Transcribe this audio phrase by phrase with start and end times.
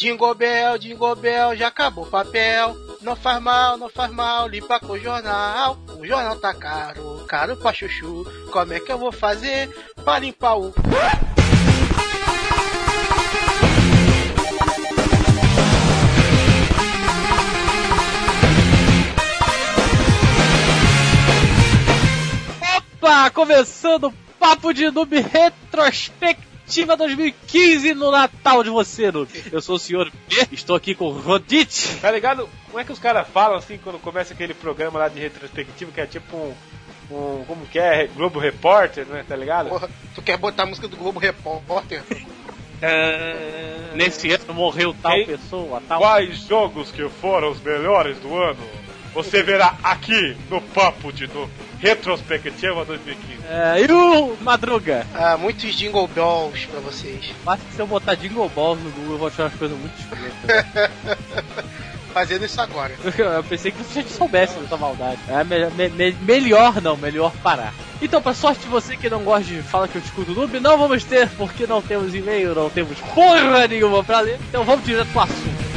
[0.00, 0.34] Jingle
[1.14, 2.74] Bell, já acabou o papel.
[3.02, 5.76] Não faz mal, não faz mal, limpa com o jornal.
[5.98, 8.24] O jornal tá caro, caro pra chuchu.
[8.50, 9.68] Como é que eu vou fazer
[10.02, 10.72] pra limpar o.
[22.74, 25.20] Opa, começando o Papo de Noob
[26.70, 29.28] Retrospectiva 2015 no Natal de você, Noob.
[29.50, 31.96] Eu sou o senhor B, estou aqui com o Rodite.
[32.00, 32.48] Tá ligado?
[32.66, 36.00] Como é que os caras falam assim quando começa aquele programa lá de retrospectiva que
[36.00, 36.54] é tipo um.
[37.10, 38.06] um como que é?
[38.06, 39.24] Globo Repórter, né?
[39.26, 39.68] Tá ligado?
[39.68, 42.02] Porra, tu quer botar a música do Globo Repórter?
[42.82, 46.00] Ah, Nesse ano morreu tal Quem- pessoa, tal.
[46.00, 48.60] Quais jogos que foram os melhores do ano?
[49.14, 51.50] Você verá aqui no Papo de no
[51.80, 53.40] Retrospectiva 2015.
[53.48, 55.04] É, e o Madruga?
[55.14, 57.32] Ah, muitos Jingle Bells pra vocês.
[57.46, 59.94] Acho que se eu botar Jingle Balls no Google eu vou achar umas coisas muito
[59.98, 60.90] escrotas.
[62.12, 62.92] Fazendo isso agora.
[63.16, 65.20] Eu pensei que você já soubesse dessa maldade.
[65.28, 67.72] É melhor, me- me- melhor não, melhor parar.
[68.02, 70.76] Então, pra sorte de você que não gosta de fala que eu discuto noob, não
[70.76, 74.40] vamos ter, porque não temos e-mail, não temos porra nenhuma pra ler.
[74.48, 75.69] Então vamos direto pro assunto.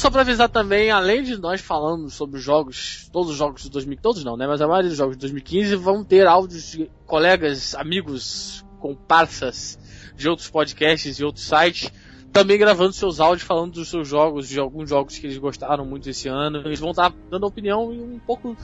[0.00, 3.70] Só pra avisar também, além de nós falando sobre os jogos, todos os jogos de
[3.70, 4.46] 2015, todos não, né?
[4.46, 9.78] Mas a maioria dos jogos de 2015 vão ter áudios de colegas, amigos, comparsas
[10.16, 11.92] de outros podcasts e outros sites,
[12.32, 16.08] também gravando seus áudios falando dos seus jogos, de alguns jogos que eles gostaram muito
[16.08, 16.62] esse ano.
[16.64, 18.56] Eles vão estar dando opinião um pouco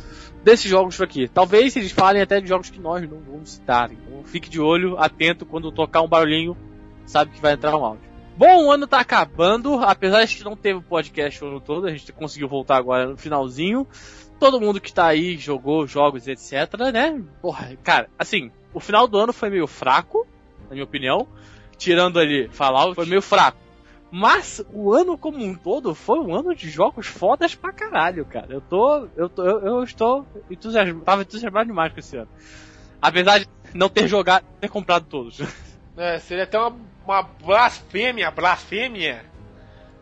[0.42, 1.28] desses jogos aqui.
[1.28, 3.92] Talvez eles falem até de jogos que nós não vamos citar.
[3.92, 6.56] Então fique de olho, atento quando tocar um barulhinho,
[7.04, 8.15] sabe que vai entrar um áudio.
[8.36, 11.90] Bom, o ano tá acabando, apesar de que não teve podcast o ano todo, a
[11.90, 13.86] gente conseguiu voltar agora no finalzinho.
[14.38, 17.22] Todo mundo que tá aí jogou jogos, etc, né?
[17.40, 20.26] Porra, cara, assim, o final do ano foi meio fraco,
[20.68, 21.26] na minha opinião.
[21.78, 23.58] Tirando ali Fallout, foi meio fraco.
[24.10, 28.48] Mas o ano como um todo foi um ano de jogos fodas pra caralho, cara.
[28.50, 29.08] Eu tô.
[29.16, 31.04] Eu, tô, eu, eu estou entusiasmado.
[31.04, 32.28] Tava entusiasmado demais com esse ano.
[33.00, 35.40] Apesar de não ter jogado, ter comprado todos.
[35.96, 39.24] É, seria até uma, uma blasfêmia, blasfêmia,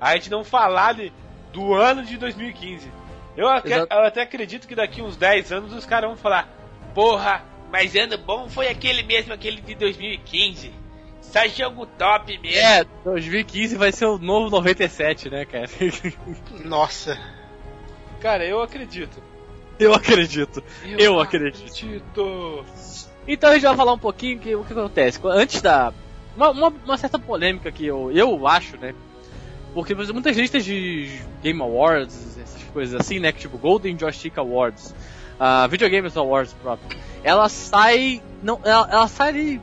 [0.01, 1.13] a gente não falar de,
[1.53, 2.91] do ano de 2015.
[3.37, 6.49] Eu, eu até acredito que daqui uns 10 anos os caras vão falar:
[6.95, 10.73] Porra, mas ano bom foi aquele mesmo, aquele de 2015.
[11.21, 12.59] Só jogo top mesmo.
[12.59, 15.67] É, 2015 vai ser o novo 97, né, cara?
[16.65, 17.19] Nossa.
[18.21, 19.21] Cara, eu acredito.
[19.79, 20.63] Eu acredito.
[20.97, 21.65] Eu acredito.
[21.65, 22.65] acredito.
[23.27, 25.19] Então a gente vai falar um pouquinho que, o que acontece.
[25.25, 25.93] Antes da.
[26.37, 28.95] Uma, uma, uma certa polêmica que eu, eu acho, né?
[29.73, 33.33] Porque muitas listas de Game Awards, essas coisas assim, né?
[33.33, 34.95] Que tipo Golden Joystick Awards,
[35.39, 38.23] uh, Video Games Awards próprio, ela sai.
[38.43, 39.61] Não, ela, ela sai ali.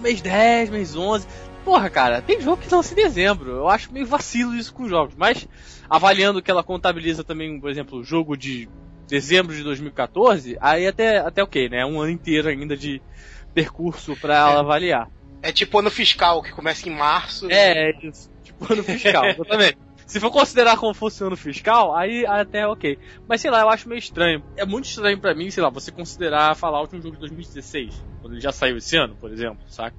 [0.00, 1.26] mês 10, mês 11.
[1.64, 3.50] Porra, cara, tem jogo que lança em dezembro.
[3.50, 5.14] Eu acho meio vacilo isso com jogos.
[5.16, 5.46] Mas,
[5.88, 8.68] avaliando que ela contabiliza também, por exemplo, o jogo de
[9.12, 11.84] dezembro de 2014, aí até, até ok, né?
[11.84, 13.02] Um ano inteiro ainda de
[13.52, 14.58] percurso pra ela É.
[14.60, 15.10] avaliar.
[15.42, 17.46] É tipo ano fiscal, que começa em março.
[17.50, 18.30] É, é isso.
[18.42, 19.76] Tipo ano fiscal, exatamente.
[20.06, 22.98] Se for considerar como fosse ano fiscal, aí até ok.
[23.28, 24.42] Mas sei lá, eu acho meio estranho.
[24.56, 28.32] É muito estranho pra mim, sei lá, você considerar Fallout um jogo de 2016, quando
[28.34, 29.96] ele já saiu esse ano, por exemplo, saca?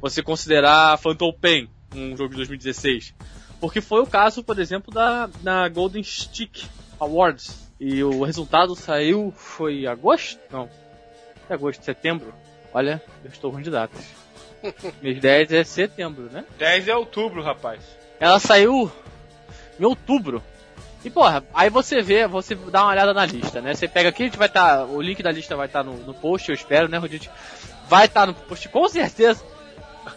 [0.00, 3.14] Você considerar Phantom Pain um jogo de 2016.
[3.60, 6.64] Porque foi o caso, por exemplo, da, da Golden Stick
[6.98, 7.65] Awards.
[7.78, 10.40] E o resultado saiu, foi agosto?
[10.50, 10.68] Não.
[11.48, 12.34] É agosto, setembro?
[12.72, 14.04] Olha, eu estou ruim de datas.
[15.02, 16.44] Mês 10 é setembro, né?
[16.58, 17.82] 10 é outubro, rapaz.
[18.18, 18.90] Ela saiu
[19.78, 20.42] em outubro.
[21.04, 23.74] E porra, aí você vê, você dá uma olhada na lista, né?
[23.74, 24.86] Você pega aqui, a gente vai estar.
[24.86, 27.30] o link da lista vai estar no, no post, eu espero, né, Rodite?
[27.88, 29.44] Vai estar no post com certeza.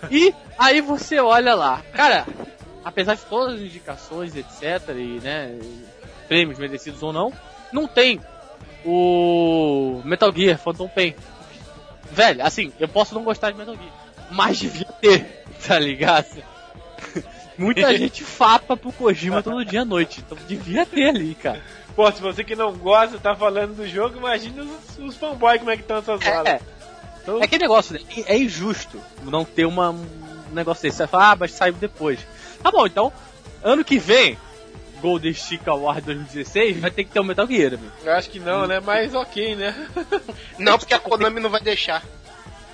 [0.10, 1.84] E aí você olha lá.
[1.94, 2.26] Cara,
[2.84, 5.60] apesar de todas as indicações, etc, e né,
[6.28, 7.32] prêmios merecidos ou não,
[7.72, 8.20] não tem
[8.86, 11.16] o Metal Gear Phantom Pain.
[12.12, 13.94] Velho, assim, eu posso não gostar de Metal Gear,
[14.32, 16.44] mas devia ter, tá ligado?
[17.58, 21.62] Muita gente fapa pro Kojima todo dia à noite, então devia ter ali, cara.
[21.96, 25.70] Pô, se você que não gosta tá falando do jogo, imagina os, os fanboys como
[25.72, 26.48] é que estão essas É, balas.
[26.48, 26.62] é.
[27.42, 28.00] É aquele negócio, né?
[28.26, 29.94] É injusto não ter uma,
[30.52, 30.98] negócio desse.
[30.98, 32.20] Você vai falar, ah, mas saiu depois.
[32.64, 33.12] Tá bom, então,
[33.62, 34.38] ano que vem,
[35.02, 37.92] Golden Stick Award 2016, vai ter que ter o Metal Gear, amigo.
[38.04, 38.80] Eu acho que não, né?
[38.80, 39.76] Mas ok, né?
[40.58, 42.04] Não, porque a Konami não vai deixar.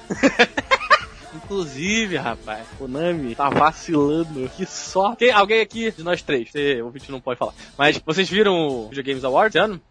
[1.36, 4.50] Inclusive, rapaz, Konami tá vacilando.
[4.56, 5.20] Que sorte.
[5.20, 7.54] Tem alguém aqui de nós três, você, o vídeo não pode falar.
[7.78, 9.82] Mas vocês viram o Video Games Awards esse ano?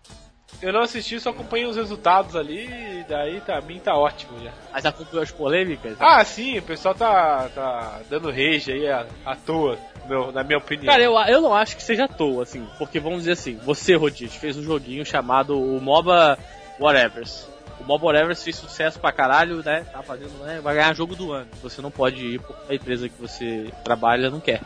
[0.62, 4.50] Eu não assisti, só acompanhei os resultados ali, e daí pra mim tá ótimo já.
[4.72, 5.96] Mas acompanhou as polêmicas?
[6.00, 10.58] Ah, sim, o pessoal tá, tá dando rage aí à, à toa, meu, na minha
[10.58, 10.86] opinião.
[10.86, 13.94] Cara, eu, eu não acho que seja à toa, assim, porque vamos dizer assim, você,
[13.94, 16.38] Rodite, fez um joguinho chamado o MOBA
[16.80, 17.48] Whatevers.
[17.80, 19.84] O MOBA Whatevers fez sucesso pra caralho, né?
[19.92, 20.60] Tá fazendo, né?
[20.62, 21.48] Vai ganhar jogo do ano.
[21.62, 24.60] Você não pode ir porque a empresa que você trabalha não quer.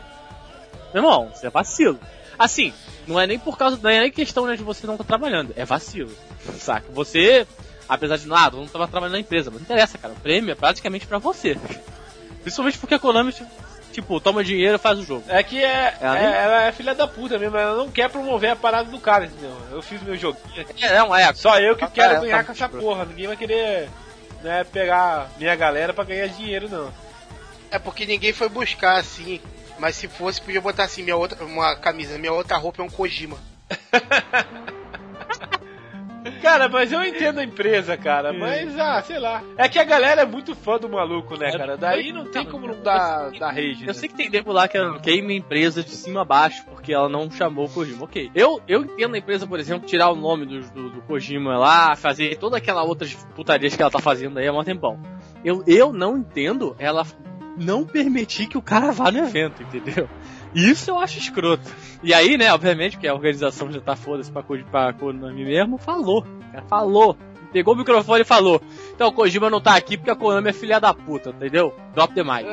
[0.93, 1.99] Meu irmão, você é vacilo.
[2.39, 2.73] Assim,
[3.05, 5.53] não é nem por causa, não é nem questão né, de você não estar trabalhando,
[5.57, 6.11] é vacilo.
[6.57, 6.85] Saca?
[6.93, 7.45] Você,
[7.87, 10.13] apesar de nada, não estava trabalhando na empresa, mas não interessa, cara.
[10.13, 11.57] O prêmio é praticamente pra você.
[12.41, 13.33] Principalmente porque a Konami,
[13.91, 15.25] tipo, toma dinheiro e faz o jogo.
[15.27, 18.09] É que é, Ela é- nem- ela é filha da puta mesmo, ela não quer
[18.09, 19.55] promover a parada do cara, entendeu?
[19.71, 20.85] Eu fiz meu joguinho aqui.
[20.85, 21.33] É, não, é.
[21.33, 23.03] Só eu que Ah, quero é, ganhar tá com essa porra.
[23.03, 23.89] Ninguém vai querer
[24.41, 26.89] né, pegar minha galera pra ganhar dinheiro, não.
[27.69, 29.41] É porque ninguém foi buscar assim.
[29.79, 32.89] Mas se fosse, podia botar assim, minha outra, uma camisa, minha outra roupa é um
[32.89, 33.37] Kojima.
[36.41, 38.33] Cara, mas eu entendo a empresa, cara.
[38.33, 39.41] Mas, ah, sei lá.
[39.57, 41.77] É que a galera é muito fã do maluco, né, É, cara?
[41.77, 43.81] Daí não tem como não dar, dar rage.
[43.81, 43.93] Eu né?
[43.93, 47.09] sei que tem nego lá que queima a empresa de cima a baixo porque ela
[47.09, 48.03] não chamou o Kojima.
[48.03, 48.31] Ok.
[48.35, 51.95] Eu, eu entendo a empresa, por exemplo, tirar o nome do, do, do Kojima lá,
[51.95, 54.99] fazer toda aquela outras putarias que ela tá fazendo aí há um tempão.
[55.43, 57.05] Eu, eu não entendo ela
[57.59, 60.09] não permitir que o cara vá no evento, entendeu?
[60.55, 61.69] Isso eu acho escroto.
[62.01, 65.77] E aí, né, obviamente, que a organização já tá foda-se pra, Ko- pra Konami mesmo,
[65.77, 66.25] falou.
[66.67, 67.15] Falou.
[67.51, 68.61] Pegou o microfone e falou.
[68.93, 71.75] Então, o Kojima não tá aqui porque a Konami é filha da puta, entendeu?
[71.93, 72.45] Drop the mic.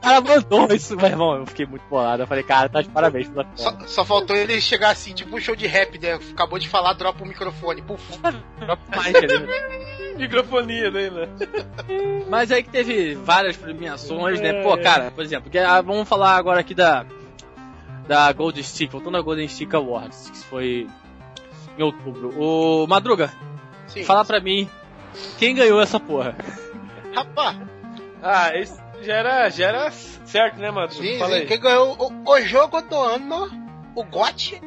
[0.00, 1.36] cara mandou isso, meu irmão.
[1.36, 2.22] Eu fiquei muito bolado.
[2.22, 5.40] Eu falei, cara, tá de parabéns pela Só, só faltou ele chegar assim, tipo um
[5.40, 6.14] show de rap, né?
[6.32, 7.82] Acabou de falar, dropa o microfone.
[7.82, 8.18] Puf.
[8.18, 9.46] Drop né?
[10.20, 11.10] Microfonia, né?
[11.10, 11.28] né?
[12.28, 14.62] Mas aí que teve várias premiações, né?
[14.62, 17.04] Pô, cara, por exemplo, que, ah, vamos falar agora aqui da
[18.06, 20.88] da Golden Stick, voltando à Golden Stick Awards, que foi
[21.78, 22.34] em outubro.
[22.36, 23.32] O Madruga,
[23.86, 24.02] Sim.
[24.04, 24.68] fala pra mim,
[25.38, 26.34] quem ganhou essa porra?
[27.14, 27.56] Rapaz,
[28.22, 30.90] Ah, esse já era, já era certo, né, mano?
[30.90, 31.46] sim, Fala sim, aí.
[31.46, 33.48] quem ganhou o, o jogo do ano,
[33.94, 34.60] o GOT,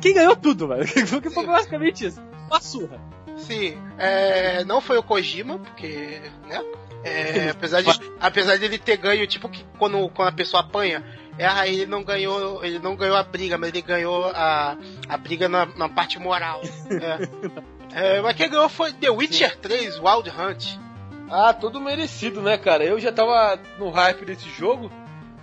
[0.00, 0.86] Quem ganhou tudo, velho?
[1.22, 2.22] Que foi basicamente isso.
[2.48, 2.98] Uma surra.
[3.36, 6.64] Sim, é, não foi o Kojima, porque, né?
[7.04, 7.90] É, apesar, de,
[8.20, 11.04] apesar de ele ter ganho, tipo, que quando, quando a pessoa apanha,
[11.38, 14.76] é, ele não ganhou, ele não ganhou a briga, mas ele ganhou a,
[15.08, 16.60] a briga na, na parte moral.
[16.90, 17.66] É.
[17.94, 20.76] É, mas quem ganhou foi The Witcher 3, Wild Hunt.
[21.30, 22.84] Ah, tudo merecido, né, cara?
[22.84, 24.90] Eu já tava no hype desse jogo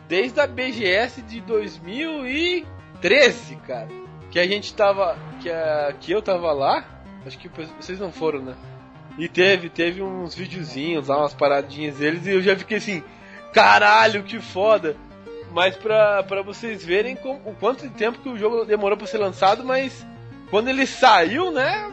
[0.08, 3.90] desde a BGS de 2013, cara.
[4.30, 5.18] Que a gente tava.
[5.42, 6.86] Que, a, que eu tava lá.
[7.26, 7.50] Acho que
[7.80, 8.56] vocês não foram, né?
[9.18, 13.04] E teve, teve uns videozinhos lá, umas paradinhas deles, e eu já fiquei assim,
[13.54, 14.96] caralho, que foda!
[15.52, 19.06] Mas pra, pra vocês verem com, o quanto de tempo que o jogo demorou pra
[19.06, 20.06] ser lançado, mas
[20.50, 21.92] quando ele saiu, né?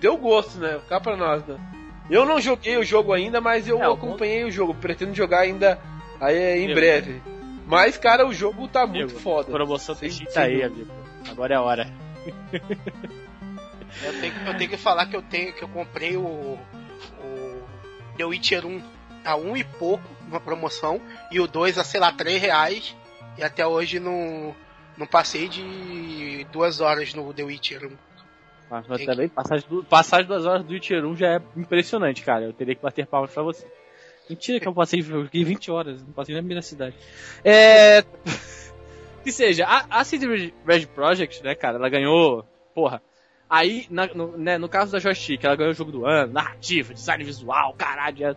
[0.00, 0.78] Deu gosto, né?
[0.88, 1.58] Cá pra nós, né?
[2.10, 4.74] Eu não joguei o jogo ainda, mas eu É, acompanhei o jogo.
[4.74, 5.78] Pretendo jogar ainda
[6.20, 7.22] aí, em Eu- breve.
[7.66, 9.50] Mas, cara, o jogo tá muito Amigo, foda.
[9.50, 10.24] Promoção tem sim.
[10.36, 10.90] aí, amigo.
[11.30, 11.86] Agora é a hora.
[14.02, 17.62] Eu tenho, eu tenho que falar que eu tenho que eu comprei o, o
[18.16, 18.82] The Witcher 1
[19.24, 22.96] a um e pouco numa promoção e o 2 a sei lá 3 reais
[23.36, 24.54] e até hoje não
[24.96, 27.90] não passei de duas horas no The Witcher 1.
[28.70, 32.44] Mas, mas também, passagem, do, passagem duas horas do Witcher 1 já é impressionante, cara.
[32.44, 33.66] Eu teria que bater palmas pra você.
[34.28, 36.94] Mentira que eu passei, eu fiquei 20 horas, não passei nem na minha cidade.
[37.44, 38.02] É.
[39.24, 42.46] que seja, a, a CD Red Project, né, cara, ela ganhou.
[42.72, 43.02] Porra.
[43.50, 46.94] Aí, na- no, né, no caso da Joystick, ela ganhou o jogo do ano, narrativa,
[46.94, 48.24] design visual, caralho.
[48.28, 48.36] é-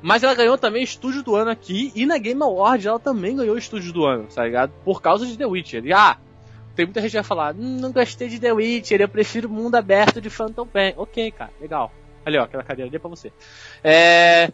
[0.00, 3.58] Mas ela ganhou também estúdio do ano aqui, e na Game Award ela também ganhou
[3.58, 4.72] estúdio do ano, tá ligado?
[4.84, 5.84] Por causa de The Witcher.
[5.84, 6.16] E ah,
[6.76, 9.74] tem muita gente que vai falar, hum, não gostei de The Witcher, eu prefiro mundo
[9.74, 10.94] aberto de Phantom Pain.
[10.96, 11.92] Ok, cara, legal.
[12.24, 13.32] Ali, ó, aquela cadeira ali é pra você.
[13.82, 14.52] É...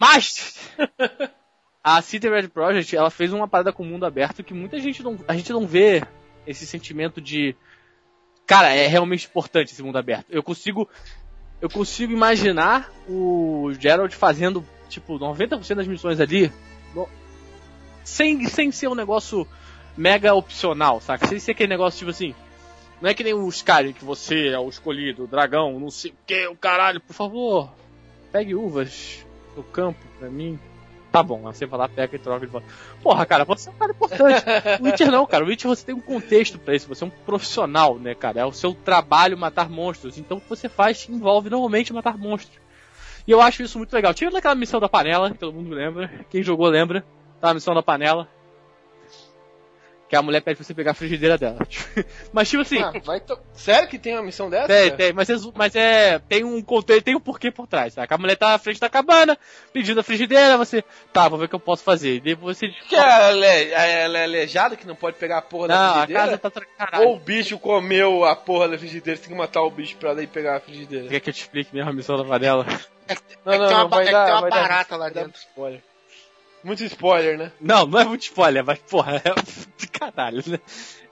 [0.00, 0.54] Mas...
[1.84, 5.02] a City Red Project, ela fez uma parada com o mundo aberto que muita gente
[5.02, 5.18] não...
[5.28, 6.02] A gente não vê
[6.46, 7.54] esse sentimento de...
[8.50, 10.26] Cara, é realmente importante esse mundo aberto.
[10.28, 10.88] Eu consigo...
[11.60, 16.50] Eu consigo imaginar o Gerald fazendo, tipo, 90% das missões ali...
[16.92, 17.08] no-
[18.02, 19.46] Sem, sem ser um negócio
[19.96, 21.28] mega opcional, saca?
[21.28, 22.34] Sem ser aquele negócio tipo assim.
[23.00, 26.10] Não é que nem o Skyrim, que você é o escolhido, o dragão, não sei
[26.10, 27.72] o que, o caralho, por favor.
[28.32, 29.24] Pegue uvas
[29.56, 30.58] no campo pra mim.
[31.10, 32.68] Tá bom, você vai lá, pega e troca de volta.
[33.02, 34.44] Porra, cara, você é um cara importante.
[34.80, 35.44] o Witcher não, cara.
[35.44, 36.88] O Witcher você tem um contexto para isso.
[36.88, 38.40] Você é um profissional, né, cara?
[38.40, 40.18] É o seu trabalho matar monstros.
[40.18, 42.58] Então o que você faz envolve normalmente matar monstros.
[43.26, 44.14] E eu acho isso muito legal.
[44.14, 46.08] Tira daquela missão da panela, que todo mundo lembra.
[46.30, 47.04] Quem jogou lembra.
[47.40, 48.28] Tá a missão da panela
[50.10, 51.58] que a mulher pede pra você pegar a frigideira dela.
[52.34, 52.82] mas tipo assim.
[52.82, 53.38] Ah, to...
[53.52, 54.66] Sério que tem uma missão dessa?
[54.66, 56.18] Tem, tem, mas, é, mas é.
[56.18, 58.04] Tem um conteúdo, tem um porquê por trás, tá?
[58.10, 59.38] A mulher tá na frente da cabana,
[59.72, 60.82] pedindo a frigideira, você.
[61.12, 62.16] Tá, vou ver o que eu posso fazer.
[62.16, 62.66] E depois você.
[62.88, 66.22] Que ela é, ela é aleijada que não pode pegar a porra não, da frigideira?
[66.22, 67.04] A casa tá caralho.
[67.04, 70.12] Ou o bicho comeu a porra da frigideira, você tem que matar o bicho pra
[70.20, 71.06] ir pegar a frigideira.
[71.06, 72.66] Quer que eu te explique mesmo a missão da panela?
[73.06, 73.14] É,
[73.44, 75.38] não, é não, tem uma, não, é dar, tem uma barata lá dentro.
[75.38, 75.80] Spoiler.
[76.62, 77.52] Muito spoiler, né?
[77.60, 79.34] Não, não é muito spoiler, mas porra, é
[79.76, 80.58] de caralho, né?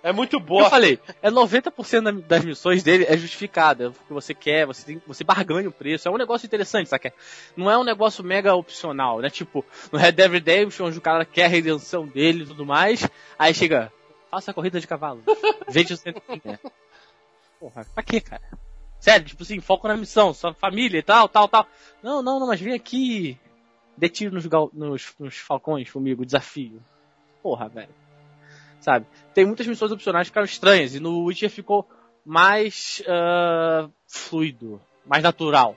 [0.03, 0.65] É muito boa.
[0.65, 4.85] Eu falei, é 90% das missões dele é justificada, é o que você quer, você
[4.85, 7.13] tem, você barganha o preço, é um negócio interessante, sabe?
[7.57, 9.31] Não é um negócio mega opcional, né?
[9.31, 13.09] Tipo, no Red Dead Redemption, onde o cara quer a redenção dele e tudo mais,
[13.39, 13.93] aí chega,
[14.31, 15.23] faça a corrida de cavalo,
[15.69, 16.59] veja o centro né?
[17.59, 18.43] Porra, pra quê, cara?
[19.01, 21.67] Sério, tipo assim, foco na missão, sua família e tal, tal, tal.
[22.03, 23.39] Não, não, não, mas vem aqui
[23.99, 26.81] Dê tiro nos, nos, nos falcões comigo, desafio.
[27.43, 27.95] Porra, velho.
[28.81, 29.07] Sabe?
[29.35, 31.89] Tem muitas missões opcionais que ficaram estranhas e no Witcher ficou
[32.25, 35.77] mais uh, fluido, mais natural.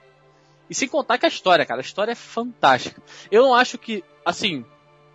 [0.70, 3.02] E sem contar que a história, cara, a história é fantástica.
[3.30, 4.64] Eu não acho que, assim,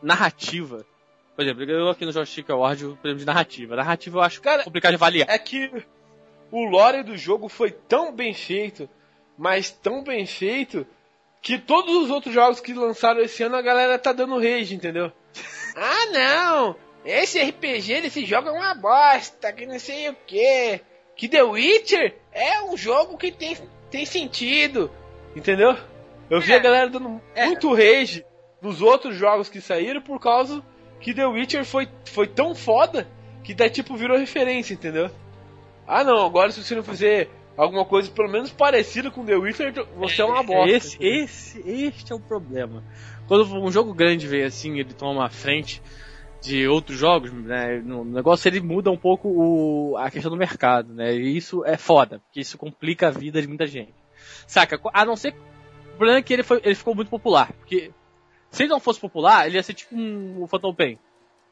[0.01, 0.85] narrativa.
[1.35, 3.75] Por exemplo, eu aqui no Joystick Award o prêmio de narrativa.
[3.75, 5.29] Narrativa eu acho cara, complicado de avaliar.
[5.29, 5.71] É que
[6.51, 8.89] o lore do jogo foi tão bem feito,
[9.37, 10.85] mas tão bem feito,
[11.41, 15.11] que todos os outros jogos que lançaram esse ano a galera tá dando rage, entendeu?
[15.75, 16.75] ah, não!
[17.05, 20.81] Esse RPG desse jogo é uma bosta, que não sei o que.
[21.15, 23.57] Que The Witcher é um jogo que tem,
[23.89, 24.91] tem sentido,
[25.35, 25.75] entendeu?
[26.29, 27.45] Eu vi é, a galera dando é.
[27.45, 28.25] muito rage
[28.61, 30.61] nos outros jogos que saíram por causa
[30.99, 33.07] que The Witcher foi, foi tão foda
[33.43, 35.09] que daí tipo virou referência, entendeu?
[35.87, 39.73] Ah não, agora se você não fizer alguma coisa pelo menos parecida com The Witcher,
[39.95, 40.71] você é, é uma bosta.
[40.71, 42.83] Esse, esse, este é o problema.
[43.27, 45.81] Quando um jogo grande vem assim, ele toma a frente
[46.39, 50.93] de outros jogos, né, no negócio ele muda um pouco o, a questão do mercado,
[50.93, 53.93] né, e isso é foda, porque isso complica a vida de muita gente.
[54.45, 54.79] Saca?
[54.93, 55.33] A não ser,
[55.93, 57.91] o problema é que ele, foi, ele ficou muito popular, porque
[58.51, 60.99] se ele não fosse popular, ele ia ser tipo um, um Phantom Pain,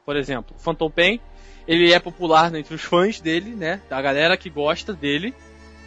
[0.04, 0.54] por exemplo.
[0.56, 1.20] O Phantom Pain,
[1.66, 5.34] ele é popular entre os fãs dele, né, da galera que gosta dele,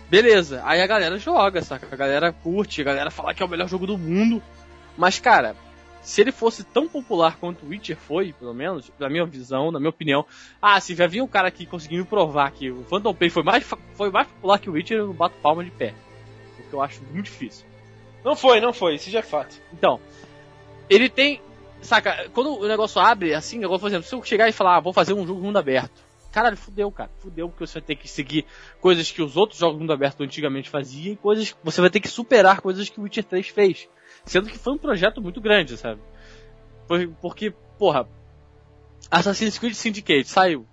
[0.10, 1.88] Beleza, aí a galera joga, saca?
[1.92, 4.42] A galera curte, a galera fala que é o melhor jogo do mundo.
[4.98, 5.56] Mas, cara,
[6.02, 9.80] se ele fosse tão popular quanto o Witcher foi, pelo menos, na minha visão, na
[9.80, 10.26] minha opinião,
[10.60, 13.64] ah, se já vinha um cara aqui conseguindo provar que o Phantom Pain foi mais,
[13.94, 15.94] foi mais popular que o Witcher, eu bato palma de pé.
[16.58, 17.66] O que eu acho muito difícil.
[18.26, 19.62] Não foi, não foi, isso já é fato.
[19.72, 20.00] Então,
[20.90, 21.42] ele tem.
[21.82, 24.82] Saca, quando o negócio abre, assim, agora, por exemplo, se eu chegar e falar, ah,
[24.82, 26.09] vou fazer um jogo mundo aberto.
[26.32, 27.10] Caralho, fudeu, cara.
[27.20, 28.46] Fudeu, porque você vai ter que seguir
[28.80, 31.56] coisas que os outros jogos mundo aberto antigamente faziam e coisas.
[31.64, 33.88] Você vai ter que superar coisas que o Witcher 3 fez.
[34.26, 36.02] Sendo que foi um projeto muito grande, sabe?
[37.22, 38.08] Porque, porra,
[39.10, 40.68] Assassin's Creed Syndicate saiu.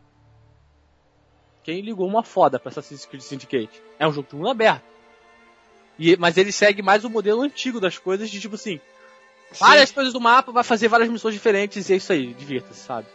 [1.62, 3.82] Quem ligou uma foda pra Assassin's Creed Syndicate?
[3.98, 4.84] É um jogo de mundo aberto.
[5.98, 8.80] E, mas ele segue mais o modelo antigo das coisas, de tipo assim.
[9.58, 9.94] Várias Sim.
[9.94, 13.06] coisas do mapa, vai fazer várias missões diferentes e é isso aí, divirta-se, sabe?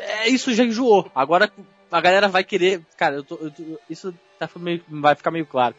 [0.00, 1.10] É, isso já enjoou.
[1.14, 1.50] Agora
[1.90, 2.82] a galera vai querer.
[2.96, 5.74] Cara, eu tô, eu tô, isso tá meio, vai ficar meio claro.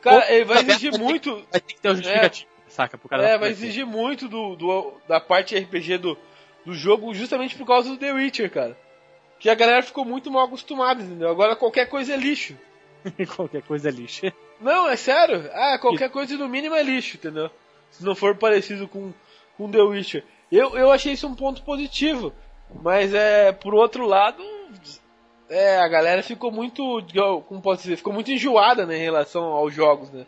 [0.00, 1.34] Cara, ele vai exigir vai muito.
[1.34, 2.98] Ter, vai ter que ter um justificativo, é, saca?
[2.98, 6.18] Pro cara é, vai exigir muito do, do, da parte RPG do,
[6.64, 8.76] do jogo justamente por causa do The Witcher, cara.
[9.38, 11.28] Que a galera ficou muito mal acostumada, entendeu?
[11.28, 12.56] Agora qualquer coisa é lixo.
[13.34, 14.26] qualquer coisa é lixo.
[14.60, 15.50] Não, é sério.
[15.52, 17.50] Ah, qualquer coisa no mínimo é lixo, entendeu?
[17.90, 19.12] Se não for parecido com,
[19.56, 20.24] com The Witcher.
[20.50, 22.32] Eu, eu achei isso um ponto positivo.
[22.82, 24.42] Mas é, por outro lado,
[25.48, 27.04] é, a galera ficou muito,
[27.46, 30.26] como posso dizer, ficou muito enjoada né, em relação aos jogos, né?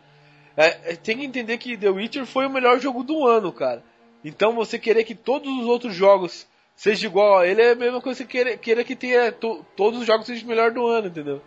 [0.55, 3.83] É, é, tem que entender que The Witcher foi o melhor jogo do ano, cara.
[4.25, 8.01] Então você querer que todos os outros jogos sejam igual a ele é a mesma
[8.01, 11.07] coisa que querer, queira que tenha to, todos os jogos sejam o melhor do ano,
[11.07, 11.41] entendeu?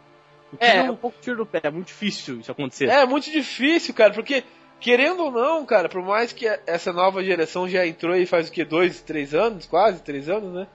[0.58, 0.86] É, não...
[0.86, 2.88] é um pouco tiro do pé, é muito difícil isso acontecer.
[2.88, 4.44] É, muito difícil, cara, porque
[4.78, 8.52] querendo ou não, cara, por mais que essa nova geração já entrou aí faz o
[8.52, 10.66] que, dois, três anos, quase, três anos, né?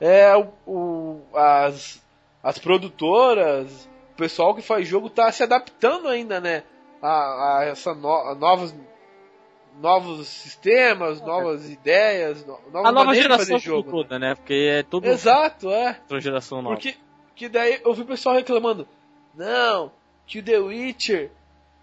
[0.00, 2.02] É o, o, as,
[2.42, 6.62] as produtoras, o pessoal que faz jogo tá se adaptando ainda, né?
[7.02, 8.74] A, a essa no, a novos,
[9.80, 14.34] novos sistemas, novas ideias, nova a nova geração jogo, toda, né?
[14.34, 16.00] Porque é tudo Exato, é.
[16.20, 16.76] Geração nova.
[16.76, 16.96] Porque
[17.34, 18.88] que daí eu vi o pessoal reclamando:
[19.34, 19.92] "Não,
[20.26, 21.30] que o The Witcher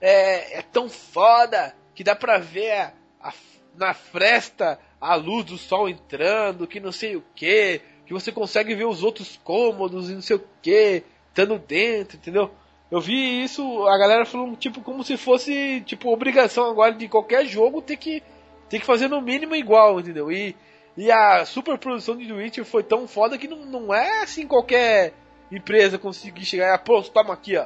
[0.02, 3.34] é, é tão foda que dá pra ver a,
[3.76, 8.76] na fresta a luz do sol entrando, que não sei o que, que você consegue
[8.76, 12.52] ver os outros cômodos e não sei o que, estando dentro, entendeu?
[12.92, 17.46] Eu vi isso, a galera falando, tipo, como se fosse, tipo, obrigação agora de qualquer
[17.46, 18.22] jogo ter que,
[18.70, 20.32] ter que fazer no mínimo igual, entendeu?
[20.32, 20.56] E,
[20.96, 25.14] e a superprodução de The Witcher foi tão foda que não, não é assim qualquer
[25.52, 27.66] empresa conseguir chegar e, pô, toma aqui, ó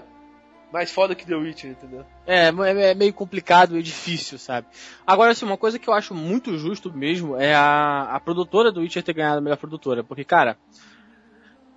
[0.72, 2.06] mais foda que The Witcher, entendeu?
[2.26, 4.68] É, é, é meio complicado e difícil, sabe?
[5.06, 8.82] Agora, assim, uma coisa que eu acho muito justo mesmo é a, a produtora do
[8.82, 10.04] Witcher ter ganhado a melhor produtora.
[10.04, 10.58] Porque, cara,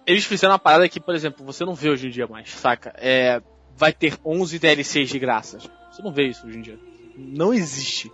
[0.06, 2.92] eles fizeram uma parada que, por exemplo, você não vê hoje em dia mais, saca?
[2.96, 3.40] É,
[3.76, 5.58] vai ter 11 DLCs de graça.
[5.90, 6.78] Você não vê isso hoje em dia.
[7.16, 8.10] Não existe.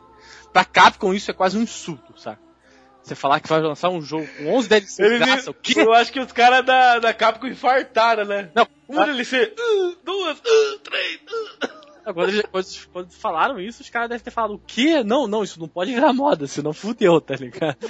[0.52, 2.45] Pra Capcom isso é quase um insulto, saca?
[3.06, 5.74] Você falar que vai lançar um jogo com 11 DLCs de graça, o quê?
[5.80, 8.50] Eu acho que os caras da, da Capcom infartaram, né?
[8.52, 8.66] Não.
[8.88, 9.06] Uma ah.
[9.06, 12.12] DLC, uh, duas, uh, três, uh.
[12.12, 15.04] Quando, eles, quando, quando, falaram isso, os caras devem ter falado, o quê?
[15.04, 17.88] Não, não, isso não pode virar moda, senão fudeu, tá ligado?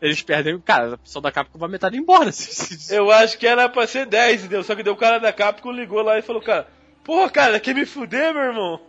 [0.00, 2.30] Eles perdem, cara, a pessoa da Capcom vai metade embora.
[2.88, 4.62] Eu acho que era pra ser 10, entendeu?
[4.62, 6.68] Só que deu o cara da Capcom ligou lá e falou, cara,
[7.02, 8.80] porra, cara, quer me fuder, meu irmão?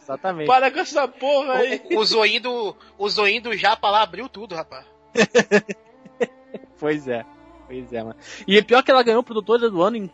[0.00, 0.46] Exatamente.
[0.50, 1.82] Para com essa porra aí.
[1.90, 4.84] O, o zoinho do, o zoinho do Japa lá abriu tudo, rapaz.
[6.78, 7.24] pois é.
[7.66, 8.16] Pois é, mano.
[8.46, 10.10] E é pior que ela ganhou produtora do ano em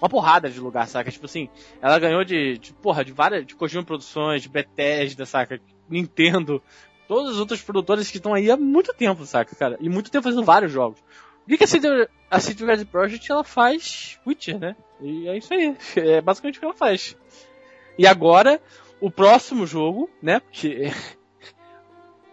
[0.00, 1.10] uma porrada de lugar, saca?
[1.10, 1.48] Tipo assim,
[1.80, 5.60] ela ganhou de, de porra, de várias, de Kojima Produções, de Bethesda, saca?
[5.88, 6.60] Nintendo,
[7.06, 9.78] todas as outras produtoras que estão aí há muito tempo, saca, cara?
[9.80, 10.98] E muito tempo fazendo vários jogos.
[11.44, 14.18] O que, que a CD Red Project ela faz?
[14.26, 14.76] Witcher, né?
[15.00, 15.76] E é isso aí.
[15.96, 17.16] É basicamente o que ela faz.
[17.98, 18.60] E agora,
[19.00, 20.40] o próximo jogo, né?
[20.40, 20.90] Porque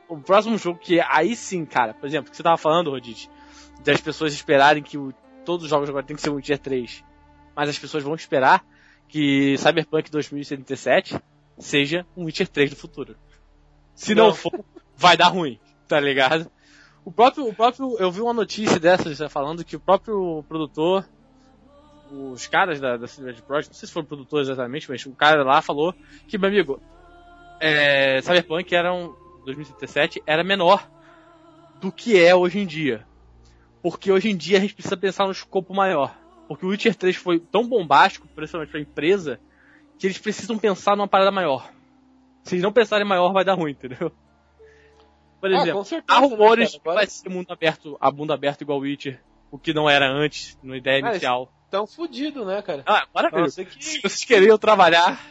[0.09, 3.29] o próximo jogo que aí sim, cara, por exemplo, que você tava falando, Rodite,
[3.83, 5.13] das pessoas esperarem que o,
[5.45, 7.03] todos os jogos agora tem que ser um Tier 3,
[7.55, 8.65] mas as pessoas vão esperar
[9.07, 11.19] que Cyberpunk 2077
[11.57, 13.15] seja um Witcher 3 do futuro.
[13.93, 14.63] Se não, não for,
[14.95, 16.49] vai dar ruim, tá ligado?
[17.03, 21.05] O próprio, o próprio, eu vi uma notícia dessas falando que o próprio produtor,
[22.11, 25.43] os caras da, da Cyberpunk Project, não sei se foram produtores exatamente, mas o cara
[25.43, 25.93] lá falou
[26.27, 26.81] que, meu amigo,
[27.59, 29.13] é, Cyberpunk era um,
[29.53, 30.89] 2077 era menor
[31.79, 33.05] do que é hoje em dia.
[33.81, 36.15] Porque hoje em dia a gente precisa pensar no escopo maior.
[36.47, 39.39] Porque o Witcher 3 foi tão bombástico, principalmente pra empresa,
[39.97, 41.71] que eles precisam pensar numa parada maior.
[42.43, 44.11] Se eles não pensarem maior, vai dar ruim, entendeu?
[45.39, 48.61] Por ah, exemplo, ah, há rumores né, que vai ser mundo aberto, a mundo aberto
[48.61, 51.53] igual Witcher, o que não era antes, na ideia ah, inicial.
[51.69, 52.83] Tão fudido, né, cara?
[52.85, 53.45] Ah, maravilha.
[53.45, 53.83] Que...
[53.83, 55.21] Se vocês queriam trabalhar,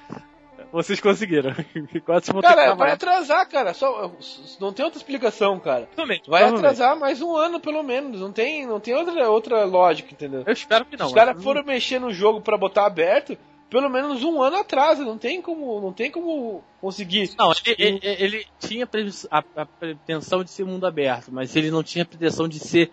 [0.72, 1.54] vocês conseguiram.
[2.42, 3.74] cara, vai atrasar, cara.
[3.74, 4.12] Só,
[4.60, 5.86] não tem outra explicação, cara.
[5.86, 8.20] Totalmente, vai atrasar mais um ano, pelo menos.
[8.20, 10.44] Não tem, não tem outra, outra lógica, entendeu?
[10.46, 11.06] Eu espero que não.
[11.06, 13.36] Os caras foram mexer no jogo para botar aberto,
[13.70, 15.04] pelo menos um ano atrasa.
[15.04, 17.30] Não tem como, não tem como conseguir.
[17.38, 18.88] Não, ele, ele, ele tinha
[19.30, 22.90] a, a pretensão de ser mundo aberto, mas ele não tinha a pretensão de ser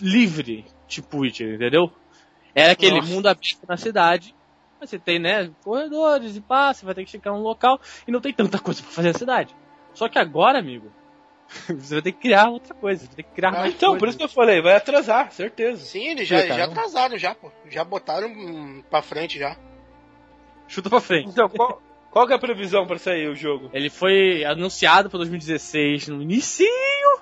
[0.00, 1.90] livre, tipo Witcher, entendeu?
[2.54, 3.12] Era aquele Nossa.
[3.12, 4.34] mundo aberto na cidade
[4.86, 8.32] você tem, né, corredores e você vai ter que chegar um local e não tem
[8.32, 9.54] tanta coisa para fazer na cidade.
[9.92, 10.90] Só que agora, amigo,
[11.68, 14.00] você vai ter que criar outra coisa, vai ter que criar ah, mais Então, coisa.
[14.00, 15.84] por isso que eu falei, vai atrasar, certeza.
[15.84, 17.50] Sim, eles já, já atrasaram já, pô.
[17.68, 19.56] Já botaram pra frente já.
[20.66, 21.28] Chuta pra frente.
[21.28, 23.70] Então, qual, qual é a previsão para sair o jogo?
[23.72, 26.66] Ele foi anunciado para 2016 no início,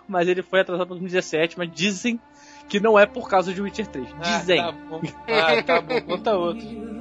[0.08, 2.20] mas ele foi atrasado para 2017, mas dizem
[2.68, 4.06] que não é por causa de Witcher 3.
[4.20, 4.60] Dizem.
[4.60, 5.00] Ah, tá bom.
[5.28, 6.00] Ah, tá bom.
[6.02, 6.66] Conta outro.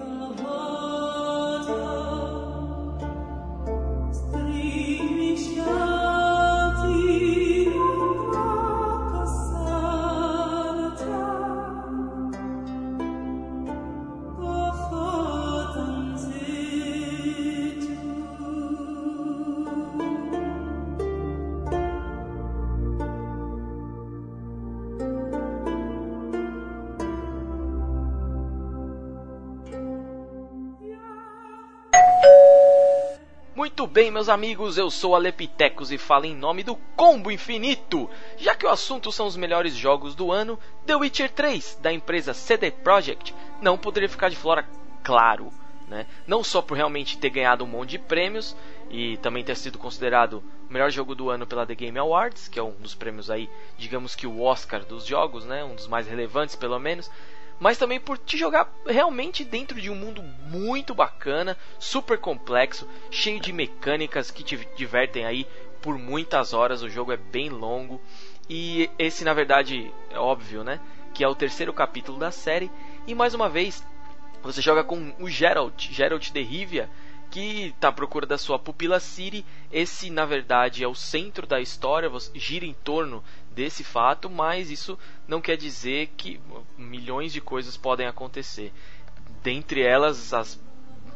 [33.82, 38.08] Muito bem, meus amigos, eu sou Alepitecos e falo em nome do Combo Infinito.
[38.38, 42.32] Já que o assunto são os melhores jogos do ano, The Witcher 3, da empresa
[42.32, 44.64] CD Projekt, não poderia ficar de fora,
[45.04, 45.52] claro.
[45.88, 46.06] Né?
[46.28, 48.56] Não só por realmente ter ganhado um monte de prêmios
[48.92, 52.60] e também ter sido considerado o melhor jogo do ano pela The Game Awards, que
[52.60, 55.64] é um dos prêmios aí, digamos que o Oscar dos jogos, né?
[55.64, 57.10] um dos mais relevantes pelo menos
[57.62, 63.40] mas também por te jogar realmente dentro de um mundo muito bacana, super complexo, cheio
[63.40, 65.46] de mecânicas que te divertem aí
[65.80, 66.82] por muitas horas.
[66.82, 68.02] O jogo é bem longo
[68.50, 70.80] e esse, na verdade, é óbvio, né?
[71.14, 72.72] Que é o terceiro capítulo da série.
[73.06, 73.86] E mais uma vez,
[74.42, 76.90] você joga com o Geralt, Geralt de Rivia,
[77.30, 79.46] que está à procura da sua pupila City.
[79.72, 84.98] Esse, na verdade, é o centro da história, gira em torno desse fato, mas isso
[85.28, 86.40] não quer dizer que
[86.78, 88.72] milhões de coisas podem acontecer.
[89.44, 90.60] Dentre elas, as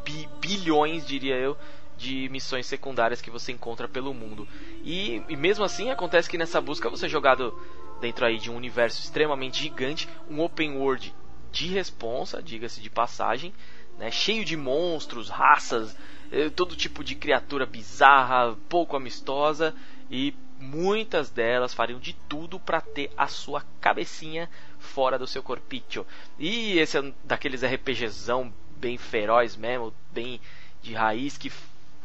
[0.03, 1.57] bi bilhões, diria eu,
[1.97, 4.47] de missões secundárias que você encontra pelo mundo.
[4.83, 7.57] E, e, mesmo assim acontece que nessa busca você é jogado
[8.01, 11.13] dentro aí de um universo extremamente gigante, um open world
[11.51, 13.53] de responsa, diga-se de passagem,
[13.97, 15.95] né, cheio de monstros, raças,
[16.29, 19.73] eh, todo tipo de criatura bizarra, pouco amistosa
[20.11, 26.05] e muitas delas fariam de tudo para ter a sua cabecinha fora do seu corpício.
[26.39, 30.39] E esse é daqueles RPGzão bem feroz mesmo, bem
[30.81, 31.51] de raiz que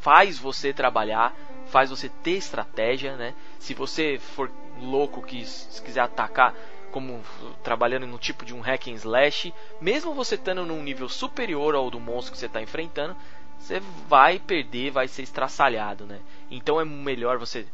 [0.00, 1.34] faz você trabalhar,
[1.66, 3.34] faz você ter estratégia, né?
[3.58, 6.54] Se você for louco que se quiser atacar
[6.90, 7.22] como
[7.62, 11.90] trabalhando no tipo de um hack and slash, mesmo você estando num nível superior ao
[11.90, 13.16] do monstro que você está enfrentando,
[13.58, 16.18] você vai perder, vai ser estraçalhado, né?
[16.50, 17.66] Então é melhor você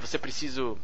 [0.00, 0.78] você preciso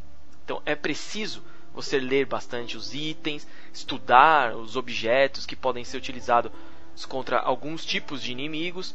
[0.45, 6.51] então é preciso você ler bastante os itens, estudar os objetos que podem ser utilizados
[7.09, 8.95] contra alguns tipos de inimigos,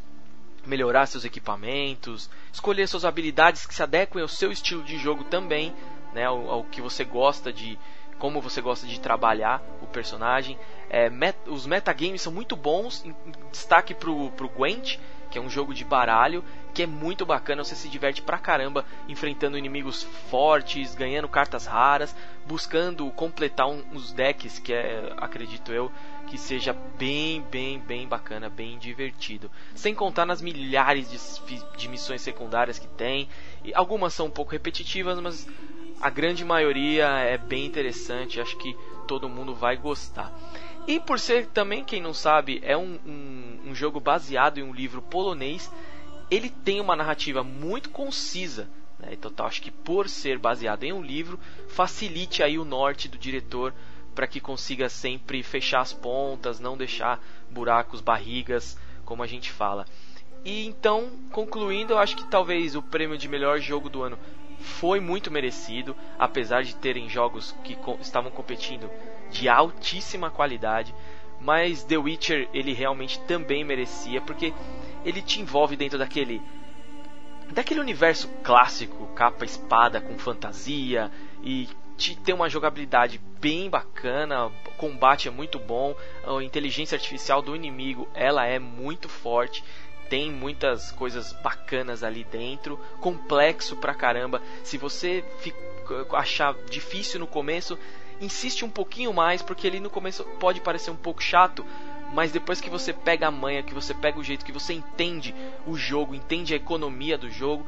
[0.65, 5.73] melhorar seus equipamentos, escolher suas habilidades que se adequem ao seu estilo de jogo também,
[6.13, 7.77] né, ao, ao que você gosta de,
[8.17, 10.57] como você gosta de trabalhar o personagem.
[10.89, 13.15] É, met, os metagames são muito bons, em,
[13.51, 14.97] destaque pro, pro Gwent,
[15.29, 18.85] que é um jogo de baralho, que é muito bacana, você se diverte pra caramba
[19.07, 25.91] enfrentando inimigos fortes, ganhando cartas raras, buscando completar um, uns decks que é, acredito eu,
[26.27, 29.51] que seja bem, bem, bem bacana, bem divertido.
[29.73, 33.27] Sem contar nas milhares de, de missões secundárias que tem,
[33.63, 35.47] e algumas são um pouco repetitivas, mas
[35.99, 38.75] a grande maioria é bem interessante, acho que
[39.07, 40.31] todo mundo vai gostar.
[40.87, 44.73] E por ser também, quem não sabe, é um, um, um jogo baseado em um
[44.73, 45.71] livro polonês,
[46.29, 48.69] ele tem uma narrativa muito concisa.
[48.99, 49.09] Né?
[49.13, 53.17] Então tá, acho que por ser baseado em um livro, facilite aí o norte do
[53.17, 53.73] diretor
[54.13, 59.85] para que consiga sempre fechar as pontas, não deixar buracos, barrigas, como a gente fala.
[60.43, 64.17] E então, concluindo, eu acho que talvez o prêmio de melhor jogo do ano
[64.65, 68.89] foi muito merecido, apesar de terem jogos que co estavam competindo
[69.29, 70.93] de altíssima qualidade.
[71.39, 74.53] Mas The Witcher ele realmente também merecia, porque
[75.05, 76.41] ele te envolve dentro daquele
[77.51, 81.11] daquele universo clássico, capa espada com fantasia
[81.43, 87.55] e te tem uma jogabilidade bem bacana, combate é muito bom, a inteligência artificial do
[87.55, 89.63] inimigo ela é muito forte
[90.09, 94.41] tem muitas coisas bacanas ali dentro, complexo pra caramba.
[94.63, 95.23] Se você
[96.13, 97.77] achar difícil no começo,
[98.19, 101.65] insiste um pouquinho mais, porque ali no começo pode parecer um pouco chato,
[102.13, 105.33] mas depois que você pega a manha, que você pega o jeito, que você entende
[105.65, 107.65] o jogo, entende a economia do jogo,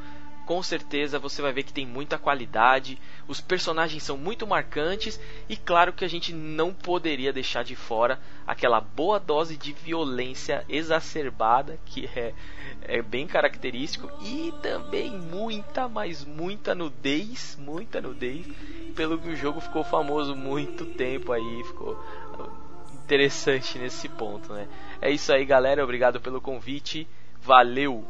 [0.48, 5.58] com certeza você vai ver que tem muita qualidade, os personagens são muito marcantes e
[5.58, 11.78] claro que a gente não poderia deixar de fora aquela boa dose de violência exacerbada
[11.84, 12.32] que é,
[12.80, 18.46] é bem característico e também muita, mas muita nudez, muita nudez,
[18.94, 21.94] pelo que o jogo ficou famoso muito tempo aí, ficou
[22.94, 24.66] interessante nesse ponto, né?
[24.98, 27.06] É isso aí, galera, obrigado pelo convite.
[27.42, 28.02] Valeu!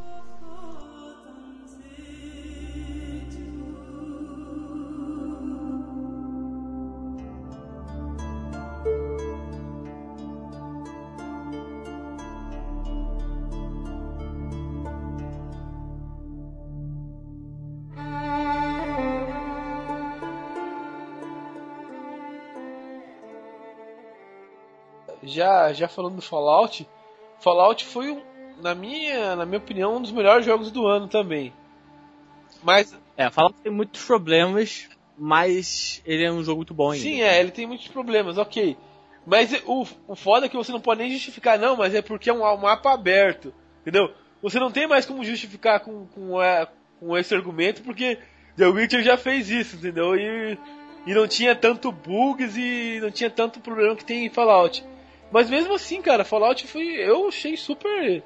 [25.39, 26.87] Já, já falando do Fallout,
[27.39, 28.21] Fallout foi, um,
[28.61, 31.53] na, minha, na minha opinião, um dos melhores jogos do ano também.
[32.61, 32.97] Mas.
[33.15, 37.03] É, Fallout tem muitos problemas, mas ele é um jogo muito bom ainda.
[37.03, 38.77] Sim, é, ele tem muitos problemas, ok.
[39.25, 42.29] Mas o, o foda é que você não pode nem justificar, não, mas é porque
[42.29, 44.11] é um, um mapa aberto, entendeu?
[44.41, 46.67] Você não tem mais como justificar com, com, é,
[46.99, 48.17] com esse argumento, porque
[48.57, 50.15] The Witcher já fez isso, entendeu?
[50.15, 50.57] E,
[51.05, 54.83] e não tinha tanto bugs e não tinha tanto problema que tem em Fallout.
[55.31, 56.83] Mas mesmo assim, cara, Fallout foi.
[56.83, 58.23] Eu achei super.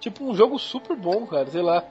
[0.00, 1.84] Tipo, um jogo super bom, cara, sei lá.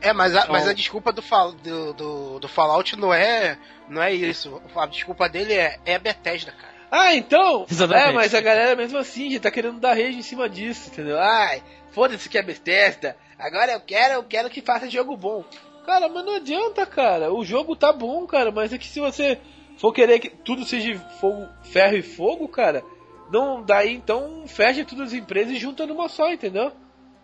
[0.00, 1.22] É, mas a, mas a desculpa do,
[1.62, 4.62] do, do, do, Fallout não é, não é isso.
[4.76, 6.78] A desculpa dele é, é a Bethesda, cara.
[6.90, 7.66] Ah, então.
[7.68, 8.08] Exatamente.
[8.08, 11.18] É, mas a galera mesmo assim já tá querendo dar rage em cima disso, entendeu?
[11.18, 13.16] Ai, foda-se que é Bethesda.
[13.38, 15.44] Agora eu quero, eu quero que faça jogo bom.
[15.86, 17.32] Cara, mas não adianta, cara.
[17.32, 19.38] O jogo tá bom, cara, mas é que se você
[19.78, 22.82] for querer que tudo seja fogo, ferro e fogo, cara,
[23.30, 26.72] não, daí então fecha todas as empresas e junta numa só, entendeu?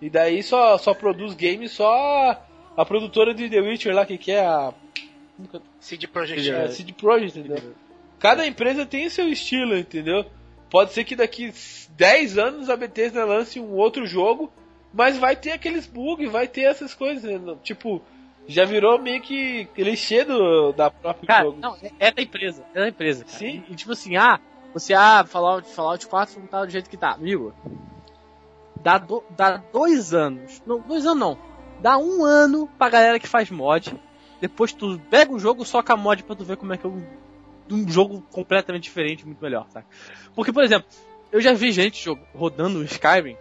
[0.01, 2.43] E daí só, só produz games só
[2.77, 4.73] a, produtora de The Witcher lá, que, que é a.
[5.81, 6.51] CD Projekt.
[6.51, 7.75] É, CD Projekt, entendeu?
[8.19, 10.25] Cada empresa tem seu estilo, entendeu?
[10.71, 11.53] Pode ser que daqui
[11.91, 14.53] 10 anos a Bethesda lance um outro jogo,
[14.95, 17.41] mas vai ter aqueles bugs, vai ter essas coisas.
[17.41, 17.57] né?
[17.63, 18.01] Tipo,
[18.47, 21.59] já virou meio que clichê do, da própria Cara, jogo.
[21.61, 22.65] não, é, é da empresa.
[22.75, 23.25] É da empresa.
[23.25, 23.37] cara.
[23.37, 23.65] Sim.
[23.69, 24.39] E, e tipo assim, ah,
[24.73, 27.11] você, ah, Fallout, Fallout 4 não tá do jeito que tá.
[27.13, 27.53] Amigo,
[28.83, 30.63] dá, do, dá dois anos.
[30.67, 31.39] Não, dois anos não.
[31.81, 33.95] Dá um ano pra galera que faz mod.
[34.41, 36.89] Depois tu pega o jogo, soca a mod pra tu ver como é que é
[36.89, 37.05] um,
[37.71, 39.87] um jogo completamente diferente, muito melhor, sabe?
[40.35, 40.87] Porque, por exemplo,
[41.33, 43.37] eu já vi gente jog- rodando o Skyrim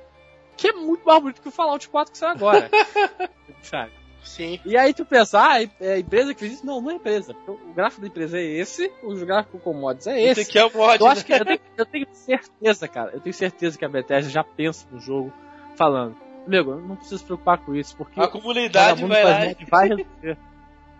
[0.55, 2.69] que é muito mais bonito que o Fallout 4 que saiu agora.
[3.61, 3.91] sabe?
[4.23, 4.59] Sim.
[4.65, 6.65] E aí tu pensa, ah, é a empresa que fez isso?
[6.65, 7.35] Não, não é empresa.
[7.47, 10.49] O gráfico da empresa é esse, o gráfico com mods é Esse esse.
[10.51, 11.25] aqui é o mod, Eu acho né?
[11.25, 13.11] que eu tenho, eu tenho certeza, cara.
[13.13, 15.31] Eu tenho certeza que a Bethesda já pensa no jogo
[15.75, 16.15] falando.
[16.47, 19.39] Amigo, eu não preciso se preocupar com isso, porque A comunidade vai lá
[19.69, 20.37] vai resolver.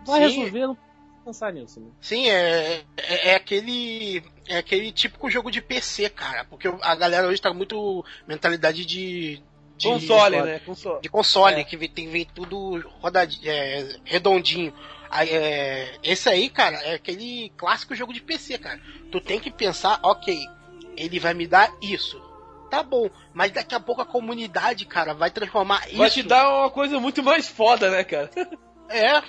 [0.06, 0.26] Vai Sim.
[0.38, 0.78] resolver, eu não
[1.24, 1.80] pensar nisso.
[1.80, 1.86] Né?
[2.00, 4.22] Sim, é, é, é aquele.
[4.48, 6.44] É aquele típico jogo de PC, cara.
[6.44, 9.42] Porque a galera hoje tá muito mentalidade de.
[9.76, 10.58] de Console, né?
[10.60, 11.00] Console.
[11.00, 11.64] De console, É.
[11.64, 14.72] que vem- tem vem tudo rodadinho, é, redondinho.
[15.10, 18.80] Aí, é, esse aí, cara, é aquele clássico jogo de PC, cara.
[19.12, 20.36] Tu tem que pensar, ok,
[20.96, 22.20] ele vai me dar isso.
[22.70, 26.14] Tá bom, mas daqui a pouco a comunidade, cara, vai transformar Vai isso.
[26.20, 28.28] te dar uma coisa muito mais foda, né, cara?
[28.88, 29.22] É.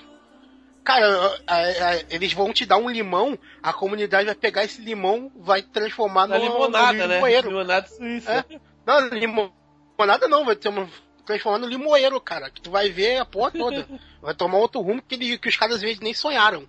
[0.86, 1.08] Cara,
[1.48, 5.62] a- a- eles vão te dar um limão, a comunidade vai pegar esse limão, vai
[5.62, 7.16] transformar Na no, limonada, no né?
[7.16, 7.50] limoeiro.
[7.50, 8.46] Limonada suíça.
[8.50, 8.60] É.
[8.86, 10.88] Não, limonada não, vai ter uma,
[11.26, 13.86] transformar no limoeiro, cara, que tu vai ver a porra toda.
[14.22, 16.64] vai tomar outro rumo que, ele- que os caras às vezes nem sonharam.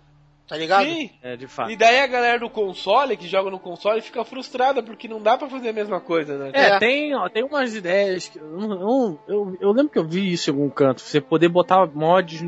[0.48, 0.84] Tá ligado?
[0.86, 1.10] Sim.
[1.24, 1.72] É, de fato.
[1.72, 5.36] E daí a galera do console, que joga no console, fica frustrada porque não dá
[5.36, 6.50] pra fazer a mesma coisa, né?
[6.54, 6.78] É, É.
[6.78, 8.38] Tem, ó, tem umas ideias que.
[8.38, 11.00] Eu, eu, eu, eu lembro que eu vi isso em algum canto.
[11.02, 12.40] Você poder botar mods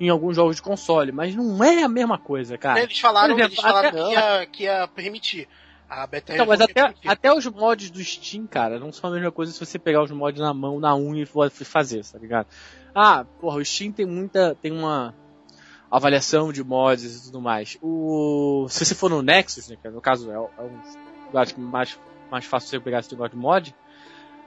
[0.00, 2.80] em, alguns jogos de console, mas não é a mesma coisa, cara.
[2.82, 5.48] Eles falaram, exemplo, eles falaram até- que, ia, que ia permitir.
[5.88, 7.08] A Bethesda Então, mas até, permitir.
[7.08, 10.10] até os mods do Steam, cara, não são a mesma coisa se você pegar os
[10.10, 12.46] mods na mão, na unha e fazer, tá ligado?
[12.94, 14.56] Ah, porra, o Steam tem muita.
[14.60, 15.14] tem uma
[15.90, 17.76] avaliação de mods e tudo mais.
[17.82, 18.66] O.
[18.68, 20.80] Se você for no Nexus, né, que no caso é, é um
[21.26, 21.98] lugar que mais,
[22.30, 23.74] mais fácil você pegar esse negócio de mod,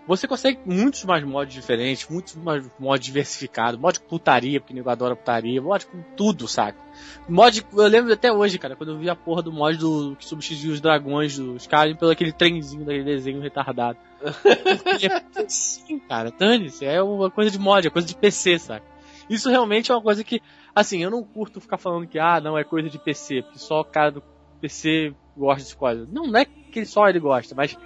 [0.07, 4.89] você consegue muitos mais mods diferentes, muitos mais mods diversificados, mod com putaria, porque nego
[4.89, 6.79] adora putaria, mod com tudo, saca?
[7.27, 10.25] Mod, eu lembro até hoje, cara, quando eu vi a porra do mod do que
[10.25, 13.97] substituiu os dragões dos Skyrim pelo aquele trenzinho daquele desenho retardado.
[14.23, 18.85] É sim, cara, dane-se, é uma coisa de mod, é coisa de PC, saca?
[19.29, 20.41] Isso realmente é uma coisa que,
[20.73, 23.81] assim, eu não curto ficar falando que, ah, não, é coisa de PC, porque só
[23.81, 24.23] o cara do
[24.61, 26.07] PC gosta dessas coisas.
[26.07, 27.77] Não, não é que só ele gosta, mas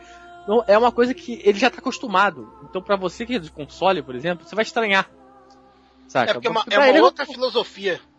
[0.48, 2.52] não, é uma coisa que ele já tá acostumado.
[2.64, 5.10] Então, pra você que é de console, por exemplo, você vai estranhar.
[6.08, 6.32] Saca?
[6.32, 8.00] É porque é uma, é uma ele outra filosofia.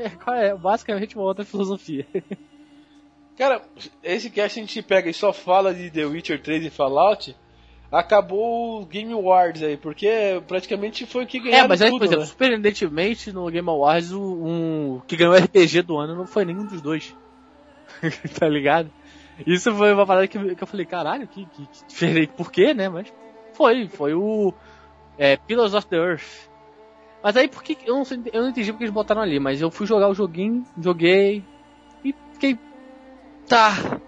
[0.00, 2.06] É, qual é basicamente uma outra filosofia.
[3.36, 3.60] Cara,
[4.00, 7.36] esse cast a gente pega e só fala de The Witcher 3 e Fallout.
[7.90, 11.98] Acabou o Game Awards aí, porque praticamente foi o que ganhou É, mas aí, tudo,
[11.98, 12.26] por exemplo, né?
[12.26, 16.64] surpreendentemente no Game Awards, o um, que ganhou o RPG do ano não foi nenhum
[16.64, 17.16] dos dois.
[18.38, 18.88] tá ligado?
[19.46, 22.74] Isso foi uma parada que, que eu falei, caralho, que, que, que diferente, por quê,
[22.74, 22.88] né?
[22.88, 23.12] Mas
[23.52, 24.52] foi, foi o
[25.16, 26.48] é, Pillars of the Earth.
[27.22, 29.60] Mas aí por que eu não, sei, eu não entendi porque eles botaram ali, mas
[29.60, 31.44] eu fui jogar o joguinho, joguei
[32.04, 32.58] e fiquei.
[33.48, 33.98] Tá,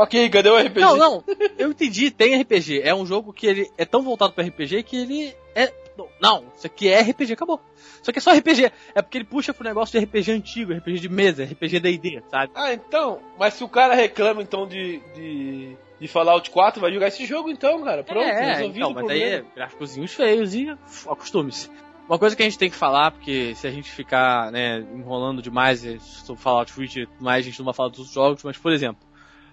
[0.00, 0.80] Ok, cadê o RPG?
[0.80, 1.24] não, não,
[1.58, 2.80] eu entendi, tem RPG.
[2.82, 5.72] É um jogo que ele é tão voltado para RPG que ele é.
[6.20, 7.60] Não, isso aqui é RPG, acabou.
[8.00, 8.72] Isso aqui é só RPG.
[8.94, 12.52] É porque ele puxa pro negócio de RPG antigo, RPG de mesa, RPG DD, sabe?
[12.54, 17.08] Ah, então, mas se o cara reclama então de, de, de Fallout 4, vai jogar
[17.08, 18.02] esse jogo então, cara.
[18.02, 20.68] Pronto, é, resolvido então, mas aí é gráficozinhos feios e
[21.08, 21.70] acostume-se.
[22.08, 25.40] Uma coisa que a gente tem que falar, porque se a gente ficar né, enrolando
[25.40, 28.58] demais eh, sobre Fallout tudo mais, a gente não vai falar dos outros jogos, mas
[28.58, 29.00] por exemplo,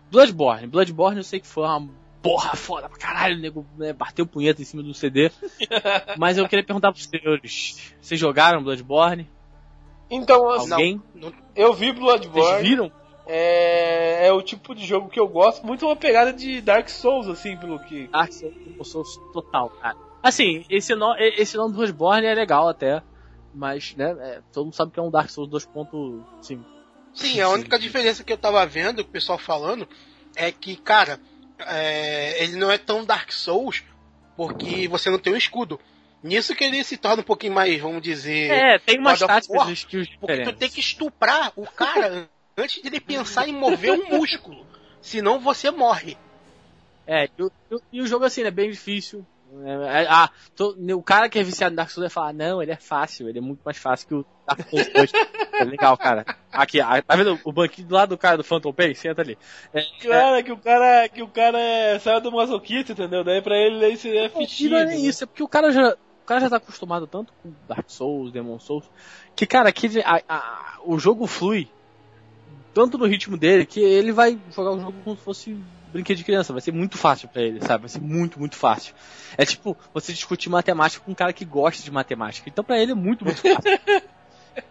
[0.10, 0.65] Bloodborne.
[0.65, 1.88] Bloodborne eu sei que foi uma
[2.27, 5.31] porra foda pra caralho, o nego né, bateu punheta em cima do CD.
[6.17, 9.29] mas eu queria perguntar pros senhores, vocês jogaram Bloodborne?
[10.09, 11.01] Então, assim, Alguém?
[11.55, 12.67] eu vi Vocês Bloodborne.
[12.67, 12.91] viram?
[13.25, 17.27] É, é o tipo de jogo que eu gosto, muito uma pegada de Dark Souls,
[17.27, 18.07] assim, pelo que.
[18.07, 18.31] Dark
[18.83, 19.97] Souls total, cara.
[20.23, 23.01] Assim, esse, no, esse nome do Bloodborne é legal até,
[23.53, 26.59] mas, né, é, todo mundo sabe que é um Dark Souls 2.5.
[27.13, 29.87] Sim, a única diferença que eu tava vendo, o pessoal falando,
[30.35, 31.19] é que, cara,
[31.60, 33.84] é, ele não é tão Dark Souls
[34.36, 35.80] porque você não tem um escudo.
[36.24, 38.52] Nisso que ele se torna um pouquinho mais, vamos dizer.
[38.52, 43.00] É, tem umas táticas skills porque tu tem que estuprar o cara antes de ele
[43.00, 44.65] pensar em mover um músculo.
[45.02, 46.17] Senão você morre.
[47.06, 47.52] É, e o,
[47.93, 49.26] e jogo assim, ele é bem difícil.
[49.65, 52.62] É, é, ah, tô- o cara que é viciado em Dark Souls vai falar, não,
[52.62, 55.12] ele é fácil, ele é muito mais fácil que o Dark Souls 2.
[55.53, 56.25] é legal, cara.
[56.51, 58.93] Aqui, ah, tá vendo o banquinho do lado do cara do Phantom Pain?
[58.93, 59.38] Senta ali.
[59.73, 63.23] É, Cara, que o cara, que o cara é, saiu do masoquista, entendeu?
[63.23, 64.71] Daí pra ele isso é fichinho.
[64.71, 67.53] não é isso, é porque o cara já, o cara já tá acostumado tanto com
[67.67, 68.86] Dark Souls, Demon Souls,
[69.36, 71.69] que, cara, que a- a- o jogo flui
[72.73, 75.57] tanto no ritmo dele que ele vai jogar o jogo como se fosse
[75.97, 76.53] brinquedo de criança.
[76.53, 77.81] Vai ser muito fácil pra ele, sabe?
[77.81, 78.93] Vai ser muito, muito fácil.
[79.38, 82.47] É tipo você discutir matemática com um cara que gosta de matemática.
[82.49, 83.62] Então pra ele é muito, muito fácil.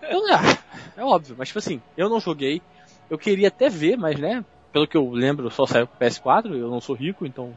[0.02, 0.58] então, é,
[1.00, 2.62] é óbvio, mas tipo assim, eu não joguei.
[3.10, 6.70] Eu queria até ver, mas né, pelo que eu lembro, só saiu pro PS4, eu
[6.70, 7.56] não sou rico, então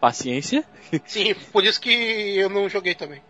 [0.00, 0.64] paciência.
[1.04, 1.90] Sim, por isso que
[2.36, 3.22] eu não joguei também.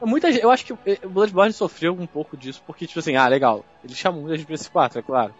[0.00, 3.26] Muita gente, eu acho que o Bloodborne sofreu um pouco disso, porque, tipo assim, ah,
[3.26, 5.34] legal, ele chamou muita gente pra esse 4, é claro.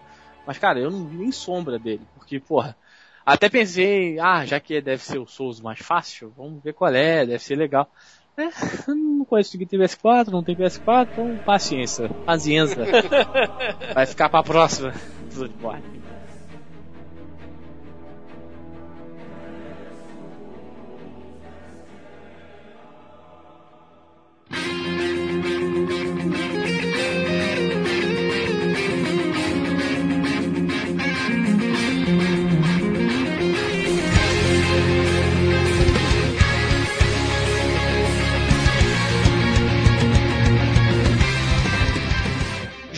[0.44, 2.76] Mas, cara, eu não vi nem sombra dele, porque, porra,
[3.34, 7.26] até pensei, ah, já que deve ser o Souls mais fácil, vamos ver qual é,
[7.26, 7.90] deve ser legal.
[8.36, 8.48] É,
[8.88, 12.84] não conheço ninguém que tem PS4, não tem PS4, então paciência, paciência.
[13.94, 14.94] Vai ficar pra próxima
[15.34, 16.07] Bloodborne.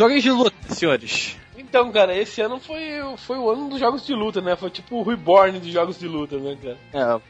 [0.01, 1.37] Joguei de luta, senhores.
[1.59, 4.57] Então, cara, esse ano foi, o- foi o ano dos jogos de luta, né?
[4.57, 6.79] Foi tipo o reborn de jogos de luta, né, cara?
[6.93, 7.21] É,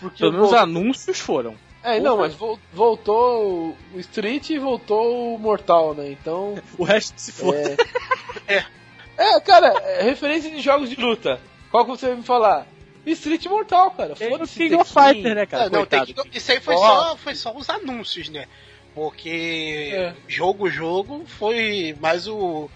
[0.00, 1.54] Porque pelo menos vol- anúncios foram.
[1.82, 6.10] É, não, mas vol- voltou o Street e voltou o Mortal, né?
[6.10, 6.56] Então.
[6.78, 7.54] O resto se for.
[8.48, 8.64] É.
[9.18, 9.40] é.
[9.40, 11.38] cara, é referência de jogos de luta.
[11.70, 12.66] Qual que você vai me falar?
[13.06, 14.14] Street e Mortal, cara.
[14.14, 14.58] Tem o Foda-se.
[14.58, 14.90] King of.
[14.92, 15.64] Fighter, né, cara?
[15.66, 16.78] Ah, não, tem que- isso aí foi Ó.
[16.78, 18.46] só, foi só os anúncios, né?
[18.98, 20.12] Porque É.
[20.26, 22.68] jogo, jogo foi mais o,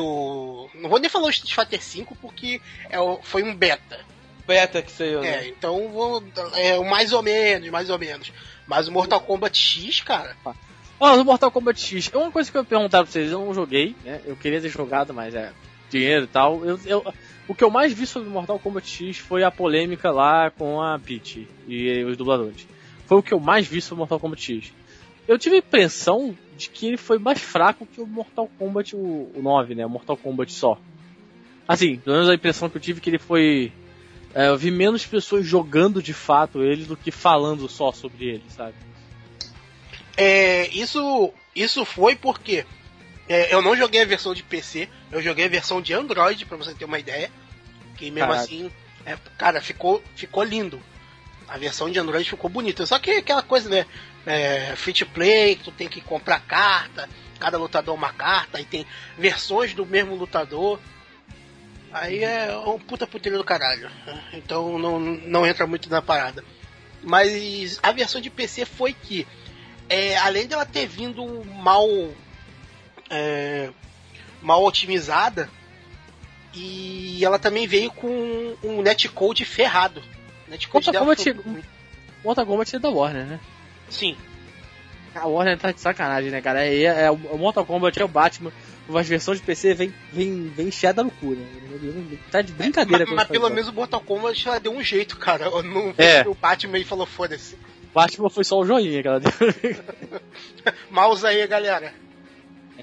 [0.00, 0.68] o.
[0.74, 3.98] Não vou nem falar o Street Fighter V porque é o- foi um beta.
[4.46, 5.28] Beta que saiu, né?
[5.44, 6.22] É, então vou,
[6.54, 8.32] é o mais ou menos, mais ou menos.
[8.66, 10.36] Mas o Mortal Kombat X, cara,
[11.00, 13.44] Ó, no Mortal Kombat X, é uma coisa que eu ia perguntar pra vocês, eu
[13.44, 14.20] não joguei, né?
[14.24, 15.50] Eu queria ter jogado, mas é
[15.90, 16.64] dinheiro e tal.
[16.64, 17.14] Eu, eu-
[17.48, 20.96] o que eu mais vi sobre Mortal Kombat X foi a polêmica lá com a
[21.00, 22.66] Peach e os dubladores.
[23.06, 24.72] Foi o que eu mais vi sobre Mortal Kombat X.
[25.26, 29.30] Eu tive a impressão de que ele foi mais fraco que o Mortal Kombat o,
[29.34, 29.86] o 9, né?
[29.86, 30.78] O Mortal Kombat só.
[31.66, 33.72] Assim, pelo menos a impressão que eu tive é que ele foi.
[34.34, 38.44] é, eu vi menos pessoas jogando de fato ele do que falando só sobre ele,
[38.48, 38.74] sabe?
[40.16, 42.66] É, isso, isso foi porque
[43.28, 46.56] é, eu não joguei a versão de PC, eu joguei a versão de Android, pra
[46.56, 47.30] você ter uma ideia.
[47.96, 48.44] Que mesmo Caraca.
[48.44, 48.70] assim,
[49.06, 50.80] é, cara, ficou, ficou lindo.
[51.48, 52.84] A versão de Android ficou bonita.
[52.86, 53.86] Só que aquela coisa, né?
[54.24, 57.08] É, free to play, que tu tem que comprar carta,
[57.40, 58.86] cada lutador uma carta, aí tem
[59.18, 60.78] versões do mesmo lutador.
[61.92, 63.90] Aí é um puta puteiro do caralho.
[64.32, 66.44] Então não, não entra muito na parada.
[67.02, 69.26] Mas a versão de PC foi que
[69.88, 71.86] é, além dela ter vindo mal
[73.10, 73.70] é,
[74.40, 75.50] mal otimizada
[76.54, 80.02] e ela também veio com um netcode ferrado.
[80.48, 81.32] Netcode dela Kombat- foi
[82.76, 83.40] é da Warner, né?
[83.92, 84.16] Sim.
[85.14, 86.64] A Warner tá de sacanagem, né, cara?
[86.66, 88.50] É, é, o Mortal Kombat é o Batman,
[88.94, 91.46] as versões de PC vem, vem, vem cheia no cu, né?
[92.30, 93.54] Tá de brincadeira mas, com mas isso, pelo cara.
[93.54, 95.44] menos o Mortal Kombat ela deu um jeito, cara.
[95.46, 96.26] Eu não É.
[96.26, 97.56] o Batman e falou foda-se.
[97.94, 99.30] Batman foi só o joinha que ela deu.
[100.90, 101.92] Mouse aí, galera.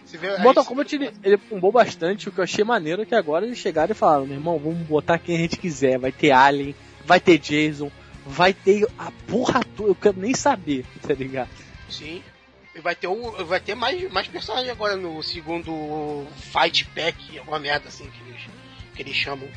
[0.05, 1.39] Se vê, O Mortal aí- Kombat ele, ele
[1.73, 4.57] bastante, o que eu achei maneiro é que agora eles chegaram e falaram, meu irmão,
[4.59, 7.91] vamos botar quem a gente quiser, vai ter Alien, vai ter Jason,
[8.25, 11.49] vai ter a porra toda, eu quero nem saber, tá ligado?
[11.89, 12.21] Sim.
[12.75, 17.59] E vai ter, um, vai ter mais, mais personagens agora no segundo Fight Pack, alguma
[17.59, 18.41] merda assim que eles,
[18.95, 19.49] que eles chamam.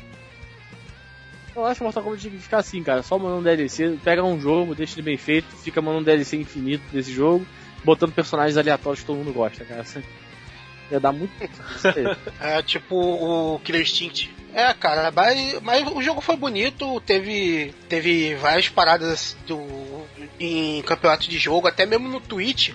[1.55, 4.23] Eu acho que o Mortal Kombat tinha que ficar assim, cara, só mandando DLC, pega
[4.23, 7.45] um jogo, deixa ele bem feito, fica mandando DLC infinito desse jogo,
[7.83, 9.81] botando personagens aleatórios que todo mundo gosta, cara.
[9.81, 10.01] Assim,
[10.89, 11.31] ia dar muito.
[12.41, 14.42] É tipo o Killer Instinct.
[14.53, 20.05] É, cara, mas, mas o jogo foi bonito, teve, teve várias paradas do,
[20.39, 22.71] em campeonato de jogo, até mesmo no Twitch.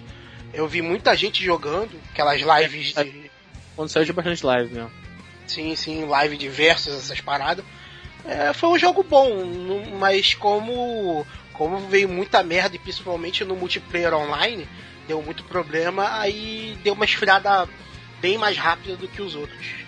[0.53, 3.31] Eu vi muita gente jogando, aquelas lives de.
[3.77, 4.91] Quando saiu tinha bastante live mesmo.
[5.47, 7.65] Sim, sim, live de versus, essas paradas.
[8.25, 9.31] É, foi um jogo bom,
[9.99, 14.69] mas como, como veio muita merda, e principalmente no multiplayer online,
[15.07, 17.69] deu muito problema, aí deu uma esfriada
[18.21, 19.88] bem mais rápida do que os outros.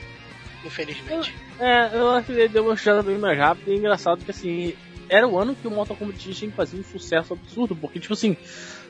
[0.65, 1.35] Infelizmente.
[1.59, 4.31] É, eu acho que ele deu uma chance bem mais rápida e é engraçado que
[4.31, 4.75] assim,
[5.09, 8.15] era o ano que o Mortal Kombat X que fazer um sucesso absurdo, porque, tipo
[8.15, 8.37] assim,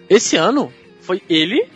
[0.09, 1.67] esse ano foi ele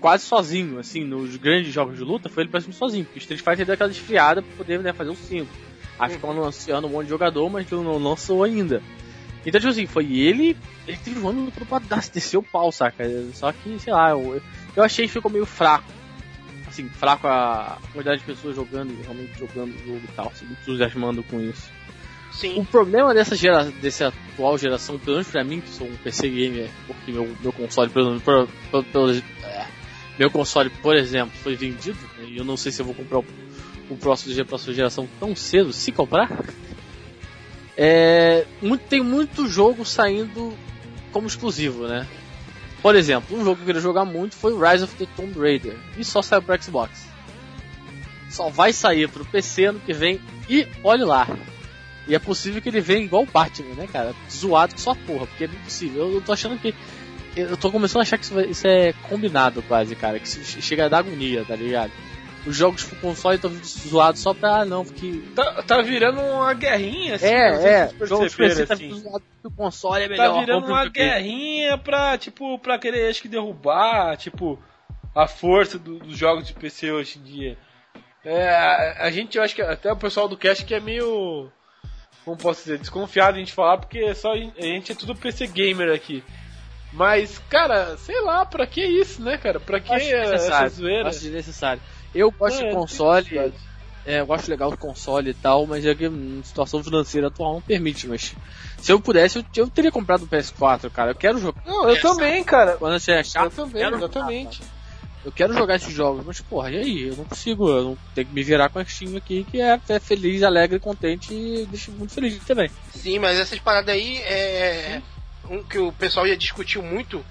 [0.00, 3.40] quase sozinho, assim, nos grandes jogos de luta, foi ele praticamente sozinho, porque o Street
[3.40, 5.50] Fighter deu aquela esfriada pra poder né, fazer o 5.
[5.98, 8.82] Aí ficou anunciando um monte de jogador, mas não lançou ainda.
[9.44, 10.56] Então, tipo assim, foi ele,
[10.86, 11.78] ele teve um ano todo pra
[12.12, 13.04] descer o pau, saca?
[13.32, 14.42] Só que, sei lá, eu,
[14.74, 15.86] eu achei que ficou meio fraco.
[16.76, 21.22] Assim, fraco a quantidade de pessoas jogando, realmente jogando o jogo e tal, se entusiasmando
[21.22, 21.70] com isso.
[22.30, 22.60] Sim.
[22.60, 26.28] O problema dessa gera, dessa atual geração, pelo menos pra mim, que sou um PC
[26.28, 28.46] gamer, porque meu, meu console, pelo, pelo,
[28.92, 29.66] pelo, é,
[30.18, 33.20] meu console, por exemplo, foi vendido, né, e eu não sei se eu vou comprar
[33.20, 33.24] o,
[33.88, 36.30] o próximo dia próxima geração tão cedo, se comprar.
[37.74, 40.52] É, muito, tem muito jogo saindo
[41.10, 42.06] como exclusivo, né?
[42.82, 45.38] Por exemplo, um jogo que eu queria jogar muito foi o Rise of the Tomb
[45.38, 47.06] Raider, e só saiu pro Xbox.
[48.28, 51.26] Só vai sair pro PC ano que vem, e olhe lá.
[52.08, 54.14] E é possível que ele venha igual o Batman, né, cara?
[54.30, 56.08] Zoado com sua porra, porque é impossível.
[56.08, 56.74] Eu, eu tô achando que.
[57.34, 60.18] Eu tô começando a achar que isso, vai, isso é combinado quase, cara.
[60.18, 61.90] Que chega a dar agonia, tá ligado?
[62.46, 64.60] Os jogos pro console estão zoados só pra.
[64.60, 65.20] Ah, não, porque.
[65.34, 67.26] Tá, tá virando uma guerrinha, assim.
[67.26, 68.06] É, é.
[68.06, 68.90] Jogos PC tá assim.
[68.90, 70.32] zoado porque o console é melhor.
[70.34, 74.58] Tá virando um uma guerrinha pra, tipo, pra querer, acho que, derrubar, tipo,
[75.14, 77.58] a força do- dos jogos de PC hoje em dia.
[78.24, 81.50] É, a, a gente, eu acho que até o pessoal do cast que é meio,
[82.24, 85.46] como posso dizer, desconfiado em gente falar, porque só a gente, a é tudo PC
[85.48, 86.22] gamer aqui.
[86.92, 89.58] Mas, cara, sei lá, pra que isso, né, cara?
[89.60, 91.08] Pra que Acho essa zoeira?
[91.08, 91.82] Acho desnecessário.
[92.16, 93.52] Eu gosto É, de console,
[94.04, 96.10] é, eu acho legal o console e tal, mas é que a
[96.44, 98.34] situação financeira atual não permite, mas
[98.78, 101.10] se eu pudesse, eu, eu teria comprado o PS4, cara.
[101.10, 101.60] Eu quero jogar.
[101.66, 102.76] Não, eu também, cara.
[102.76, 104.58] Quando você achar, Eu também, quero exatamente.
[104.58, 104.70] jogar,
[105.24, 107.08] eu quero jogar esses jogos, mas porra, e aí?
[107.08, 109.80] Eu não consigo, eu não tenho que me virar com a Steam aqui, que é,
[109.88, 112.70] é feliz, alegre, contente e deixa muito feliz também.
[112.94, 115.02] Sim, mas essas paradas aí é
[115.50, 117.24] um que o pessoal já discutiu muito,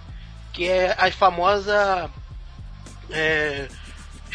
[0.51, 2.09] que é a famosa
[3.09, 3.67] é,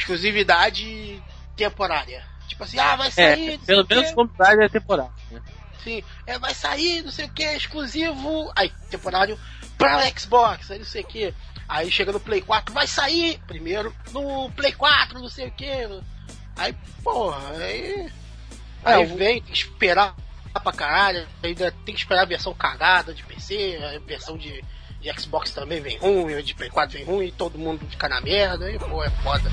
[0.01, 1.23] exclusividade
[1.57, 2.23] temporária.
[2.49, 5.13] Tipo assim, ah, vai sair, É, pelo menos comprar é temporário.
[5.31, 5.41] Né?
[5.85, 8.53] Sim, é, vai sair, não sei o que, exclusivo.
[8.57, 9.39] Aí, temporário
[9.79, 11.35] pra Xbox, aí não sei o que.
[11.69, 15.71] Aí chega no Play 4, vai sair primeiro no Play 4, não sei o que.
[16.57, 18.11] Aí, porra, aí.
[18.85, 20.15] Aí É, o- vem, tem que esperar
[20.63, 24.63] pra caralho, ainda tem que esperar a versão cagada de PC, a versão de,
[25.01, 28.21] de Xbox também vem ruim, a de Play 4 vem ruim, todo mundo fica na
[28.21, 29.51] merda, aí, pô, é foda.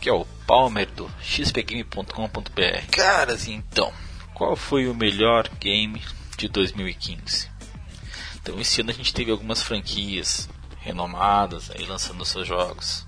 [0.00, 2.86] Que é o Palmer do xpgame.com.br.
[2.90, 3.92] Caras, então,
[4.34, 6.02] qual foi o melhor game
[6.36, 7.50] de 2015?
[8.36, 10.48] Então, esse ano a gente teve algumas franquias
[10.80, 13.06] renomadas aí lançando seus jogos,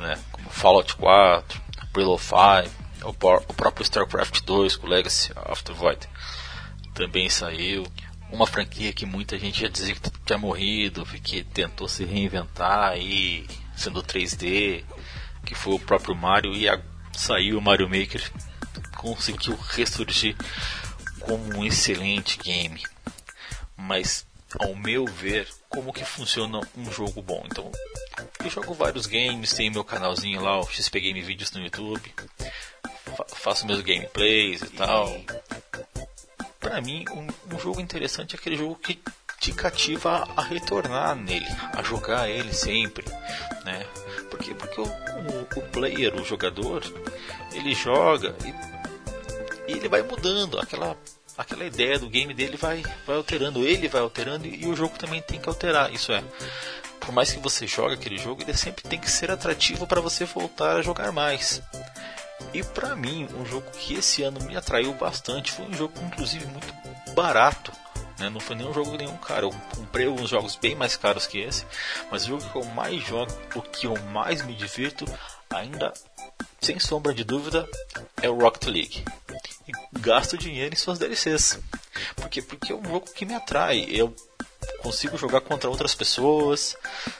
[0.00, 1.60] né, como Fallout 4,
[1.94, 6.08] Halo 5, o, o próprio StarCraft 2 com Legacy of the Void
[6.94, 7.86] também saiu.
[8.30, 13.46] Uma franquia que muita gente já dizia que tinha morrido, que tentou se reinventar aí,
[13.74, 14.84] sendo 3D,
[15.44, 16.80] que foi o próprio Mario, e a-
[17.16, 18.30] saiu o Mario Maker,
[18.96, 20.36] conseguiu ressurgir
[21.20, 22.82] como um excelente game.
[23.76, 24.26] Mas,
[24.58, 27.42] ao meu ver, como que funciona um jogo bom?
[27.46, 27.70] Então,
[28.44, 32.14] eu jogo vários games, tenho meu canalzinho lá, o XP Game Vídeos no YouTube,
[33.16, 35.08] fa- faço meus gameplays e tal
[36.60, 39.00] pra mim, um, um jogo interessante é aquele jogo que
[39.40, 43.06] te cativa a retornar nele, a jogar ele sempre,
[43.64, 43.86] né?
[44.30, 46.82] Porque, porque o, o, o player, o jogador,
[47.52, 50.96] ele joga e, e ele vai mudando, aquela,
[51.36, 54.98] aquela ideia do game dele vai, vai alterando, ele vai alterando e, e o jogo
[54.98, 56.22] também tem que alterar, isso é.
[57.00, 60.24] Por mais que você jogue aquele jogo, ele sempre tem que ser atrativo para você
[60.24, 61.62] voltar a jogar mais.
[62.52, 66.44] E pra mim, um jogo que esse ano me atraiu bastante foi um jogo, inclusive,
[66.46, 66.74] muito
[67.14, 67.72] barato.
[68.18, 68.28] Né?
[68.28, 69.48] Não foi nenhum jogo nenhum caro.
[69.48, 71.64] Eu comprei alguns jogos bem mais caros que esse,
[72.10, 75.04] mas o jogo que eu mais jogo, o que eu mais me divirto,
[75.50, 75.92] ainda
[76.60, 77.68] sem sombra de dúvida,
[78.20, 79.04] é o Rocket League.
[79.66, 81.60] E gasto dinheiro em suas DLCs.
[82.16, 82.42] Por quê?
[82.42, 83.86] Porque é um jogo que me atrai.
[83.88, 84.14] Eu
[84.82, 86.76] consigo jogar contra outras pessoas,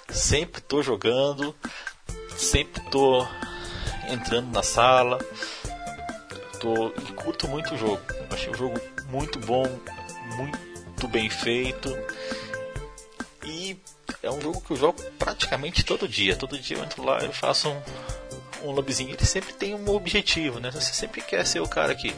[0.09, 1.55] sempre tô jogando,
[2.37, 3.27] sempre tô
[4.09, 5.19] entrando na sala,
[6.61, 8.01] tô e curto muito o jogo.
[8.31, 8.81] Achei o jogo
[9.11, 9.67] muito bom,
[10.37, 10.68] muito
[11.07, 11.97] bem feito
[13.45, 13.79] e
[14.23, 16.37] é um jogo que eu jogo praticamente todo dia.
[16.37, 19.11] Todo dia eu entro lá e faço um, um lobbyzinho.
[19.11, 20.71] Ele sempre tem um objetivo, né?
[20.71, 22.15] Você sempre quer ser o cara que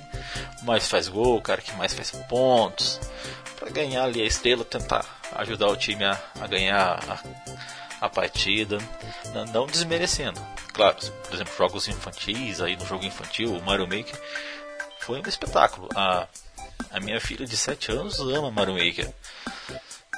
[0.63, 3.01] mais faz gol, o cara que mais faz pontos,
[3.59, 5.05] para ganhar ali a estrela, tentar
[5.37, 8.79] ajudar o time a, a ganhar a, a partida,
[9.35, 10.41] não, não, desmerecendo.
[10.73, 14.19] Claro, por exemplo, jogos infantis, aí no jogo infantil, o Mario Maker
[15.01, 15.89] foi um espetáculo.
[15.95, 16.27] A,
[16.91, 19.13] a minha filha de 7 anos ama Mario Maker.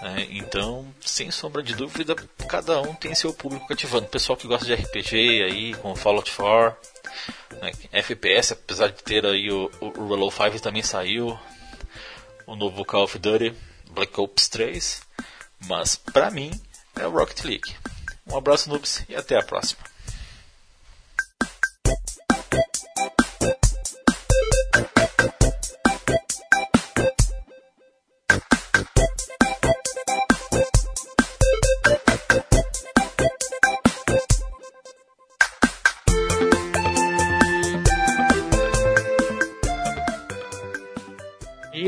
[0.03, 2.17] É, então, sem sombra de dúvida,
[2.49, 4.09] cada um tem seu público cativando.
[4.09, 6.77] Pessoal que gosta de RPG aí, com Fallout 4,
[7.61, 11.39] né, FPS, apesar de ter aí o, o, o Halo 5 também saiu,
[12.47, 13.55] o novo Call of Duty,
[13.91, 15.03] Black Ops 3,
[15.69, 16.51] mas pra mim
[16.99, 17.73] é o Rocket League.
[18.27, 19.92] Um abraço, noobs, e até a próxima.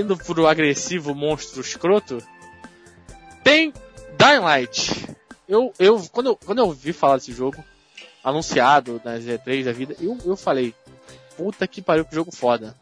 [0.05, 2.19] Indo pro agressivo monstro escroto,
[3.43, 3.73] tem
[4.19, 5.09] Dying Light.
[5.49, 7.63] Eu, eu, quando eu, quando eu vi falar desse jogo,
[8.23, 10.75] anunciado na Z3 da vida, eu, eu falei,
[11.37, 12.77] puta que pariu, que jogo foda.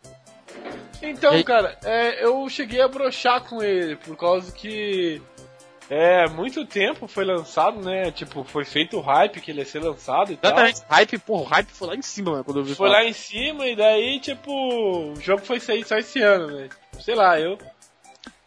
[1.00, 1.42] Então, aí...
[1.42, 5.20] cara, é, eu cheguei a brochar com ele, por causa que
[5.90, 8.10] é, muito tempo foi lançado, né?
[8.10, 10.80] Tipo, foi feito o hype que ele ia ser lançado e Exatamente.
[10.80, 10.88] tal.
[10.88, 13.02] Hype, porra, o hype foi lá em cima, né, quando eu vi Foi falar.
[13.02, 16.68] lá em cima e daí, tipo, o jogo foi sair só esse ano, né?
[17.00, 17.58] Sei lá, eu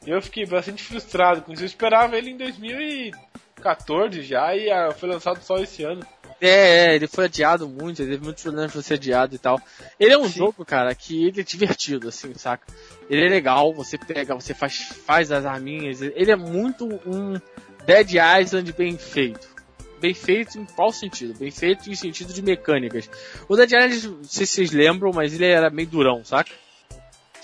[0.05, 1.63] eu fiquei bastante frustrado com isso.
[1.63, 6.05] Eu esperava ele em 2014 já e ah, foi lançado só esse ano.
[6.39, 9.59] É, é, ele foi adiado muito, ele teve muitos problemas de ser adiado e tal.
[9.99, 10.39] Ele é um Sim.
[10.39, 12.67] jogo, cara, que ele é divertido, assim, saca?
[13.09, 17.39] Ele é legal, você pega, você faz, faz as arminhas, ele é muito um
[17.85, 19.55] Dead Island bem feito.
[19.99, 21.33] Bem feito em qual sentido?
[21.39, 23.09] Bem feito em sentido de mecânicas.
[23.47, 26.51] O Dead Island, não sei se vocês lembram, mas ele era meio durão, saca?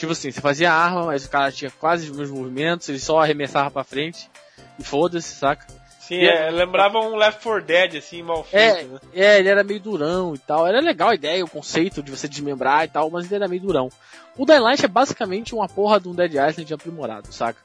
[0.02, 3.20] Tipo assim, você fazia arma, mas o cara tinha quase os mesmos movimentos, ele só
[3.20, 4.32] arremessava pra frente
[4.80, 5.68] e foda-se, saca?
[6.00, 9.00] Sim, é, lembrava um Left 4 Dead, assim, mal feito, é, né?
[9.14, 10.66] É, ele era meio durão e tal.
[10.66, 13.62] Era legal a ideia, o conceito de você desmembrar e tal, mas ele era meio
[13.62, 13.90] durão.
[14.36, 17.60] O Daylight é basicamente uma porra de um Dead Island aprimorado, saca?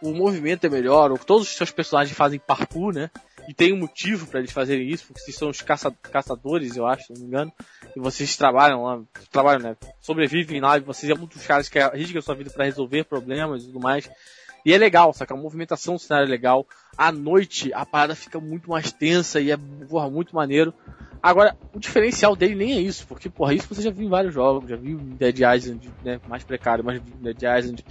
[0.00, 3.10] O movimento é melhor, todos os seus personagens fazem parkour, né?
[3.48, 6.86] E tem um motivo para eles fazerem isso, porque vocês são os caça caçadores, eu
[6.86, 7.52] acho, se não me engano
[7.96, 9.76] e vocês trabalham lá, trabalham, né?
[10.00, 13.04] Sobrevivem lá e vocês é um dos caras que arriscam a sua vida para resolver
[13.04, 14.10] problemas e tudo mais.
[14.64, 15.34] E é legal, saca?
[15.34, 16.66] A movimentação do cenário é legal.
[16.96, 19.56] À noite a parada fica muito mais tensa e é
[19.88, 20.72] porra, muito maneiro.
[21.22, 24.34] Agora, o diferencial dele nem é isso, porque, porra, isso você já viu em vários
[24.34, 26.20] jogos, já viu em Dead Island, né?
[26.28, 27.84] Mais precário, mas Dead Island.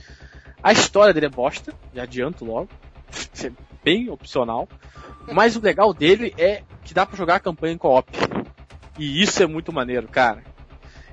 [0.62, 2.70] A história dele é bosta, já adianto logo.
[3.82, 4.68] É bem opcional.
[5.32, 8.12] Mas o legal dele é que dá para jogar a campanha em co-op.
[8.98, 10.44] E isso é muito maneiro, cara.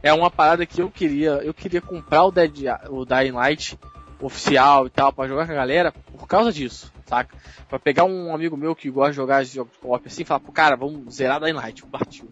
[0.03, 1.31] É uma parada que eu queria.
[1.43, 3.79] Eu queria comprar o, Dead, o Dying Light
[4.21, 7.37] oficial e tal, para jogar com a galera por causa disso, saca?
[7.69, 10.77] Pra pegar um amigo meu que gosta de jogar jogos co-op assim falar, pô, cara,
[10.77, 12.29] vamos zerar Dying Light, partiu.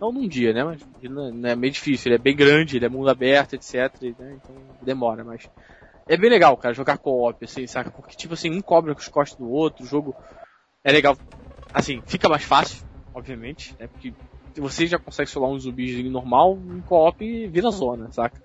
[0.00, 0.64] Não num dia, né?
[0.64, 3.74] Mas não é meio difícil, ele é bem grande, ele é mundo aberto, etc.
[4.18, 4.38] Né?
[4.42, 5.48] Então demora, mas.
[6.10, 7.88] É bem legal, cara, jogar co-op, assim, saca?
[7.88, 10.12] Porque, tipo assim, um cobra com os costas do outro, o jogo
[10.82, 11.16] é legal.
[11.72, 12.84] Assim, fica mais fácil,
[13.14, 13.86] obviamente, né?
[13.86, 14.12] Porque
[14.56, 18.36] você já consegue solar um zumbis normal, em co-op vira zona, saca?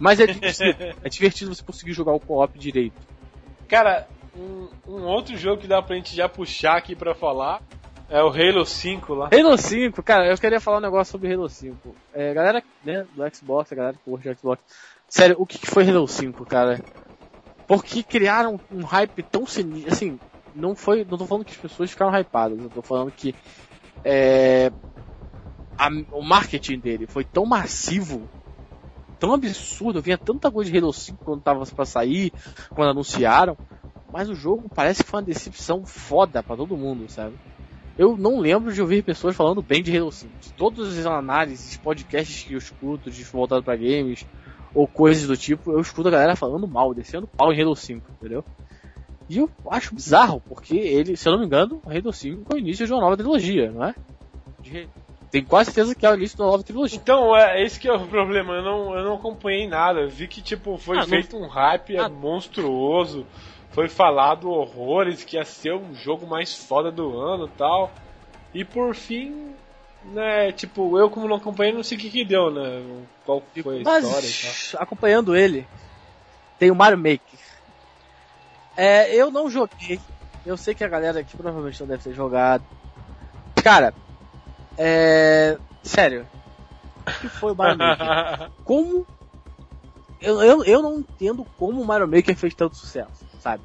[0.00, 2.96] Mas é divertido, é divertido você conseguir jogar o co-op direito.
[3.68, 7.60] Cara, um, um, outro jogo que dá pra gente já puxar aqui pra falar
[8.08, 9.28] é o Halo 5 lá.
[9.30, 11.94] Halo 5, cara, eu queria falar um negócio sobre Halo 5.
[12.14, 14.62] É, galera né, do Xbox, a galera que curte Xbox.
[15.12, 16.82] Sério, o que, que foi Halo 5, cara?
[17.68, 20.18] Porque criaram um hype tão sinistro, assim,
[20.54, 23.34] não foi, não tô falando que as pessoas ficaram hypadas, eu tô falando que
[24.02, 24.72] é,
[25.76, 28.26] a, o marketing dele foi tão massivo,
[29.20, 32.32] tão absurdo, vinha tanta coisa de Halo 5 quando tava para sair,
[32.70, 33.54] quando anunciaram,
[34.10, 37.34] mas o jogo parece que foi uma decepção foda para todo mundo, sabe?
[37.98, 40.32] Eu não lembro de ouvir pessoas falando bem de Halo 5.
[40.40, 44.24] De todas as análises, podcasts que eu escuto, de voltado para games,
[44.74, 48.06] ou coisas do tipo, eu escuto a galera falando mal, descendo pau em Halo 5,
[48.12, 48.44] entendeu?
[49.28, 52.54] E eu acho bizarro, porque ele, se eu não me engano, o Halo 5 é
[52.54, 53.94] o início de uma nova trilogia, não é?
[54.60, 54.88] De,
[55.32, 56.98] tenho quase certeza que é o início da nova trilogia.
[57.02, 58.52] Então, é esse que é o problema.
[58.52, 60.00] Eu não, eu não acompanhei nada.
[60.00, 61.46] Eu vi que, tipo, foi ah, feito não...
[61.46, 62.06] um hype ah.
[62.10, 63.26] monstruoso.
[63.70, 67.90] foi falado horrores que ia ser um jogo mais foda do ano tal.
[68.52, 69.54] E por fim,
[70.04, 73.04] né, tipo, eu como não acompanhei, não sei o que que deu, né?
[73.24, 74.82] Qual foi a Mas, história e tal.
[74.82, 75.66] acompanhando ele,
[76.58, 77.38] tem o Mario Maker.
[78.76, 80.00] É, eu não joguei.
[80.44, 82.64] Eu sei que a galera aqui provavelmente não deve ter jogado.
[83.62, 83.94] Cara,
[84.76, 85.56] é.
[85.82, 86.26] Sério.
[87.06, 88.50] O que foi o Mario Maker?
[88.64, 89.06] Como.
[90.20, 93.64] Eu, eu, eu não entendo como o Mario Maker fez tanto sucesso, sabe?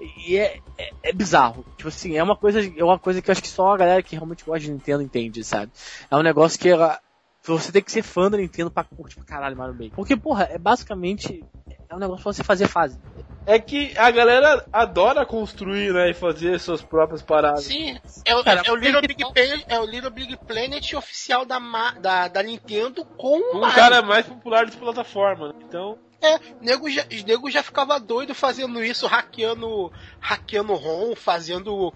[0.00, 1.64] E é, é, é bizarro.
[1.76, 4.02] Tipo assim, é uma coisa, é uma coisa que eu acho que só a galera
[4.02, 5.70] que realmente gosta de Nintendo entende, sabe?
[6.10, 6.98] É um negócio que ela,
[7.44, 9.92] você tem que ser fã da Nintendo pra curtir pra caralho Mario Maker.
[9.94, 11.44] Porque, porra, é basicamente.
[11.88, 12.98] É um negócio pra você fazer fase.
[13.46, 17.64] É que a galera adora construir, né, e fazer suas próprias paradas.
[17.64, 21.44] Sim, é, o- Cara, é o Little Big Planet, é o Little Big Planet oficial
[21.44, 21.58] da,
[22.00, 23.74] da, da Nintendo com o Um Mario.
[23.74, 25.54] cara mais popular de plataforma, né?
[25.66, 29.90] Então, É, nego já, nego já ficava doido fazendo isso, hackeando,
[30.20, 31.92] hackeando ROM, fazendo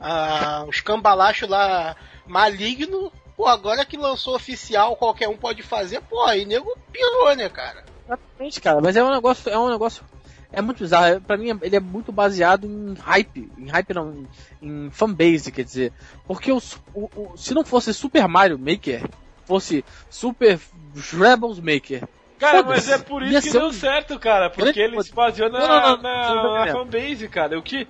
[0.00, 1.94] ah, os cambalachos lá
[2.26, 3.12] maligno.
[3.36, 7.84] Pô, agora que lançou oficial, qualquer um pode fazer, pô, aí nego pirou, né, cara?
[8.04, 8.80] Exatamente, cara.
[8.80, 10.02] Mas é um negócio, é um negócio.
[10.50, 11.04] É muito bizarro.
[11.06, 13.52] É- Pra mim, ele é muito baseado em hype.
[13.58, 14.26] Em hype não,
[14.60, 15.92] em, fanbase, quer dizer.
[16.26, 16.60] Porque o,
[16.94, 19.04] o- o- se não fosse Super Mario Maker,
[19.44, 20.58] fosse Super
[21.12, 22.08] Rebels Maker.
[22.38, 24.50] Cara, mas é por isso que deu certo, cara.
[24.50, 26.72] Porque ele se baseou na, Não, não, não, na, na entendendo.
[26.90, 27.58] fanbase, cara.
[27.58, 27.86] O que.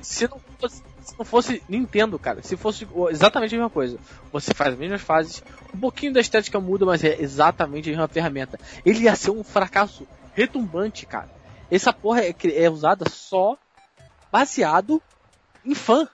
[0.00, 3.98] Se não fosse, se não fosse Nintendo, cara, se fosse exatamente a mesma coisa,
[4.32, 5.42] você faz as mesmas fases,
[5.74, 8.58] um pouquinho da estética muda, mas é exatamente a mesma ferramenta.
[8.84, 11.28] Ele ia ser um fracasso retumbante, cara.
[11.70, 13.56] Essa porra é, é usada só
[14.30, 15.02] baseado
[15.64, 16.08] em fã.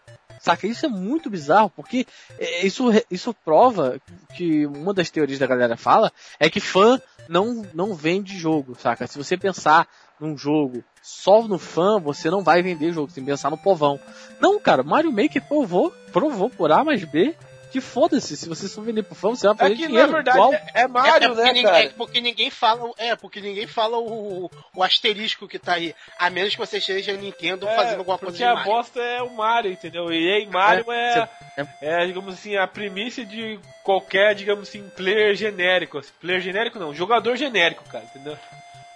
[0.44, 0.66] Saca?
[0.66, 2.06] Isso é muito bizarro, porque
[2.38, 3.98] é, isso, isso prova
[4.36, 9.06] que uma das teorias da galera fala é que fã não, não vende jogo, saca?
[9.06, 9.88] Se você pensar
[10.20, 13.98] num jogo só no fã, você não vai vender jogo, tem que pensar no povão.
[14.38, 17.34] Não, cara, Mario Maker provou, provou por A mais B
[17.74, 20.12] que foda-se, se você só vender pro fã, você vai É fazer que na dinheiro.
[20.12, 20.54] verdade igual.
[20.54, 21.78] é, é Mario, é, é porque né, ninguém, cara?
[21.84, 25.92] é porque ninguém fala, é, porque ninguém fala o, o asterisco que tá aí.
[26.16, 28.72] A menos que você esteja Nintendo É, fazendo alguma coisa porque de a Mario.
[28.72, 30.12] bosta é o Mario, entendeu?
[30.12, 35.34] E aí Mario é, é- é, digamos assim, a primícia de qualquer, digamos assim, player
[35.34, 35.98] genérico.
[35.98, 36.12] assim.
[36.20, 38.38] Player genérico não, jogador genérico, cara, entendeu?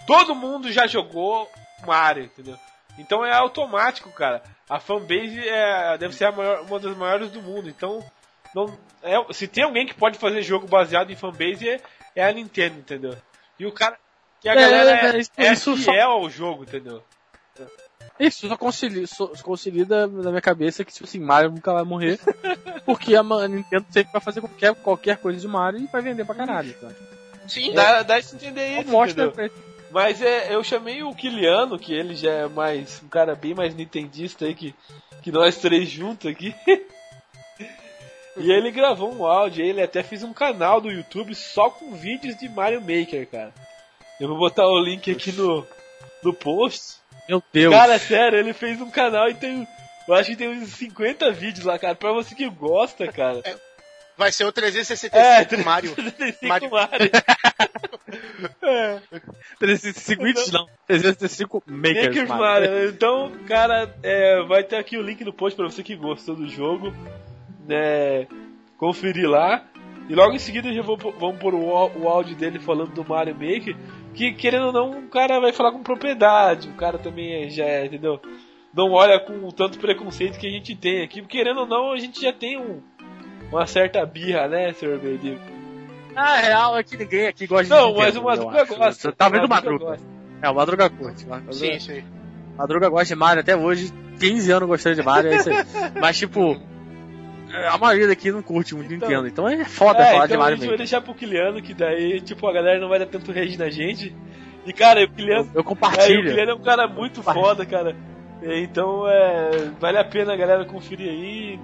[0.07, 1.51] Todo mundo já jogou
[1.87, 2.57] Mario, entendeu?
[2.99, 4.43] Então é automático, cara.
[4.69, 7.69] A fanbase é, deve ser a maior- uma das maiores do mundo.
[7.69, 8.05] Então,
[8.55, 11.81] não, é, se tem alguém que pode fazer jogo baseado em fanbase é,
[12.17, 13.17] é a Nintendo, entendeu?
[13.59, 13.97] E o cara.
[14.41, 17.03] Que a É, galera é, é, isso- é isso só- fiel ao jogo, entendeu?
[18.21, 22.19] Isso só concilia, só, concilia na minha cabeça que, tipo assim, Mario nunca vai morrer.
[22.85, 26.35] porque a Nintendo sempre vai fazer qualquer, qualquer coisa de Mario e vai vender pra
[26.35, 26.73] caralho.
[26.81, 26.89] Tá?
[27.47, 29.49] Sim, Dá, dá isso entender isso, Mostra pra
[29.91, 33.75] Mas é, eu chamei o Kiliano, que ele já é mais um cara bem mais
[33.75, 34.75] nintendista aí que,
[35.23, 36.55] que nós três juntos aqui.
[38.39, 42.37] e ele gravou um áudio, ele até fez um canal do YouTube só com vídeos
[42.37, 43.53] de Mario Maker, cara.
[44.21, 45.67] Eu vou botar o link aqui no,
[46.23, 46.97] no post.
[47.29, 47.75] Meu Deus.
[47.75, 49.67] Cara, sério, ele fez um canal e tem.
[50.07, 51.95] Eu acho que tem uns 50 vídeos lá, cara.
[51.95, 53.43] Pra você que gosta, cara.
[54.17, 55.95] vai ser o 365 É, Mario.
[55.95, 56.71] 365 Mario.
[56.71, 57.11] Mario.
[58.63, 59.01] é.
[59.59, 60.67] 365 vídeos não.
[60.87, 62.71] 365 makers, Makers Mario.
[62.71, 62.89] Mario.
[62.89, 66.49] Então, cara, é, vai ter aqui o link no post pra você que gostou do
[66.49, 66.93] jogo.
[67.69, 68.27] Né,
[68.77, 69.63] conferir lá.
[70.09, 71.67] E logo em seguida já vou, vamos pôr o,
[72.01, 73.77] o áudio dele falando do Mario Maker.
[74.15, 76.69] Que querendo ou não, o cara vai falar com propriedade.
[76.69, 78.19] O cara também é- já é, entendeu?
[78.73, 81.21] Não olha com o tanto preconceito que a gente tem aqui.
[81.21, 82.81] Porque, Querendo ou não, a gente já tem um,
[83.53, 84.99] uma certa birra, né, Sr.
[84.99, 85.41] Benedito?
[86.15, 89.13] Na real é que ninguém aqui gosta de Não, mas o Madruga gosta.
[89.13, 90.03] Tá vendo o Madruga Madruga?
[90.43, 91.25] É, o Madruga curte.
[91.25, 92.03] O Madruga, Sim, sim.
[92.57, 93.93] Madruga gosta de Mario até hoje.
[94.19, 95.57] 15 anos gostando de Mario, é isso aí.
[96.01, 96.61] Mas, tipo,
[97.67, 99.29] a maioria daqui não curte muito Então- Nintendo.
[99.29, 101.75] Então é foda É, falar de então a Mario gente vai deixar pro Kiliano, que
[101.75, 104.15] daí, tipo, a galera não vai dar tanto rage na gente.
[104.67, 106.25] E, cara, o Kiliano, Eu é, o compartilho.
[106.25, 107.97] Kiliano é um cara muito foda, cara.
[108.43, 111.59] Então, é, vale a pena a galera conferir aí.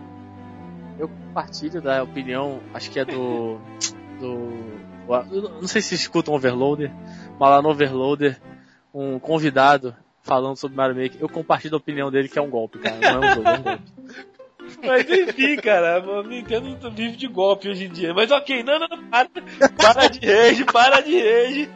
[0.98, 3.58] Eu compartilho da opinião, acho que é do.
[4.20, 4.52] do.
[5.32, 6.90] eu Não sei se escutam Overloader,
[7.38, 8.40] mas lá no Overloader,
[8.92, 12.78] um convidado falando sobre Mario Maker, eu compartilho a opinião dele que é um golpe,
[12.78, 12.96] cara.
[12.98, 13.82] Não é um jogo, é um golpe.
[14.82, 18.14] Mas enfim, cara, a Nintendo vive de golpe hoje em dia.
[18.14, 19.28] Mas ok, não, não, não, para,
[19.76, 21.70] para de rage, para de rage.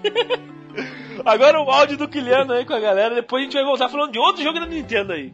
[1.25, 4.13] Agora o áudio do Kiliano aí com a galera, depois a gente vai voltar falando
[4.13, 5.33] de outro jogo da Nintendo aí.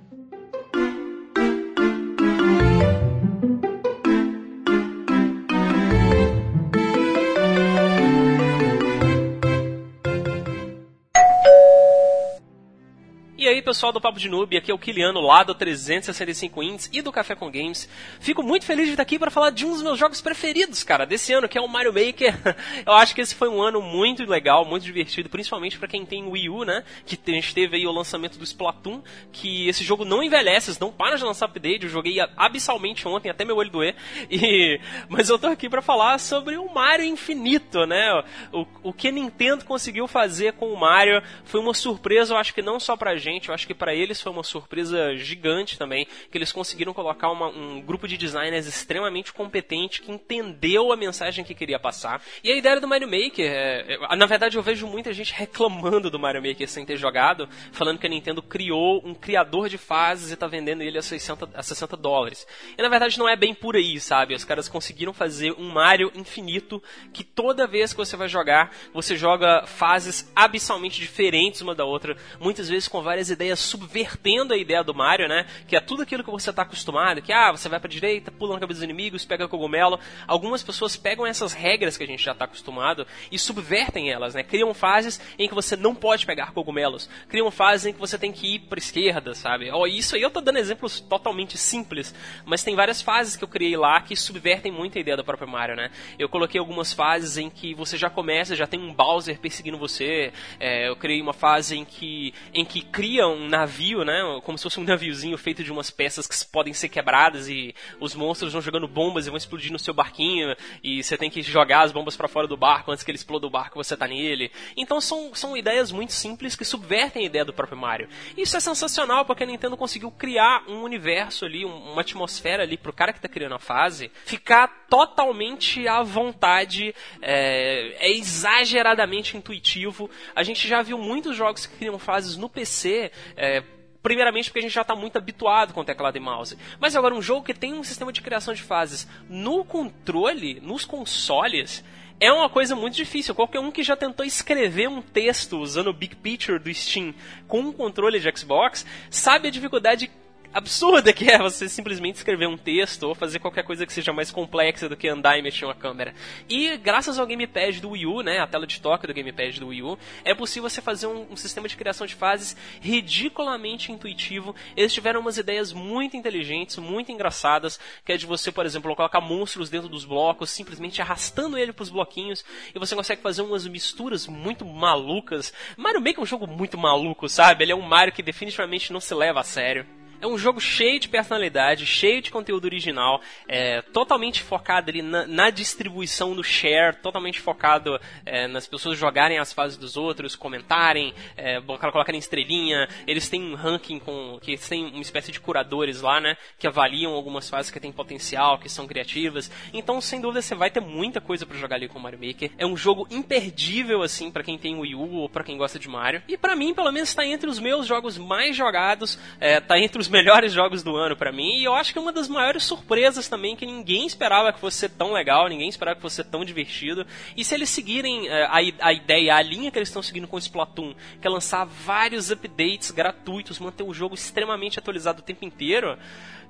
[13.55, 17.01] Aí, pessoal do Papo de Noob, aqui é o Kiliano lá do 365 Indies e
[17.01, 17.89] do Café com Games.
[18.19, 21.07] Fico muito feliz de estar aqui para falar de um dos meus jogos preferidos, cara,
[21.07, 22.35] desse ano, que é o Mario Maker.
[22.85, 26.27] Eu acho que esse foi um ano muito legal, muito divertido, principalmente para quem tem
[26.27, 26.83] Wii U, né?
[27.07, 30.91] Que a gente teve aí o lançamento do Splatoon, que esse jogo não envelhece, não
[30.91, 31.85] para de lançar update.
[31.85, 33.95] Eu joguei abissalmente ontem, até meu olho doer.
[34.35, 34.81] E...
[35.09, 38.25] Mas eu tô aqui para falar sobre o Mario Infinito, né?
[38.53, 42.53] O, o que a Nintendo conseguiu fazer com o Mario foi uma surpresa, eu acho
[42.53, 46.07] que não só pra gente, eu acho que para eles foi uma surpresa gigante também,
[46.31, 51.45] que eles conseguiram colocar uma, um grupo de designers extremamente competente que entendeu a mensagem
[51.45, 52.23] que queria passar.
[52.43, 56.11] E a ideia do Mario Maker, é, é, na verdade eu vejo muita gente reclamando
[56.11, 60.31] do Mario Maker sem ter jogado, falando que a Nintendo criou um criador de fases
[60.31, 62.47] e tá vendendo ele a 60, a 60 dólares.
[62.77, 64.35] E na verdade não é bem por aí, sabe?
[64.35, 66.83] Os caras conseguiram fazer um Mario infinito
[67.13, 72.17] que toda vez que você vai jogar, você joga fases abissalmente diferentes uma da outra,
[72.41, 75.47] muitas vezes com várias ideias subvertendo a ideia do Mario, né?
[75.69, 78.55] Que é tudo aquilo que você está acostumado, que ah, você vai para direita, pula
[78.55, 80.01] na cabeça dos inimigos, pega cogumelo.
[80.27, 84.43] Algumas pessoas pegam essas regras que a gente já está acostumado e subvertem elas, né?
[84.43, 88.33] Criam fases em que você não pode pegar cogumelos, criam fases em que você tem
[88.33, 89.71] que ir para esquerda, sabe?
[89.71, 92.15] Oh, isso aí eu tô dando exemplos totalmente simples,
[92.45, 95.49] mas tem várias fases que eu criei lá que subvertem muito a ideia do próprio
[95.49, 95.91] Mario, né?
[96.19, 100.33] Eu coloquei algumas fases em que você já começa, já tem um Bowser perseguindo você.
[100.59, 104.21] É, eu criei uma fase em que em que cria um navio, né?
[104.45, 108.15] Como se fosse um naviozinho feito de umas peças que podem ser quebradas e os
[108.15, 111.83] monstros vão jogando bombas e vão explodir no seu barquinho e você tem que jogar
[111.83, 114.51] as bombas para fora do barco antes que ele exploda o barco você tá nele.
[114.77, 118.09] Então são, são ideias muito simples que subvertem a ideia do próprio Mario.
[118.37, 122.93] Isso é sensacional porque a Nintendo conseguiu criar um universo ali, uma atmosfera ali pro
[122.93, 130.11] cara que tá criando a fase ficar totalmente à vontade, é, é exageradamente intuitivo.
[130.35, 133.11] A gente já viu muitos jogos que criam fases no PC.
[133.37, 133.63] É,
[134.03, 136.59] primeiramente porque a gente já está muito habituado com teclado e mouse.
[136.79, 140.85] Mas agora um jogo que tem um sistema de criação de fases no controle, nos
[140.85, 141.83] consoles,
[142.21, 143.35] é uma coisa muito difícil.
[143.35, 147.15] Qualquer um que já tentou escrever um texto usando o Big Picture do Steam
[147.49, 150.11] com um controle de Xbox sabe a dificuldade
[150.55, 154.31] absurda que é você simplesmente escrever um texto ou fazer qualquer coisa que seja mais
[154.31, 156.15] complexa do que andar e mexer uma câmera.
[156.49, 159.69] E graças ao gamepad do Wii U, né, a tela de toque do gamepad do
[159.69, 164.55] Wii U, é possível você fazer um, um sistema de criação de fases ridiculamente intuitivo.
[164.77, 169.21] Eles tiveram umas ideias muito inteligentes, muito engraçadas, que é de você, por exemplo, colocar
[169.21, 173.67] monstros dentro dos blocos, simplesmente arrastando ele para os bloquinhos, e você consegue fazer umas
[173.67, 175.53] misturas muito malucas.
[175.77, 177.65] Mario Maker é um jogo muito maluco, sabe?
[177.65, 179.85] Ele é um Mario que definitivamente não se leva a sério.
[180.25, 185.27] É um jogo cheio de personalidade, cheio de conteúdo original, é, totalmente focado ali na,
[185.27, 191.13] na, distribuição do share, totalmente focado é, nas pessoas jogarem as fases dos outros, comentarem,
[191.37, 192.89] é, colocarem estrelinha.
[193.07, 194.39] Eles têm um ranking com.
[194.41, 196.39] que eles têm uma espécie de curadores lá, né?
[196.59, 199.51] Que avaliam algumas fases que têm potencial, que são criativas.
[199.75, 202.51] Então, sem dúvida, você vai ter muita coisa para jogar ali com o Mario Maker.
[202.57, 205.87] É um jogo imperdível, assim, para quem tem Wii U ou pra quem gosta de
[205.87, 206.23] Mario.
[206.27, 210.01] E para mim, pelo menos, está entre os meus jogos mais jogados, é, tá entre
[210.01, 211.59] os melhores jogos do ano para mim.
[211.59, 214.79] E eu acho que é uma das maiores surpresas também que ninguém esperava que fosse
[214.79, 217.05] ser tão legal, ninguém esperava que fosse ser tão divertido.
[217.37, 220.37] E se eles seguirem uh, a, a ideia, a linha que eles estão seguindo com
[220.37, 225.45] o Splatoon, que é lançar vários updates gratuitos, manter o jogo extremamente atualizado o tempo
[225.45, 225.99] inteiro,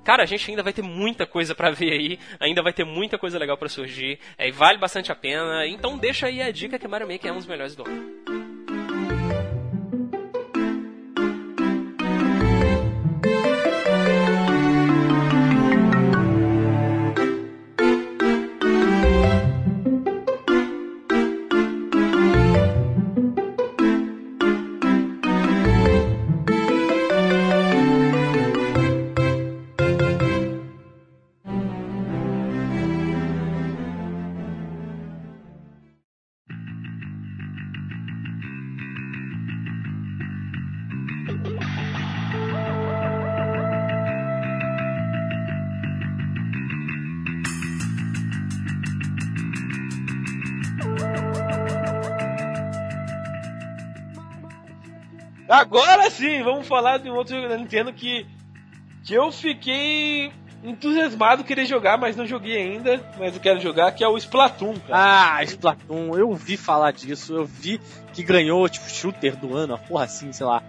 [0.03, 3.17] cara, a gente ainda vai ter muita coisa para ver aí, ainda vai ter muita
[3.17, 5.65] coisa legal para surgir, é, vale bastante a pena.
[5.65, 8.44] Então deixa aí a dica que Mario Maker é um dos melhores do ano.
[55.65, 58.23] Agora sim, vamos falar de um outro jogo da Nintendo que,
[59.03, 60.31] que eu fiquei
[60.63, 64.75] entusiasmado querer jogar, mas não joguei ainda, mas eu quero jogar, que é o Splatoon.
[64.87, 65.37] Cara.
[65.37, 67.81] Ah, Splatoon, eu ouvi falar disso, eu vi
[68.13, 70.61] que ganhou, tipo, shooter do ano, a porra assim, sei lá.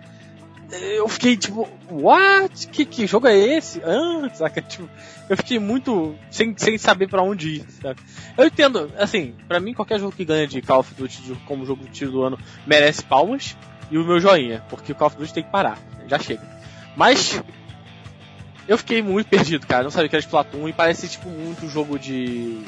[0.73, 2.69] Eu fiquei tipo, what?
[2.69, 3.81] Que, que jogo é esse?
[3.85, 4.63] Ah, saca?
[4.63, 4.89] Tipo,
[5.29, 8.01] eu fiquei muito sem, sem saber para onde ir, sabe?
[8.37, 11.85] Eu entendo, assim, para mim qualquer jogo que ganha de Call of Duty como jogo
[11.85, 13.55] de tiro do ano merece palmas.
[13.91, 15.79] E o meu joinha, porque o Call of Duty tem que parar.
[16.09, 16.43] Já chega.
[16.97, 17.43] Mas
[18.67, 19.85] eu fiquei muito perdido, cara.
[19.85, 22.63] Não sabia que era Splatoon e parece tipo muito um jogo de.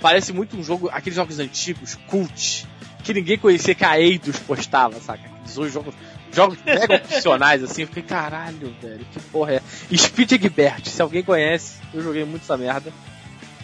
[0.00, 0.90] Parece muito um jogo.
[0.92, 2.66] Aqueles jogos antigos, cult,
[3.02, 5.22] que ninguém conhecia que a Eidos postava, saca?
[5.42, 5.94] Aqueles jogos,
[6.32, 7.82] jogos mega opcionais assim.
[7.82, 9.62] Eu fiquei, caralho, velho, que porra é?
[9.96, 12.92] Speed Egbert, se alguém conhece, eu joguei muito essa merda.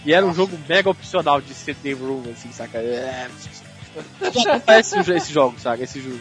[0.07, 2.79] E era um jogo mega opcional de CD room, assim, saca?
[2.79, 3.29] É...
[4.21, 5.83] Não parece esse jogo, saca?
[5.83, 6.21] Esse jogo.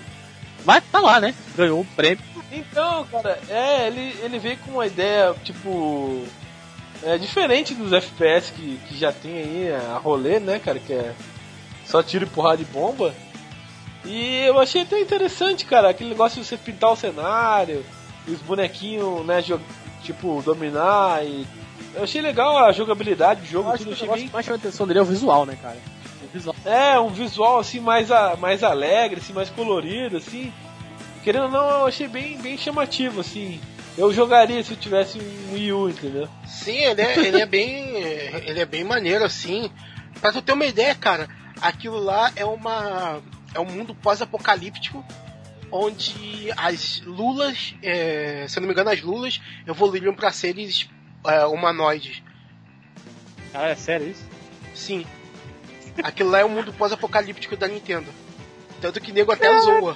[0.68, 1.34] Mas tá lá, né?
[1.55, 2.20] Ganhou um prêmio.
[2.51, 6.26] Então, cara, é, ele, ele veio com uma ideia, tipo.
[7.03, 10.78] É diferente dos FPS que, que já tem aí a rolê, né, cara?
[10.78, 11.15] Que é
[11.86, 13.13] só tiro e porrada de bomba.
[14.03, 17.86] E eu achei até interessante, cara, aquele negócio de você pintar o cenário,
[18.28, 19.41] e os bonequinhos, né,
[20.03, 21.47] tipo, dominar e.
[21.95, 23.91] Eu achei legal a jogabilidade do jogo, eu tudo.
[23.91, 25.78] Acho que o achei que mais chama a atenção dele é o visual, né, cara?
[26.38, 26.56] Visual.
[26.66, 30.54] É, um visual assim mais, a, mais alegre, assim, mais colorido, assim.
[31.24, 33.60] Querendo ou não, eu achei bem, bem chamativo, assim.
[33.98, 36.30] Eu jogaria se eu tivesse um Wii U, entendeu?
[36.46, 37.98] Sim, ele é, ele é bem.
[38.46, 39.72] Ele é bem maneiro, assim.
[40.22, 41.28] Pra tu ter uma ideia, cara,
[41.62, 43.22] aquilo lá é uma.
[43.54, 45.04] É um mundo pós-apocalíptico
[45.72, 50.90] onde as lulas, é, se eu não me engano, as lulas evoluíram para seres
[51.26, 52.22] é, humanoides.
[53.54, 54.26] Ah, é sério isso?
[54.74, 55.06] Sim.
[56.04, 58.08] Aquilo lá é o mundo pós-apocalíptico da Nintendo.
[58.82, 59.95] Tanto que nego até zoa.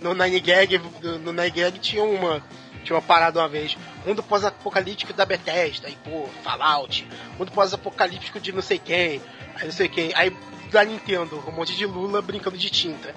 [0.00, 2.42] No Nine Gag, no Nine Gag tinha uma,
[2.84, 3.76] tinha uma parada uma vez.
[4.04, 7.06] Mundo pós-apocalíptico da Bethesda, e pô, Fallout.
[7.38, 9.22] Mundo pós-apocalíptico de não sei quem,
[9.54, 10.12] aí não sei quem.
[10.14, 10.36] Aí
[10.70, 13.14] da Nintendo, um monte de Lula brincando de tinta.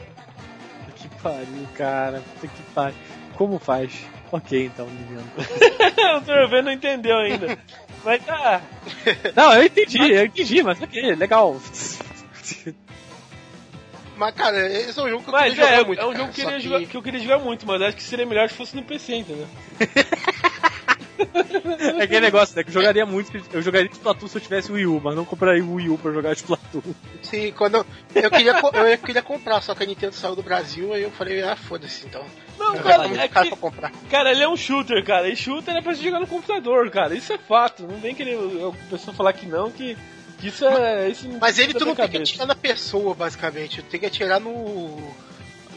[0.95, 2.21] Que pariu, cara.
[2.33, 2.95] Puta que pariu.
[3.35, 3.93] Como faz?
[4.31, 5.25] Ok, então, Nintendo.
[6.17, 6.63] o Sr.
[6.63, 7.57] não entendeu ainda.
[8.03, 8.61] Mas tá.
[9.35, 11.59] Não, eu entendi, eu entendi, mas ok, legal.
[14.17, 15.99] Mas, cara, esse é um jogo que eu Mas queria é, jogar muito.
[16.01, 17.81] é um cara, jogo que, eu só queria jogar- que eu queria jogar muito, mas
[17.81, 19.47] acho que seria melhor se fosse no PC, entendeu?
[21.97, 22.63] É aquele negócio, né?
[22.63, 25.63] Que eu jogaria muito, eu jogaria Splatoon se eu tivesse Wii U, mas não compraria
[25.63, 26.81] o Wii U pra jogar Splatoon.
[27.23, 27.85] Sim, quando eu,
[28.15, 28.51] eu queria,
[28.91, 32.05] eu queria comprar, só que a Nintendo saiu do Brasil, aí eu falei, ah, foda-se,
[32.05, 32.23] então.
[32.59, 33.91] Não, Não cara, é caro que- pra comprar.
[34.09, 35.29] Cara, ele é um shooter, cara.
[35.29, 37.15] E shooter é pra se jogar no computador, cara.
[37.15, 37.83] Isso é fato.
[37.83, 39.97] Não vem querer a pessoa falar que não, que
[40.41, 41.09] isso é.
[41.09, 42.31] Isso não Mas ele tu não tem que cabeça.
[42.31, 43.81] atirar na pessoa, basicamente.
[43.81, 44.97] Tu tem que atirar no.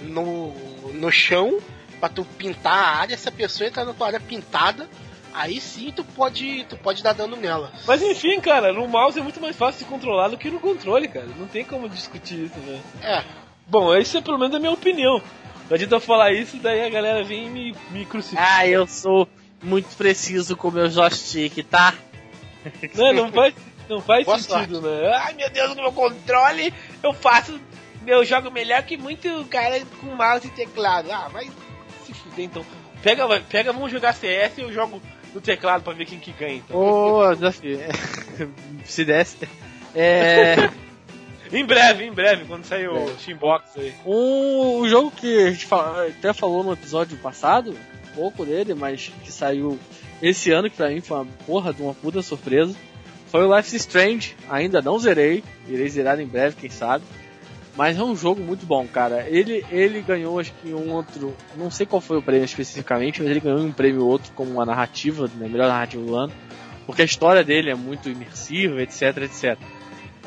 [0.02, 0.52] no.
[0.92, 1.59] no chão
[2.00, 3.16] pra tu pintar a área.
[3.16, 4.88] Se a pessoa entrar na tua área pintada,
[5.32, 6.64] aí sim tu pode.
[6.68, 7.72] tu pode dar dano nela.
[7.86, 11.09] Mas enfim, cara, no mouse é muito mais fácil de controlar do que no controle,
[11.09, 11.26] cara.
[11.38, 12.80] Não tem como discutir isso, né?
[13.02, 13.24] É.
[13.66, 15.22] Bom, isso é pelo menos a minha opinião.
[15.68, 18.42] Não adianta falar isso, daí a galera vem e me, me crucifica.
[18.42, 19.28] Ah, eu sou
[19.62, 21.92] muito preciso com o meu joystick, tá?
[22.94, 23.54] Não, não faz,
[23.89, 25.12] não faz Boa sentido, né?
[25.24, 26.72] Ai meu Deus, no meu controle
[27.03, 27.59] eu faço.
[28.07, 31.11] Eu jogo melhor que muito cara com mouse e teclado.
[31.12, 31.51] Ah, vai
[32.07, 32.64] se fuder então.
[33.03, 35.01] Pega, pega, vamos jogar CS e eu jogo
[35.34, 36.55] no teclado pra ver quem que ganha.
[36.57, 36.76] Então.
[36.76, 37.78] Ô, desafio.
[38.84, 39.47] Se desse.
[39.95, 40.57] É.
[41.53, 43.95] Em breve, em breve, quando sair o Steambox aí.
[44.05, 49.11] Um jogo que a gente fala- até falou no episódio passado, um pouco dele, mas
[49.24, 49.78] que saiu
[50.22, 52.74] esse ano, que pra mim foi uma porra de uma puta surpresa,
[53.31, 54.37] foi o Life is Strange.
[54.51, 57.05] Ainda não zerei, irei zerar em breve, quem sabe.
[57.76, 59.24] Mas é um jogo muito bom, cara.
[59.29, 61.37] Ele, ele ganhou, acho que um outro.
[61.57, 64.66] Não sei qual foi o prêmio especificamente, mas ele ganhou um prêmio outro como uma
[64.66, 66.33] narrativa, né, melhor narrativa do ano.
[66.87, 69.57] Porque a história dele é muito imersiva, etc, etc.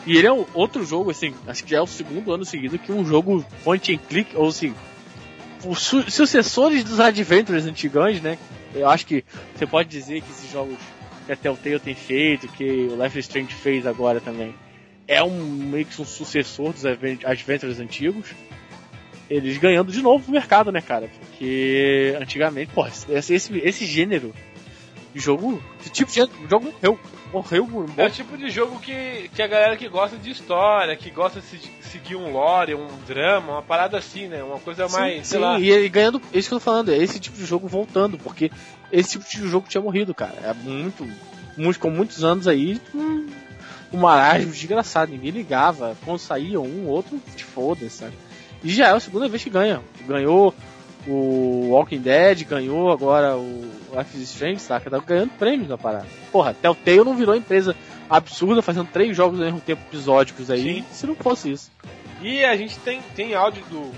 [0.05, 2.91] E ele é um outro jogo, assim, acho que é o segundo ano seguido que
[2.91, 4.73] um jogo point and click, ou assim,
[5.65, 8.37] os su- sucessores dos Adventures antigões, né?
[8.73, 9.23] Eu acho que
[9.55, 10.77] você pode dizer que esses jogos
[11.35, 14.53] que a Telltale tem feito, que o Life is Strange fez agora também,
[15.07, 18.27] é um meio que um sucessor dos Adven- Adventures antigos.
[19.29, 21.09] Eles ganhando de novo o mercado, né, cara?
[21.19, 24.33] Porque antigamente, pô, esse, esse, esse gênero
[25.13, 26.99] de jogo, esse tipo de gênero, jogo morreu.
[27.31, 30.97] Morreu um É o tipo de jogo que, que a galera que gosta de história,
[30.97, 34.43] que gosta de se- seguir um lore, um drama, uma parada assim, né?
[34.43, 35.57] Uma coisa mais, sim, sei sim, lá.
[35.57, 38.51] e ganhando, é isso que eu tô falando, é esse tipo de jogo voltando, porque
[38.91, 40.35] esse tipo de jogo tinha morrido, cara.
[40.43, 41.07] É muito,
[41.57, 43.27] muito com muitos anos aí, hum,
[43.93, 45.95] um marasmo desgraçado, ninguém ligava.
[46.03, 48.13] Quando saía um, outro, te foda, sabe?
[48.63, 49.81] E já é a segunda vez que ganha.
[50.07, 50.53] Ganhou
[51.07, 54.89] o Walking Dead, ganhou agora o Life is Strange, saca?
[54.89, 56.07] Tá ganhando prêmios na parada.
[56.31, 57.75] Porra, Telltale não virou empresa
[58.09, 60.85] absurda fazendo três jogos ao mesmo tempo episódicos aí, Sim.
[60.91, 61.71] se não fosse isso.
[62.21, 63.91] E a gente tem, tem áudio do,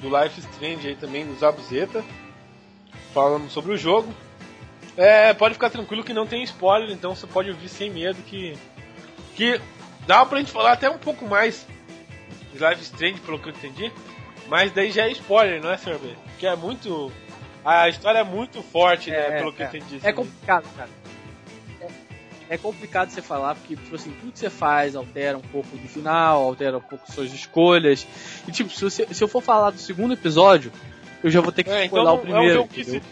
[0.00, 2.04] do Life Strange aí também, do Zabuzeta,
[3.16, 4.12] falando sobre o jogo.
[4.94, 8.54] É, pode ficar tranquilo que não tem spoiler, então você pode ouvir sem medo que.
[9.34, 9.58] Que
[10.06, 11.66] dá pra gente falar até um pouco mais
[12.52, 13.90] de Life is Strange, pelo que eu entendi.
[14.48, 15.98] Mas daí já é spoiler, não é, Sr.
[15.98, 16.14] B?
[16.38, 17.10] Que é muito.
[17.64, 19.16] A história é muito forte, né?
[19.16, 19.70] É, pelo que é.
[19.70, 20.06] você disse.
[20.06, 20.88] É complicado, cara.
[21.80, 21.88] É,
[22.50, 25.88] é complicado você falar, porque, tipo assim, tudo que você faz altera um pouco do
[25.88, 28.06] final, altera um pouco suas escolhas.
[28.46, 30.70] E, tipo, se, você- se eu for falar do segundo episódio,
[31.26, 32.66] eu já vou ter que É, então o é um primeiro.
[32.68, 33.02] que se...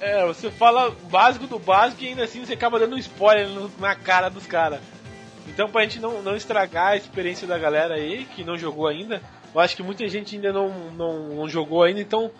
[0.00, 3.48] É, você fala o básico do básico e ainda assim você acaba dando um spoiler
[3.48, 4.80] no- na cara dos caras.
[5.48, 9.20] Então pra gente não, não estragar a experiência da galera aí, que não jogou ainda,
[9.54, 12.30] eu acho que muita gente ainda não, não, não jogou ainda, então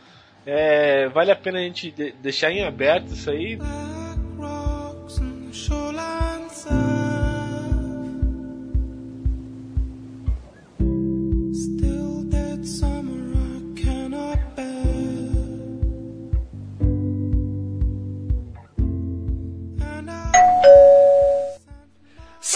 [0.47, 3.59] é, vale a pena a gente de- deixar em aberto isso aí.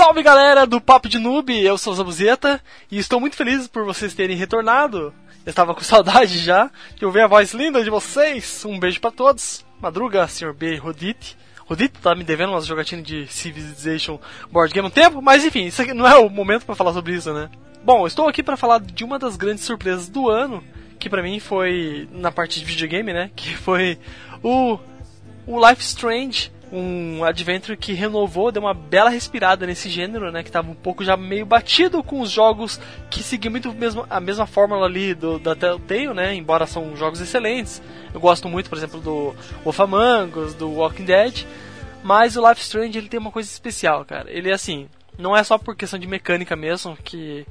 [0.05, 3.87] Salve galera do Papo de Noob, eu sou o Zabuzeta e estou muito feliz por
[3.87, 5.15] vocês terem retornado.
[5.47, 8.67] Eu estava com saudade já de ouvir a voz linda de vocês.
[8.67, 9.65] Um beijo pra todos.
[9.81, 10.53] Madruga, Sr.
[10.53, 10.77] B.
[10.77, 11.39] Rodite.
[11.65, 14.21] Rodite tá me devendo umas jogatinas de Civilization
[14.53, 17.15] Board Game um tempo, mas enfim, isso aqui não é o momento para falar sobre
[17.15, 17.49] isso, né?
[17.83, 20.63] Bom, estou aqui para falar de uma das grandes surpresas do ano,
[20.99, 23.31] que pra mim foi na parte de videogame, né?
[23.35, 23.99] Que foi
[24.43, 24.79] o
[25.47, 30.49] o Life Strange, um adventure que renovou, deu uma bela respirada nesse gênero, né, que
[30.49, 34.45] estava um pouco já meio batido com os jogos que seguiam muito mesmo, a mesma
[34.45, 37.81] fórmula ali do, da Telltale, né, embora são jogos excelentes.
[38.13, 41.45] Eu gosto muito, por exemplo, do Wolf Among Us, do Walking Dead,
[42.03, 44.31] mas o Life Strange ele tem uma coisa especial, cara.
[44.31, 47.47] Ele é assim, não é só por questão de mecânica mesmo que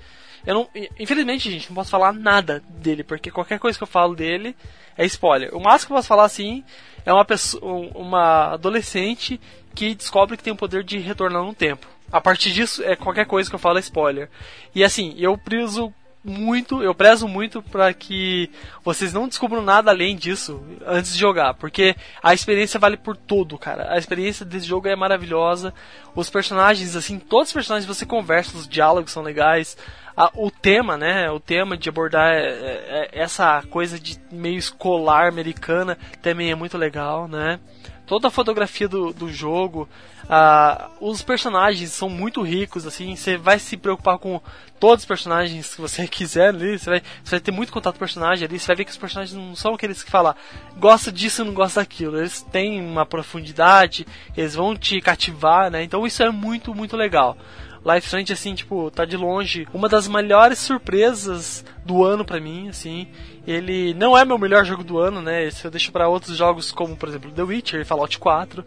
[0.45, 0.69] eu não,
[0.99, 4.55] infelizmente, gente, não posso falar nada dele, porque qualquer coisa que eu falo dele
[4.97, 5.55] é spoiler.
[5.55, 6.63] O máximo que eu posso falar assim
[7.05, 9.39] é uma pessoa, uma adolescente
[9.73, 11.87] que descobre que tem o poder de retornar no tempo.
[12.11, 14.29] A partir disso, é qualquer coisa que eu falo é spoiler.
[14.75, 15.91] E assim, eu prezo
[16.23, 18.49] muito, eu prezo muito para que
[18.83, 23.57] vocês não descubram nada além disso antes de jogar, porque a experiência vale por tudo,
[23.57, 23.91] cara.
[23.91, 25.73] A experiência desse jogo é maravilhosa.
[26.15, 29.75] Os personagens, assim, todos os personagens você conversa, os diálogos são legais.
[30.15, 31.29] A- o tema, né?
[31.31, 36.55] O tema de abordar é- é- é essa coisa de meio escolar americana também é
[36.55, 37.59] muito legal, né?
[38.05, 39.87] Toda a fotografia do, do jogo,
[40.29, 44.41] ah, os personagens são muito ricos, assim, você vai se preocupar com
[44.77, 47.99] todos os personagens que você quiser ali, você vai, vai ter muito contato com o
[47.99, 50.35] personagem ali, você vai ver que os personagens não são aqueles que falam,
[50.77, 54.05] gosta disso não gosta daquilo, eles têm uma profundidade,
[54.35, 55.81] eles vão te cativar, né?
[55.81, 57.37] Então isso é muito, muito legal.
[57.85, 62.69] Life Strange, assim, tipo, tá de longe uma das melhores surpresas do ano pra mim,
[62.69, 63.07] assim.
[63.45, 65.45] Ele não é meu melhor jogo do ano, né?
[65.45, 68.63] Esse eu deixo pra outros jogos como, por exemplo, The Witcher e Fallout 4.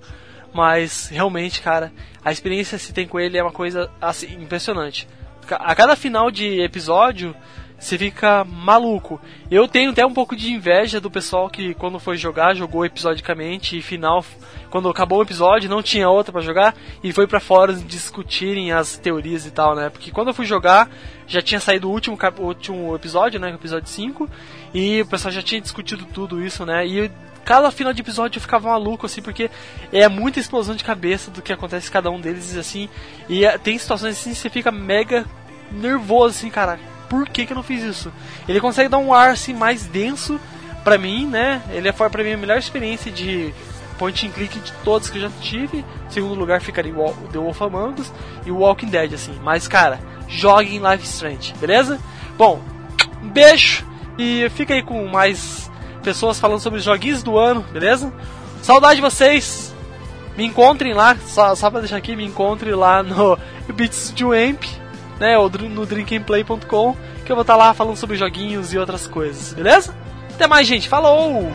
[0.52, 1.92] Mas, realmente, cara,
[2.24, 5.08] a experiência que se tem com ele é uma coisa, assim, impressionante.
[5.50, 7.34] A cada final de episódio,
[7.78, 9.20] você fica maluco.
[9.50, 13.76] Eu tenho até um pouco de inveja do pessoal que quando foi jogar, jogou episodicamente
[13.78, 14.24] e final,
[14.70, 18.96] quando acabou o episódio, não tinha outra pra jogar e foi pra fóruns discutirem as
[18.96, 19.90] teorias e tal, né?
[19.90, 20.88] Porque quando eu fui jogar,
[21.26, 23.52] já tinha saído o último, último episódio, né?
[23.52, 24.28] O episódio 5,
[24.74, 26.86] e o pessoal já tinha discutido tudo isso, né?
[26.86, 27.10] E
[27.44, 29.50] cada final de episódio eu ficava maluco, assim, porque
[29.92, 32.88] é muita explosão de cabeça do que acontece em cada um deles, assim.
[33.28, 35.24] E é, tem situações assim que você fica mega
[35.70, 36.78] nervoso, assim, cara.
[37.08, 38.12] Por que, que eu não fiz isso?
[38.48, 40.40] Ele consegue dar um ar assim mais denso
[40.82, 41.62] pra mim, né?
[41.70, 43.54] Ele foi pra mim a melhor experiência de
[43.98, 45.78] point and click de todos que eu já tive.
[45.78, 48.12] Em segundo lugar ficaria o The Wolf Among Us
[48.44, 49.38] e o Walking Dead, assim.
[49.42, 51.98] Mas, cara, jogue em Life Strange, beleza?
[52.36, 52.60] Bom,
[53.22, 53.84] um beijo
[54.18, 55.70] e fica aí com mais
[56.02, 58.12] pessoas falando sobre os joguinhos do ano, beleza?
[58.62, 59.74] Saudade de vocês!
[60.36, 63.38] Me encontrem lá, só, só pra deixar aqui, me encontre lá no
[63.74, 64.62] Beats de Amp,
[65.18, 65.36] né?
[65.38, 69.94] Ou no drinkandplay.com, que eu vou estar lá falando sobre joguinhos e outras coisas, beleza?
[70.34, 70.88] Até mais, gente.
[70.88, 71.50] Falou!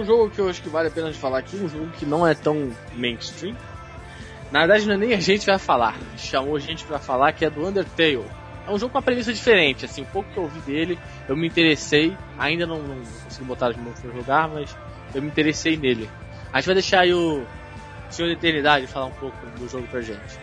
[0.00, 2.06] Próximo jogo que eu acho que vale a pena de falar aqui, um jogo que
[2.06, 3.54] não é tão mainstream.
[4.50, 5.98] Na verdade, não é nem a gente vai falar.
[6.16, 8.24] Chamou gente pra falar que é do Undertale.
[8.66, 10.98] É um jogo com uma premissa diferente, assim, um pouco que eu ouvi dele,
[11.28, 14.74] eu me interessei, ainda não, não consegui botar de novo pra jogar, mas
[15.14, 16.08] eu me interessei nele.
[16.52, 17.46] A gente vai deixar aí o
[18.08, 20.38] Senhor da Eternidade falar um pouco do jogo pra gente.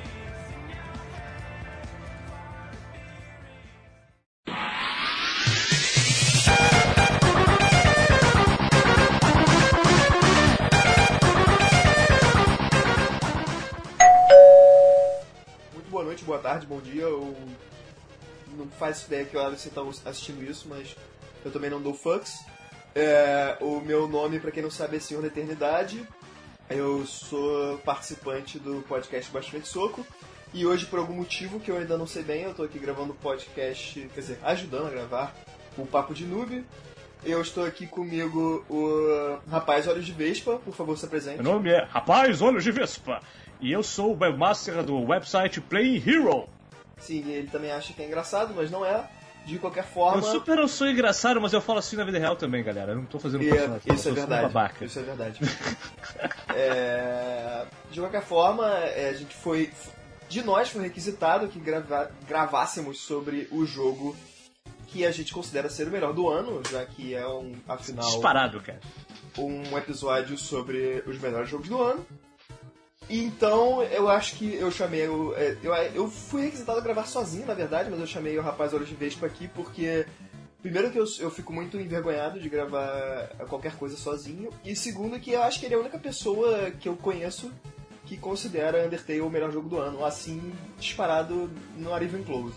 [16.36, 17.36] Tarde, bom dia, ou
[18.57, 20.95] não faço ideia que hora você tá assistindo isso, mas
[21.45, 22.39] eu também não dou fucks.
[22.93, 26.05] É, o meu nome, pra quem não sabe, é Senhor da Eternidade.
[26.69, 30.05] Eu sou participante do podcast Bastante Soco.
[30.53, 33.13] E hoje, por algum motivo que eu ainda não sei bem, eu tô aqui gravando
[33.13, 35.36] o podcast, quer dizer, ajudando a gravar
[35.78, 36.65] o Papo de Noob.
[37.23, 41.41] Eu estou aqui comigo o rapaz Olhos de Vespa, por favor, se apresente.
[41.41, 43.21] Meu nome é Rapaz Olhos de Vespa
[43.59, 46.47] e eu sou o webmaster do website Playing Hero.
[46.99, 49.07] Sim, ele também acha que é engraçado, mas não é.
[49.45, 50.17] De qualquer forma.
[50.17, 52.91] Eu super eu sou engraçado, mas eu falo assim na vida real também, galera.
[52.91, 53.81] Eu não tô fazendo E- personagem.
[53.85, 54.41] eu isso é verdade.
[54.43, 54.83] babaca.
[54.83, 55.39] Isso é verdade.
[56.53, 59.71] É, de qualquer forma, é, a gente foi.
[60.27, 64.15] De nós foi requisitado que grava- gravássemos sobre o jogo
[64.87, 68.59] que a gente considera ser o melhor do ano, já que é um, afinal, Disparado,
[68.61, 68.79] cara.
[69.37, 72.05] um episódio sobre os melhores jogos do ano.
[73.09, 75.33] Então, eu acho que eu chamei o.
[75.35, 78.73] é, Eu, eu fui requisitado a gravar sozinho, na verdade, mas eu chamei o rapaz
[78.73, 80.05] Olhos de Vespa aqui porque.
[80.61, 84.49] Primeiro que eu, eu fico muito envergonhado de gravar qualquer coisa sozinho.
[84.65, 87.51] E segundo que eu acho que ele é a única pessoa que eu conheço
[88.05, 90.03] que considera Undertale o melhor jogo do ano.
[90.03, 92.55] Assim, disparado no Arrival Close.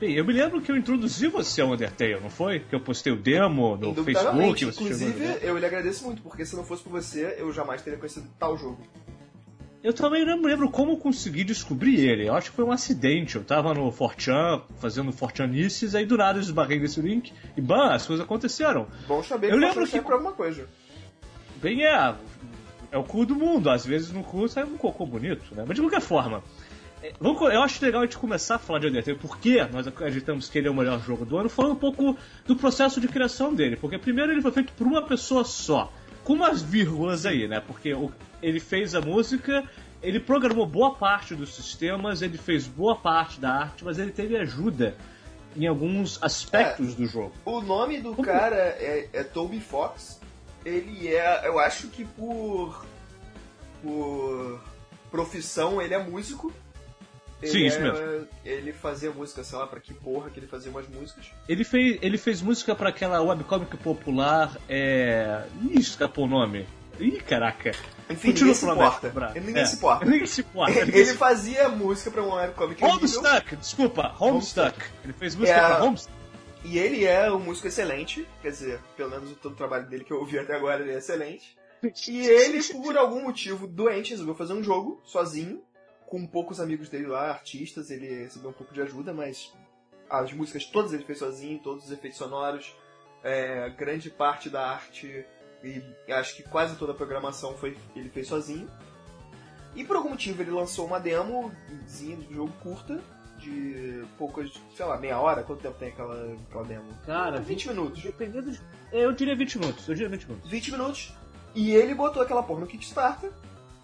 [0.00, 2.60] Bem, eu me lembro que eu introduzi você ao Undertale, não foi?
[2.60, 6.64] Que eu postei o demo no Facebook, Inclusive, eu lhe agradeço muito, porque se não
[6.64, 8.78] fosse por você, eu jamais teria conhecido tal jogo.
[9.88, 12.28] Eu também não me lembro como eu consegui descobrir ele.
[12.28, 13.36] Eu acho que foi um acidente.
[13.36, 17.92] Eu tava no Fortran, fazendo Fortranices, aí do nada eu esbarrei nesse link e bam,
[17.92, 18.86] as coisas aconteceram.
[19.06, 20.68] Bom saber Eu que lembro que- pra alguma coisa.
[21.62, 22.14] Bem, é.
[22.92, 23.70] É o cu do mundo.
[23.70, 25.64] Às vezes no cu sai um cocô bonito, né?
[25.66, 26.42] Mas de qualquer forma.
[27.02, 30.50] é, vamos eu acho legal a gente começar a falar de Undertale, porque nós acreditamos
[30.50, 32.14] que ele é o melhor jogo do ano, falando um pouco
[32.46, 33.74] do processo de criação dele.
[33.76, 35.90] Porque primeiro ele foi feito por uma pessoa só,
[36.24, 37.58] com umas vírgulas aí, né?
[37.60, 38.12] Porque o-
[38.42, 39.68] ele fez a música,
[40.02, 44.36] ele programou boa parte dos sistemas, ele fez boa parte da arte, mas ele teve
[44.36, 44.94] ajuda
[45.56, 47.32] em alguns aspectos do jogo.
[47.44, 48.26] O nome do Como?
[48.26, 50.20] cara é, é Toby Fox.
[50.64, 52.84] Ele é, eu acho que por
[53.82, 54.60] por
[55.10, 56.52] profissão ele é músico.
[57.40, 58.28] Ele Sim, isso é- mesmo.
[58.44, 61.26] Ele fazia música, sei lá, pra que porra que ele fazia umas músicas.
[61.48, 64.56] Ele fez, ele fez música pra aquela webcomic popular.
[64.68, 65.44] É.
[65.70, 66.66] Ih, escapou o nome.
[66.98, 67.70] Ih, caraca.
[68.10, 69.32] Enfim, Continua ninguém se falando, importa.
[69.38, 69.66] Ele ninguém É.
[69.66, 70.04] se importa.
[70.04, 70.78] Ninguém se importa.
[70.78, 72.82] Ele fazia música pra um webcomic.
[72.84, 74.78] Homestuck, desculpa, Homestuck.
[75.04, 75.66] Ele fez música É.
[75.66, 76.16] pra Homestuck.
[76.64, 80.12] E ele é um músico excelente, quer dizer, pelo menos todo o trabalho dele que
[80.12, 81.56] eu ouvi até agora ele é excelente.
[82.08, 85.62] E ele, por algum motivo doente, resolveu fazer um jogo sozinho,
[86.06, 89.52] com poucos amigos dele lá, artistas, ele recebeu um pouco de ajuda, mas
[90.10, 92.74] as músicas todas ele fez sozinho, todos os efeitos sonoros,
[93.22, 95.24] é, grande parte da arte
[95.62, 98.68] e acho que quase toda a programação foi ele fez sozinho.
[99.74, 103.00] E por algum motivo ele lançou uma demozinha de jogo curta,
[103.38, 106.84] de poucas, sei lá, meia hora, quanto tempo tem aquela, aquela demo?
[107.06, 108.02] Cara, 20 minutos.
[108.02, 108.60] Dependendo de.
[108.92, 110.50] Eu diria 20 minutos, eu diria 20 minutos.
[110.50, 111.14] 20 minutos.
[111.54, 113.30] E ele botou aquela porra no Kickstarter.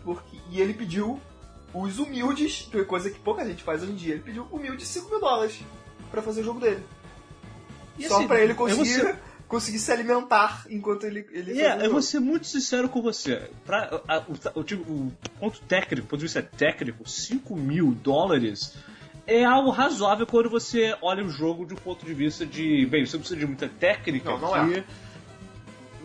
[0.05, 1.19] Porque, e ele pediu
[1.73, 4.15] os humildes, que é coisa que pouca gente faz hoje em dia.
[4.15, 5.61] Ele pediu humildes 5 mil dólares
[6.11, 6.85] pra fazer o jogo dele.
[7.99, 9.17] E Só assim, pra ele conseguir,
[9.55, 13.01] conseguir se alimentar enquanto ele, ele É, fazia o eu vou ser muito sincero com
[13.01, 13.51] você.
[13.65, 18.75] Pra, a- o, o, tipo, o ponto técnico, ponto de vista técnico, 5 mil dólares
[19.27, 22.85] é algo razoável quando você olha o jogo de um ponto de vista de.
[22.87, 24.29] Bem, você não precisa de muita técnica.
[24.31, 24.85] Não, não de...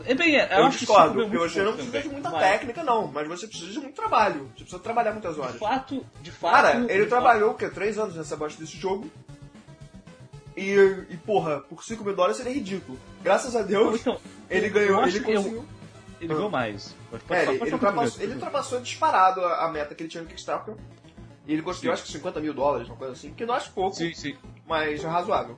[0.05, 0.13] é.
[0.13, 2.09] bem, é, Eu, acho que discordo, cinco mil é porque muito você não precisa de
[2.09, 3.07] muita mas, técnica, não.
[3.07, 4.43] Mas você precisa de muito trabalho.
[4.55, 5.53] Você precisa trabalhar muitas horas.
[5.53, 6.53] De fato, de fato.
[6.53, 7.67] Cara, ele trabalhou, o quê?
[7.67, 9.09] 3 anos nessa bosta desse jogo.
[10.59, 12.97] E, e, porra, por 5 mil dólares seria ridículo.
[13.23, 14.17] Graças a Deus, Então,
[14.49, 15.65] ele ganhou, ele que eu- conseguiu.
[16.19, 16.93] Ele ganhou mais.
[17.29, 20.75] É, ele, ele, ultrapassou, ele ultrapassou disparado a, a meta que ele tinha no Kickstarter.
[21.47, 23.95] E ele conseguiu, acho que 50 mil dólares, uma coisa assim, que não acho pouco,
[23.95, 24.35] Sim, sim.
[24.67, 25.57] mas é razoável.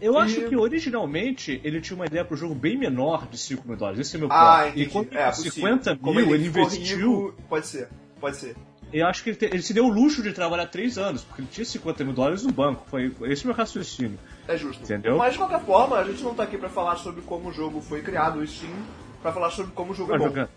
[0.00, 3.66] Eu E- acho que originalmente ele tinha uma ideia pro jogo bem menor de 5
[3.66, 4.00] mil dólares.
[4.00, 4.68] Esse é o meu Ah, ponto.
[4.70, 4.82] entendi.
[4.82, 5.94] E quando é, 50 possível.
[5.94, 7.26] mil Como ele, ficou investiu.
[7.28, 7.88] rico, pode ser,
[8.20, 8.56] pode ser.
[8.92, 11.42] Eu acho que ele, te- ele se deu o luxo de trabalhar 3 anos, porque
[11.42, 12.86] ele tinha 50 mil dólares no banco.
[12.88, 14.18] Foi, esse o meu raciocínio.
[14.46, 14.84] É justo.
[14.84, 15.16] Entendeu?
[15.18, 17.80] Mas de qualquer forma, a gente não tá aqui pra falar sobre como o jogo
[17.80, 18.72] foi criado, e sim
[19.20, 20.28] pra falar sobre como o jogo é Tá bom.
[20.28, 20.48] jogando.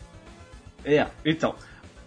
[0.85, 1.56] É, então.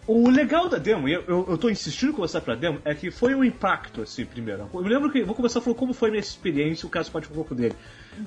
[0.07, 2.93] O legal da demo, e eu, eu, eu tô insistindo em começar pra demo, é
[2.93, 4.69] que foi um impacto, assim, primeiro.
[4.75, 5.23] Eu me lembro que.
[5.23, 7.75] Vou começar falando como foi a minha experiência, o caso pode falar um pouco dele.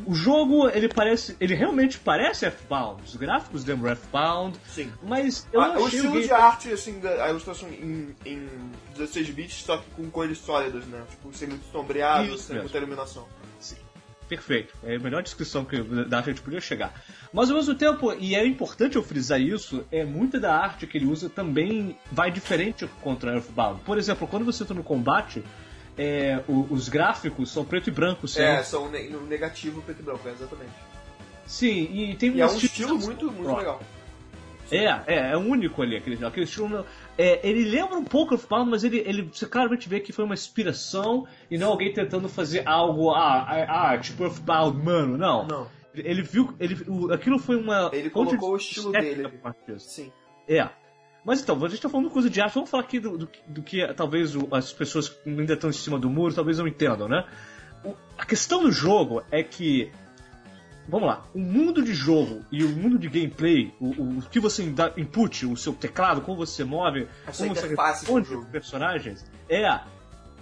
[0.06, 1.36] O jogo, ele parece.
[1.40, 3.04] Ele realmente parece F-Bound.
[3.04, 4.58] Os gráficos lembram F-Bound.
[4.68, 4.92] Sim.
[5.04, 8.50] Mas eu Ah, não o estilo game- de arte, assim, da, a ilustração em, em
[8.96, 11.04] 16 bits, só que com cores sólidas, né?
[11.10, 12.64] Tipo, sem muito sombreado, Isso sem mesmo.
[12.64, 13.28] muita iluminação.
[14.28, 14.74] Perfeito.
[14.84, 17.00] É a melhor descrição que da arte a gente podia chegar.
[17.32, 20.98] Mas ao mesmo tempo, e é importante eu frisar isso, é muita da arte que
[20.98, 23.82] ele usa também vai diferente contra Earthbound.
[23.84, 25.44] Por exemplo, quando você entra no combate,
[25.98, 28.66] é, o- os gráficos são preto e branco, É, certo?
[28.66, 30.72] são ne- no negativo preto e branco, é, exatamente.
[31.46, 33.82] Sim, e tem E é um estilo- estilo muito, muito legal.
[34.72, 36.84] É, é, é único ali, aquele, aquele estilo.
[37.16, 40.26] É, ele lembra um pouco of Bound, mas ele, ele, você claramente vê que foi
[40.26, 45.46] uma inspiração e não alguém tentando fazer algo, ah, ah, ah, tipo Earthbound, mano, não.
[45.46, 45.68] Não.
[45.94, 47.90] Ele viu, ele, o- aquilo foi uma.
[47.94, 49.32] Ele colocou o estilo dele.
[49.78, 50.12] Sim.
[50.50, 50.68] É.
[51.26, 53.30] Mas então, a gente tá falando de coisa de arte, vamos falar aqui do, do,
[53.48, 56.68] do que talvez o- as pessoas que ainda estão em cima do muro talvez não
[56.68, 57.26] entendam, né?
[57.84, 59.92] O- a questão do jogo é que.
[60.88, 63.88] Vamos lá, o mundo de jogo e o mundo de gameplay, o,
[64.20, 67.82] o- que você dá input, o seu teclado, como você move, A como você com
[67.82, 69.80] o responde os personagens, é,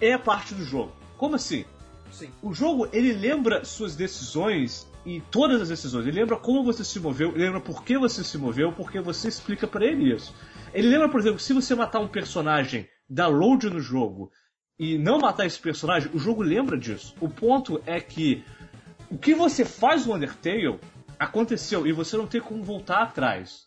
[0.02, 0.92] é parte do jogo.
[1.16, 1.64] Como assim?
[2.12, 2.28] Sim.
[2.42, 6.06] O jogo, ele lembra suas decisões e todas as decisões.
[6.06, 9.28] Ele lembra como você se moveu, ele lembra por que você se moveu, porque você
[9.28, 10.34] explica pra ele isso.
[10.72, 14.30] Ele lembra, por exemplo, se você matar um personagem, dar load no jogo
[14.78, 17.14] e não matar esse personagem, o jogo lembra disso.
[17.20, 18.42] O ponto é que
[19.10, 20.78] o que você faz no Undertale
[21.18, 23.66] aconteceu e você não tem como voltar atrás.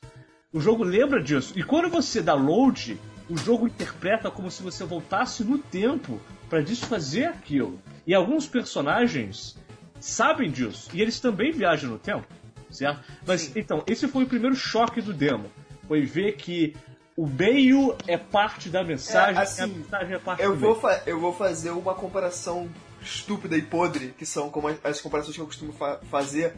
[0.52, 1.54] O jogo lembra disso.
[1.58, 3.00] E quando você dá load,
[3.30, 6.20] o jogo interpreta como se você voltasse no tempo
[6.50, 7.80] para desfazer aquilo.
[8.06, 9.58] E alguns personagens
[10.00, 10.90] sabem disso.
[10.94, 12.28] E eles também viajam no tempo,
[12.70, 13.02] certo?
[13.26, 13.54] Mas Sim.
[13.56, 15.50] então, esse foi o primeiro choque do demo.
[15.88, 16.76] Foi ver que
[17.16, 20.60] o meio é parte da mensagem É, assim, e a mensagem é parte Eu do
[20.60, 21.00] vou, meio.
[21.06, 22.70] eu vou fazer uma comparação
[23.02, 26.54] estúpida e podre, que são como as, as comparações que eu costumo fa- fazer.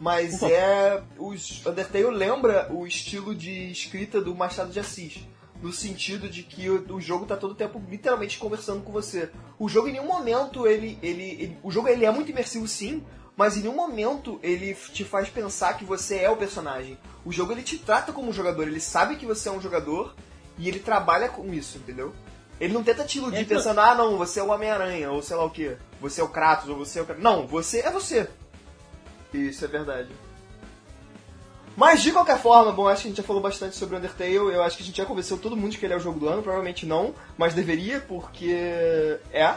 [0.00, 0.50] Mas favor.
[0.52, 1.02] é.
[1.16, 5.20] Os Undertale lembra o estilo de escrita do Machado de Assis.
[5.64, 9.30] No sentido de que o, o jogo tá todo o tempo literalmente conversando com você.
[9.58, 10.98] O jogo em nenhum momento ele.
[11.02, 13.02] ele, ele- o jogo ele é muito imersivo sim,
[13.34, 16.98] mas em nenhum momento ele te faz pensar que você é o personagem.
[17.24, 20.14] O jogo ele te trata como um jogador, ele sabe que você é um jogador
[20.58, 22.14] e ele trabalha com isso, entendeu?
[22.60, 25.34] Ele não tenta te iludir É pensando, ah não, você é o Homem-Aranha, ou sei
[25.34, 27.06] lá o que, você é o Kratos, ou você é o.
[27.06, 27.16] Kra-".
[27.18, 28.28] Não, você é você.
[29.32, 30.10] Isso é verdade.
[31.76, 34.34] Mas de qualquer forma, bom, acho que a gente já falou bastante sobre Undertale.
[34.34, 36.20] Eu acho que a gente já convenceu todo mundo de que ele é o jogo
[36.20, 36.42] do ano.
[36.42, 39.54] Provavelmente não, mas deveria, porque é.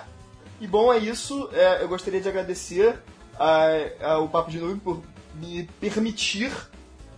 [0.60, 1.48] E bom, é isso.
[1.54, 2.98] É, eu gostaria de agradecer
[3.40, 3.68] a-
[4.02, 5.02] a- o Papo de Nuvem por
[5.36, 6.52] me permitir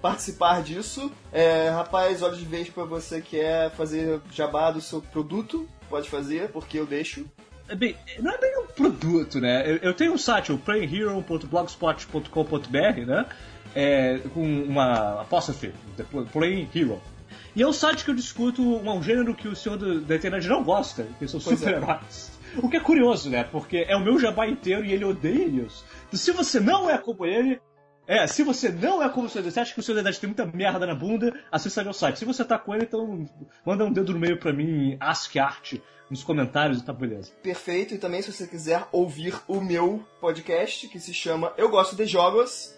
[0.02, 1.10] participar disso.
[1.32, 6.10] É, rapaz, olhos de vez pra você que quer fazer jabá do seu produto, pode
[6.10, 7.26] fazer, porque eu deixo.
[7.70, 9.64] É bem, não é bem um produto, né?
[9.70, 13.26] Eu, eu tenho um site, o playinghero.blogspot.com.br, né?
[13.76, 15.72] É, com uma apóstrofe,
[16.32, 17.02] Playing Hero.
[17.56, 20.48] E é um site que eu discuto um, gênero que o senhor do- da internet
[20.48, 21.44] não gosta, que são é.
[21.44, 22.32] super-heróis.
[22.58, 23.44] O que é curioso, né?
[23.44, 25.86] Porque é o meu jabá inteiro e ele odeia isso.
[26.08, 27.62] Então, se você não é como ele,
[28.08, 30.20] é, se você não é como o senhor você acha que o senhor da idade
[30.20, 32.18] tem muita merda na bunda, acessa meu site.
[32.18, 33.24] Se você tá com ele, então
[33.64, 35.76] manda um dedo no meio pra mim, ask art,
[36.10, 37.32] nos comentários e tá beleza.
[37.44, 41.96] Perfeito, e também se você quiser ouvir o meu podcast, que se chama Eu Gosto
[41.96, 42.76] de Jogos,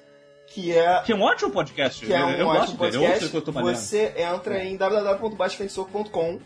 [0.54, 2.06] que é Que é um ótimo podcast.
[2.06, 3.42] que é um eu ótimo gosto dele, podcast, eu
[3.76, 6.40] você entra em www.baixofentesoco.com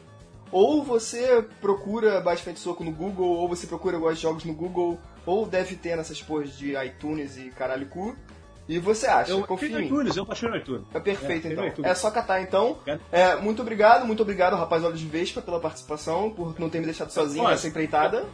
[0.52, 4.98] ou você procura Frente Soco no Google, ou você procura Gosto de Jogos no Google,
[5.26, 8.16] ou deve ter nessas porras de iTunes e caralho cu,
[8.68, 9.86] e você acha, Eu confia em mim.
[9.86, 10.86] iTunes, eu baixei no iTunes.
[10.94, 11.66] É perfeito, É, então.
[11.66, 11.86] no.
[11.86, 12.78] É só catar, então.
[13.12, 16.86] É, muito obrigado, muito obrigado, rapaz Olhos de Vespa, pela participação, por não ter me
[16.86, 18.18] deixado sozinho Olha, nessa empreitada.
[18.20, 18.26] Eu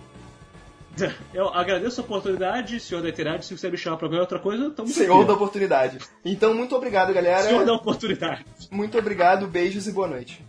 [1.53, 4.91] agradeço a oportunidade, senhor da internet, se você me chamar pra ver outra coisa, estamos
[4.91, 5.31] Senhor da aqui.
[5.31, 5.97] oportunidade.
[6.23, 7.43] Então, muito obrigado, galera.
[7.43, 8.45] Senhor da oportunidade.
[8.69, 10.45] Muito obrigado, beijos e boa noite.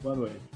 [0.00, 0.51] Boa noite.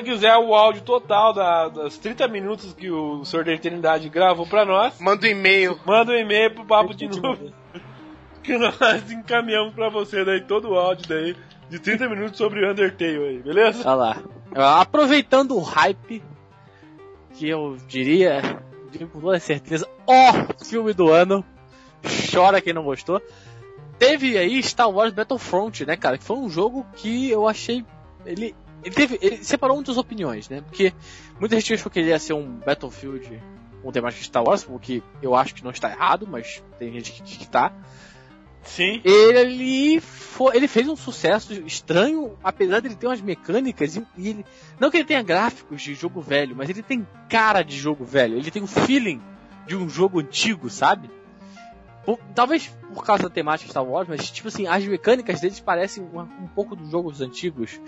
[0.00, 4.46] Você quiser o áudio total da- das 30 minutos que o Senhor da Eternidade gravou
[4.46, 5.78] pra nós, Manda um e-mail.
[5.84, 7.52] manda um e-mail pro Papo de Nuvem
[8.42, 11.36] que nós encaminhamos pra você daí todo o áudio daí
[11.68, 13.80] de 30 minutos sobre Undertale aí, beleza?
[13.90, 14.22] Olha
[14.54, 14.80] lá.
[14.80, 16.22] Aproveitando o hype,
[17.34, 18.40] que eu diria,
[19.12, 20.32] com toda certeza, ó
[20.64, 21.44] filme do ano.
[22.32, 23.20] Chora quem não gostou.
[23.98, 26.16] Teve aí Star Wars Battlefront, né, cara?
[26.16, 27.84] Que foi um jogo que eu achei.
[28.24, 28.54] Ele.
[28.84, 30.60] Ele, teve, ele separou muitas opiniões, né?
[30.62, 30.92] Porque
[31.38, 33.42] muita gente achou que ele ia ser um Battlefield
[33.82, 36.92] com temática de Star Wars, o que eu acho que não está errado, mas tem
[36.92, 37.72] gente que diz que tá.
[38.62, 39.00] Sim.
[39.04, 44.44] Ele, fo- ele fez um sucesso estranho, apesar dele ter umas mecânicas e, e ele.
[44.78, 48.36] Não que ele tenha gráficos de jogo velho, mas ele tem cara de jogo velho.
[48.36, 49.22] Ele tem um feeling
[49.66, 51.08] de um jogo antigo, sabe?
[52.08, 56.02] Por- talvez por causa da temática Star Wars, mas tipo assim, as mecânicas deles parecem
[56.02, 57.78] um, um pouco dos jogos antigos.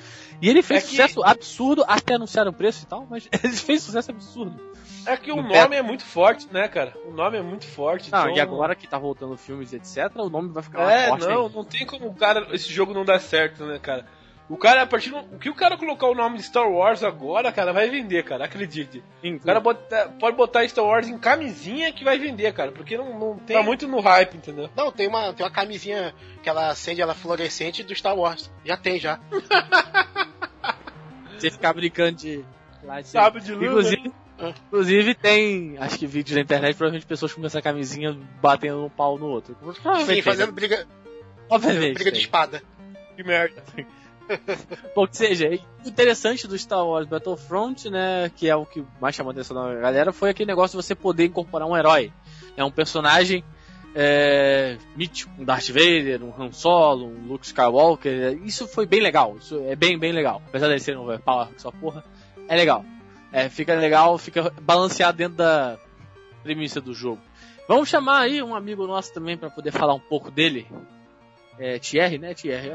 [0.43, 3.57] E ele fez É que- sucesso absurdo, até anunciaram o preço e tal, mas ele
[3.57, 4.61] fez sucesso absurdo.
[5.07, 6.95] É que o No nome é muito forte, né, cara?
[7.07, 8.13] O nome é muito forte.
[8.13, 8.37] Não, então...
[8.37, 11.43] e agora que tá voltando filmes etc, o nome vai ficar mais É, forte não,
[11.45, 11.55] ainda.
[11.57, 14.05] não tem como o cara, esse jogo não dar certo, né, cara?
[14.51, 15.19] O cara, a partir do.
[15.19, 18.47] O que o cara colocar o nome de Star Wars agora, cara, vai vender, cara,
[18.47, 19.01] acredite.
[19.23, 22.99] Sim, O cara bota- pode botar Star Wars em camisinha que vai vender, cara, porque
[22.99, 23.57] não, não tem.
[23.57, 24.69] Tá muito no hype, entendeu?
[24.77, 26.13] Não, tem uma, tem uma camisinha
[26.43, 28.51] que ela acende, ela é fluorescente do Star Wars.
[28.65, 29.21] Já tem, já.
[31.39, 32.45] Você ficar brincando de.
[33.05, 33.69] Sabe de luz.
[33.69, 34.13] Inclusive,
[34.67, 39.19] inclusive tem, acho que vídeos na internet, provavelmente pessoas com essa camisinha batendo um pau
[39.19, 39.57] no outro.
[40.07, 40.87] Sim, fazendo briga,
[41.49, 41.95] Obviamente.
[41.95, 42.63] briga de espada.
[43.17, 43.63] Que merda.
[45.11, 45.49] Que seja,
[45.85, 49.57] o interessante do Star Wars Battlefront, né, que é o que mais chamou a atenção
[49.57, 52.13] da galera, foi aquele negócio de você poder incorporar um herói.
[52.57, 53.45] É um personagem
[53.95, 58.39] é, mítico, um Darth Vader, um Han Solo, um Luke Skywalker.
[58.45, 60.43] Isso foi bem legal, isso é bem, bem legal.
[60.47, 62.05] Apesar de ser um overpower com sua porra,
[62.49, 62.85] é legal.
[63.33, 65.79] É, fica legal, fica balanceado dentro da
[66.43, 67.21] premissa do jogo.
[67.69, 70.67] Vamos chamar aí um amigo nosso também para poder falar um pouco dele.
[71.59, 72.73] É, Thierry, né, Thierry?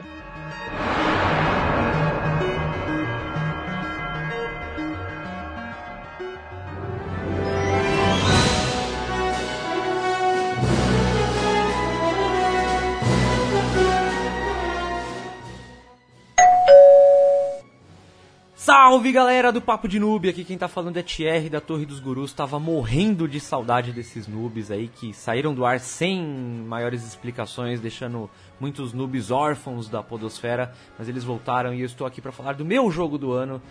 [18.65, 21.99] Salve galera do Papo de Noob, aqui quem tá falando é Thierry da Torre dos
[21.99, 22.33] Gurus.
[22.33, 26.19] Tava morrendo de saudade desses noobs aí que saíram do ar sem
[26.67, 28.27] maiores explicações, deixando
[28.59, 32.65] muitos noobs órfãos da Podosfera, mas eles voltaram e eu estou aqui para falar do
[32.65, 33.61] meu jogo do ano,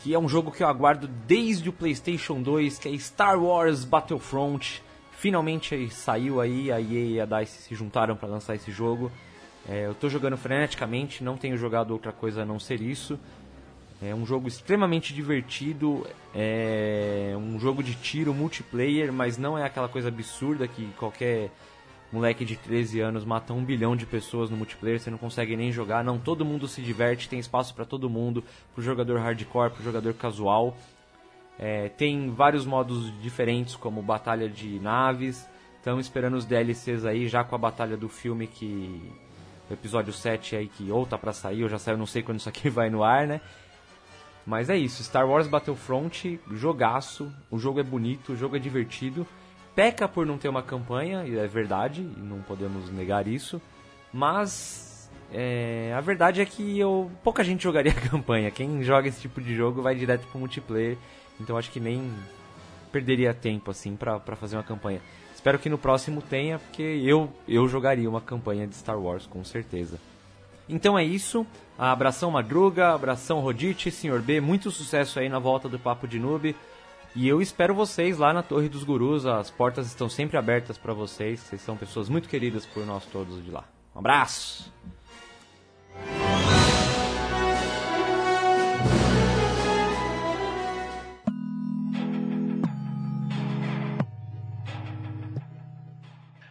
[0.00, 3.84] que é um jogo que eu aguardo desde o PlayStation 2, que é Star Wars
[3.84, 4.82] Battlefront.
[5.12, 9.08] Finalmente saiu aí, a EA e a DICE se juntaram para lançar esse jogo.
[9.68, 13.16] É, eu tô jogando freneticamente, não tenho jogado outra coisa a não ser isso.
[14.02, 19.88] É um jogo extremamente divertido, é um jogo de tiro multiplayer, mas não é aquela
[19.88, 21.50] coisa absurda que qualquer
[22.12, 25.72] moleque de 13 anos mata um bilhão de pessoas no multiplayer, você não consegue nem
[25.72, 26.04] jogar.
[26.04, 28.44] Não, todo mundo se diverte, tem espaço para todo mundo,
[28.74, 30.76] pro jogador hardcore, pro jogador casual.
[31.58, 35.48] É, tem vários modos diferentes, como batalha de naves.
[35.78, 39.12] Estamos esperando os DLCs aí, já com a batalha do filme que.
[39.68, 42.38] O episódio 7 aí que ou tá pra sair, ou já saiu, não sei quando
[42.38, 43.40] isso aqui vai no ar, né?
[44.46, 49.26] Mas é isso, Star Wars Battlefront, jogaço, o jogo é bonito, o jogo é divertido.
[49.74, 53.60] Peca por não ter uma campanha, e é verdade, e não podemos negar isso.
[54.12, 58.50] Mas é, a verdade é que eu, pouca gente jogaria a campanha.
[58.52, 60.96] Quem joga esse tipo de jogo vai direto pro multiplayer,
[61.40, 62.08] então acho que nem
[62.92, 65.00] perderia tempo assim pra fazer uma campanha.
[65.34, 69.44] Espero que no próximo tenha, porque eu, eu jogaria uma campanha de Star Wars com
[69.44, 69.98] certeza.
[70.68, 71.46] Então é isso.
[71.78, 74.20] Abração Madruga, abração Rodite, Sr.
[74.20, 76.56] B, muito sucesso aí na volta do Papo de Noob.
[77.14, 79.24] E eu espero vocês lá na Torre dos Gurus.
[79.24, 81.40] As portas estão sempre abertas para vocês.
[81.40, 83.64] Vocês são pessoas muito queridas por nós todos de lá.
[83.94, 84.70] Um abraço!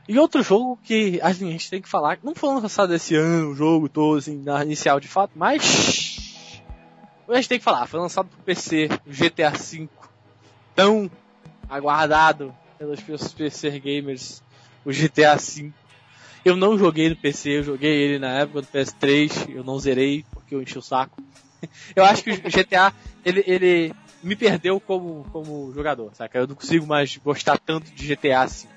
[0.08, 3.56] E outro jogo que a gente tem que falar, não foi lançado esse ano, o
[3.56, 6.62] jogo todo, assim, na inicial de fato, mas.
[7.28, 9.90] A gente tem que falar, foi lançado pro PC, o GTA V,
[10.76, 11.10] tão
[11.68, 14.44] aguardado pelos PC gamers,
[14.86, 15.72] o GTA V.
[16.44, 20.24] Eu não joguei no PC, eu joguei ele na época do PS3, eu não zerei
[20.32, 21.20] porque eu enchi o saco.
[21.96, 22.94] Eu acho que o GTA,
[23.26, 26.38] ele, ele me perdeu como, como jogador, saca?
[26.38, 28.75] Eu não consigo mais gostar tanto de GTA V.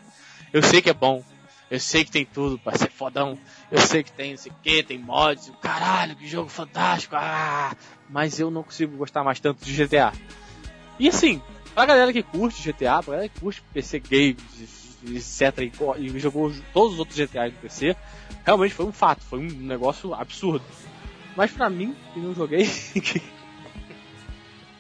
[0.53, 1.23] Eu sei que é bom.
[1.71, 3.39] Eu sei que tem tudo pra ser fodão.
[3.71, 5.53] Eu sei que tem não sei o que, tem mods.
[5.61, 7.15] Caralho, que jogo fantástico.
[7.17, 7.77] Ah,
[8.09, 10.13] mas eu não consigo gostar mais tanto de GTA.
[10.99, 11.43] E assim,
[11.75, 15.59] pra galera que curte GTA, pra galera que curte PC games, etc.
[15.59, 17.95] E, e jogou todos os outros GTA do PC,
[18.45, 19.23] realmente foi um fato.
[19.25, 20.65] Foi um negócio absurdo.
[21.37, 22.67] Mas pra mim, que não joguei,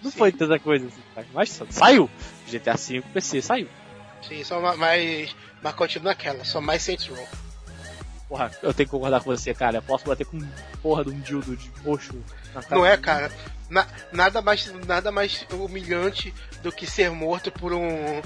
[0.03, 1.03] não foi tanta coisa assim.
[1.35, 2.09] Mas saiu.
[2.49, 3.69] GTA V PC saiu.
[4.27, 5.35] Sim, só ma- mais.
[5.63, 7.29] Mas continua aquela, só mais Saints Row.
[8.29, 9.79] Porra, eu tenho que concordar com você, cara.
[9.79, 10.39] Eu posso bater com
[10.83, 12.15] porra de um dildo de roxo
[12.55, 12.75] na cara.
[12.77, 13.33] Não é, cara?
[13.71, 16.33] Na- nada, mais, nada mais humilhante
[16.63, 18.21] do que ser morto por um.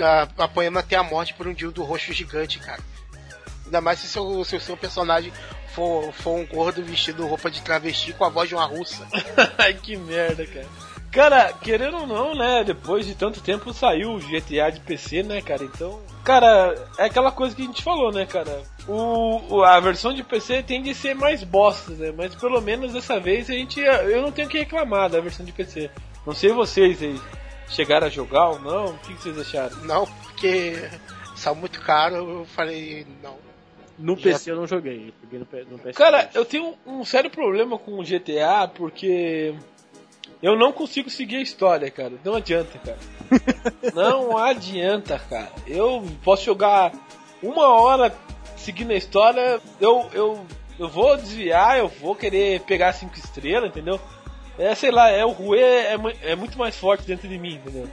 [0.00, 2.80] a- apanhando até a morte por um dildo roxo gigante, cara.
[3.64, 5.32] Ainda mais se seu, se o seu personagem
[5.74, 9.06] for, for um gordo vestido roupa de travesti com a voz de uma russa.
[9.58, 10.68] Ai, que merda, cara.
[11.12, 12.64] Cara, querendo ou não, né?
[12.64, 15.62] Depois de tanto tempo saiu o GTA de PC, né, cara?
[15.62, 18.62] Então, cara, é aquela coisa que a gente falou, né, cara?
[18.88, 22.12] O, o- a versão de PC tende a ser mais bosta, né?
[22.16, 23.78] Mas pelo menos dessa vez a gente.
[23.78, 25.90] Eu não tenho o que reclamar da versão de PC.
[26.26, 27.20] Não sei vocês aí.
[27.68, 28.86] Chegaram a jogar ou não?
[28.86, 29.76] O que, vocês acharam?
[29.84, 30.88] Não, porque
[31.36, 33.36] saiu muito caro, eu falei, não.
[33.98, 35.38] No Já- PC eu não joguei, eu
[35.70, 35.78] no.
[35.94, 39.54] Cara, eu tenho um sério problema com o GTA porque
[40.42, 42.12] eu não consigo seguir a história, cara.
[42.24, 42.98] Não adianta, cara.
[43.94, 45.52] não adianta, cara.
[45.66, 46.92] Eu posso jogar
[47.42, 48.12] uma hora
[48.56, 50.46] seguindo a história, eu, eu,
[50.78, 54.00] eu vou desviar, eu vou querer pegar cinco estrelas, entendeu?
[54.58, 57.88] É, sei lá, é o Rue é, é muito mais forte dentro de mim, entendeu?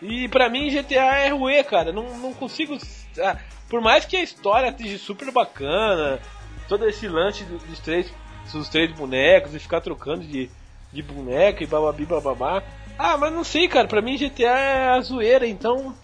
[0.00, 1.92] E pra mim GTA é Rue, cara.
[1.92, 2.76] Não, não consigo.
[3.20, 3.36] ah,
[3.68, 6.20] por mais que a história esteja super bacana,
[6.68, 8.12] todo esse lance do- dos três,
[8.52, 10.50] dos três bonecos e ficar trocando de,
[10.92, 12.62] de boneco e bababi bababá.
[12.98, 13.88] Ah, mas não sei, cara.
[13.88, 15.94] Pra mim GTA é a zoeira, então.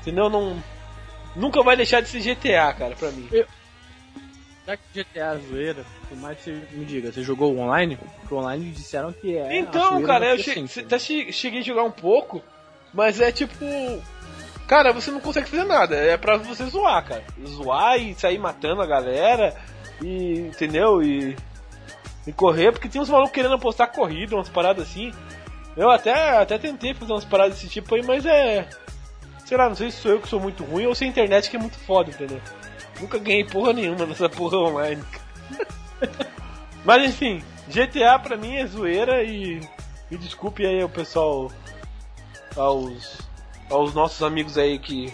[0.00, 0.28] Entendeu?
[0.28, 0.62] Não.
[1.34, 3.28] Nunca vai deixar de ser GTA, cara, pra mim.
[4.66, 7.96] Já que GTA é zoeira, por mais que você me diga, você jogou online?
[7.96, 9.48] Porque online disseram que é.
[9.48, 10.50] a Então, cara, eu che
[10.80, 12.42] até che- cheguei a jogar um pouco,
[12.92, 13.56] mas é tipo.
[14.68, 17.24] Cara, você não consegue fazer nada, é pra você zoar, cara.
[17.46, 19.54] Zoar e sair matando a galera,
[20.00, 20.38] e.
[20.48, 21.02] entendeu?
[21.02, 21.34] E.
[22.26, 25.12] E correr, porque tem uns malucos querendo apostar corrida, umas paradas assim.
[25.76, 28.68] Eu até, até tentei fazer umas paradas desse tipo aí, mas é.
[29.44, 31.50] Sei lá, não sei se sou eu que sou muito ruim ou se a internet
[31.50, 32.40] que é muito foda, entendeu?
[33.00, 35.02] Nunca ganhei porra nenhuma nessa porra online.
[36.84, 39.60] Mas enfim, GTA pra mim é zoeira e
[40.10, 41.50] me desculpe aí o pessoal
[42.56, 43.18] aos
[43.70, 45.12] aos nossos amigos aí que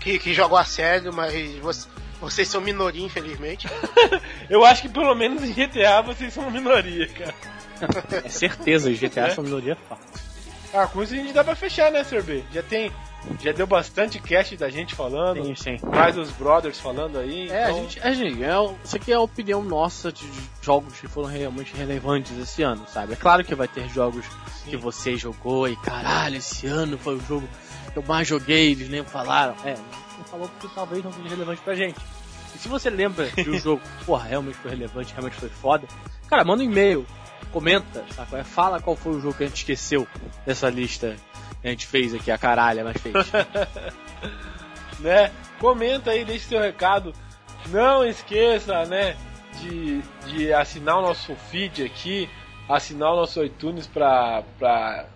[0.00, 1.88] Que, que jogou a sério, mas você-
[2.24, 3.66] vocês são minoria, infelizmente.
[4.50, 7.34] eu acho que pelo menos em GTA vocês são minoria, cara.
[8.24, 10.04] É certeza, os GTA são minoria fácil.
[10.72, 12.22] Ah, com isso a gente dá pra fechar, né, Sr.
[12.22, 12.42] B?
[12.52, 12.90] Já tem
[13.40, 15.78] já deu bastante cast da gente falando, Sim, sim.
[15.82, 17.48] mais os brothers falando aí.
[17.50, 20.28] É, a então- gente, é, gente, é, o- isso aqui é a opinião nossa de,
[20.60, 23.14] jogos que foram realmente relevantes esse ano, sabe?
[23.14, 24.26] É claro que vai ter jogos
[24.66, 27.48] que você jogou e caralho, esse ano foi o jogo
[27.92, 29.54] que eu mais joguei, eles nem falaram.
[29.64, 29.74] É,
[30.30, 32.00] falou porque talvez não seja relevante pra gente.
[32.54, 35.86] E se você lembra de um jogo, porra, realmente foi relevante, realmente foi foda,
[36.28, 37.06] cara, manda um e-mail,
[37.52, 38.04] comenta?
[38.32, 40.06] É, Fala qual foi o jogo que a gente esqueceu
[40.46, 41.16] dessa lista
[41.60, 43.14] que a gente fez aqui, a caralha, mas fez.
[45.00, 45.30] né?
[45.58, 47.14] Comenta aí, deixe seu recado.
[47.68, 49.16] Não esqueça, né,
[49.60, 52.28] de, de assinar o nosso feed aqui,
[52.68, 55.06] assinar o nosso iTunes pra, pra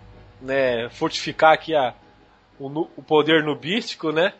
[0.41, 1.93] né, fortificar aqui a,
[2.59, 2.67] o,
[2.97, 4.33] o poder nubístico, né?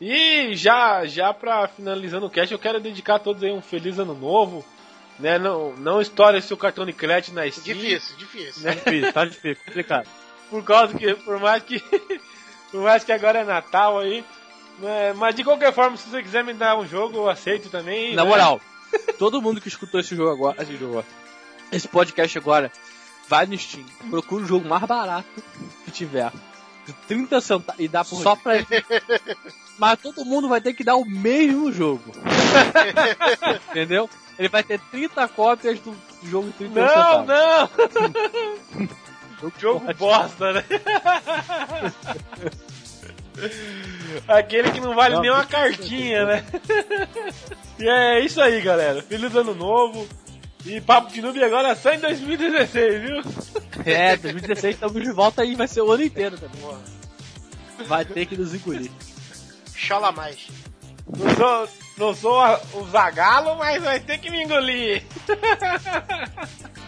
[0.00, 3.98] E já, já pra finalizando o cast, eu quero dedicar a todos aí um feliz
[3.98, 4.64] ano novo.
[5.18, 5.38] Né?
[5.38, 7.76] Não, não estoure seu cartão de crédito na Steam.
[7.76, 8.62] Difícil, difícil.
[8.62, 8.72] Né?
[8.72, 10.08] difícil, tá difícil, complicado.
[10.50, 11.80] Por causa que, por mais que,
[12.70, 14.22] por mais que agora é Natal aí,
[14.78, 18.14] né, mas de qualquer forma, se você quiser me dar um jogo, eu aceito também.
[18.14, 18.28] Na né?
[18.28, 18.60] moral,
[19.18, 21.02] todo mundo que escutou esse jogo agora, esse jogo,
[21.72, 22.70] esse podcast agora,
[23.26, 25.28] vai no Steam, procura o jogo mais barato
[25.84, 26.30] que tiver.
[26.86, 28.52] De 30 centavos e dá só pra.
[29.78, 32.12] Mas todo mundo vai ter que dar o mesmo jogo.
[33.70, 34.08] Entendeu?
[34.38, 35.94] Ele vai ter 30 cópias do
[36.24, 36.88] jogo de 30 Não,
[37.20, 37.26] centavos.
[37.28, 38.88] não!
[39.38, 40.64] Jogo, Jogo bosta, né?
[44.26, 46.44] Aquele que não vale Não, nem uma que- cartinha, né?
[47.78, 49.02] e é isso aí, galera.
[49.02, 50.08] Feliz ano novo.
[50.64, 53.22] E Papo de Noob agora só em 2016, viu?
[53.84, 56.78] É, 2016 estamos de volta aí, vai ser o ano inteiro também.
[57.86, 58.90] Vai ter que nos engolir.
[59.76, 60.48] Chola mais.
[61.06, 62.42] Não sou, não sou
[62.74, 65.04] o Zagalo, mas vai ter que me engolir.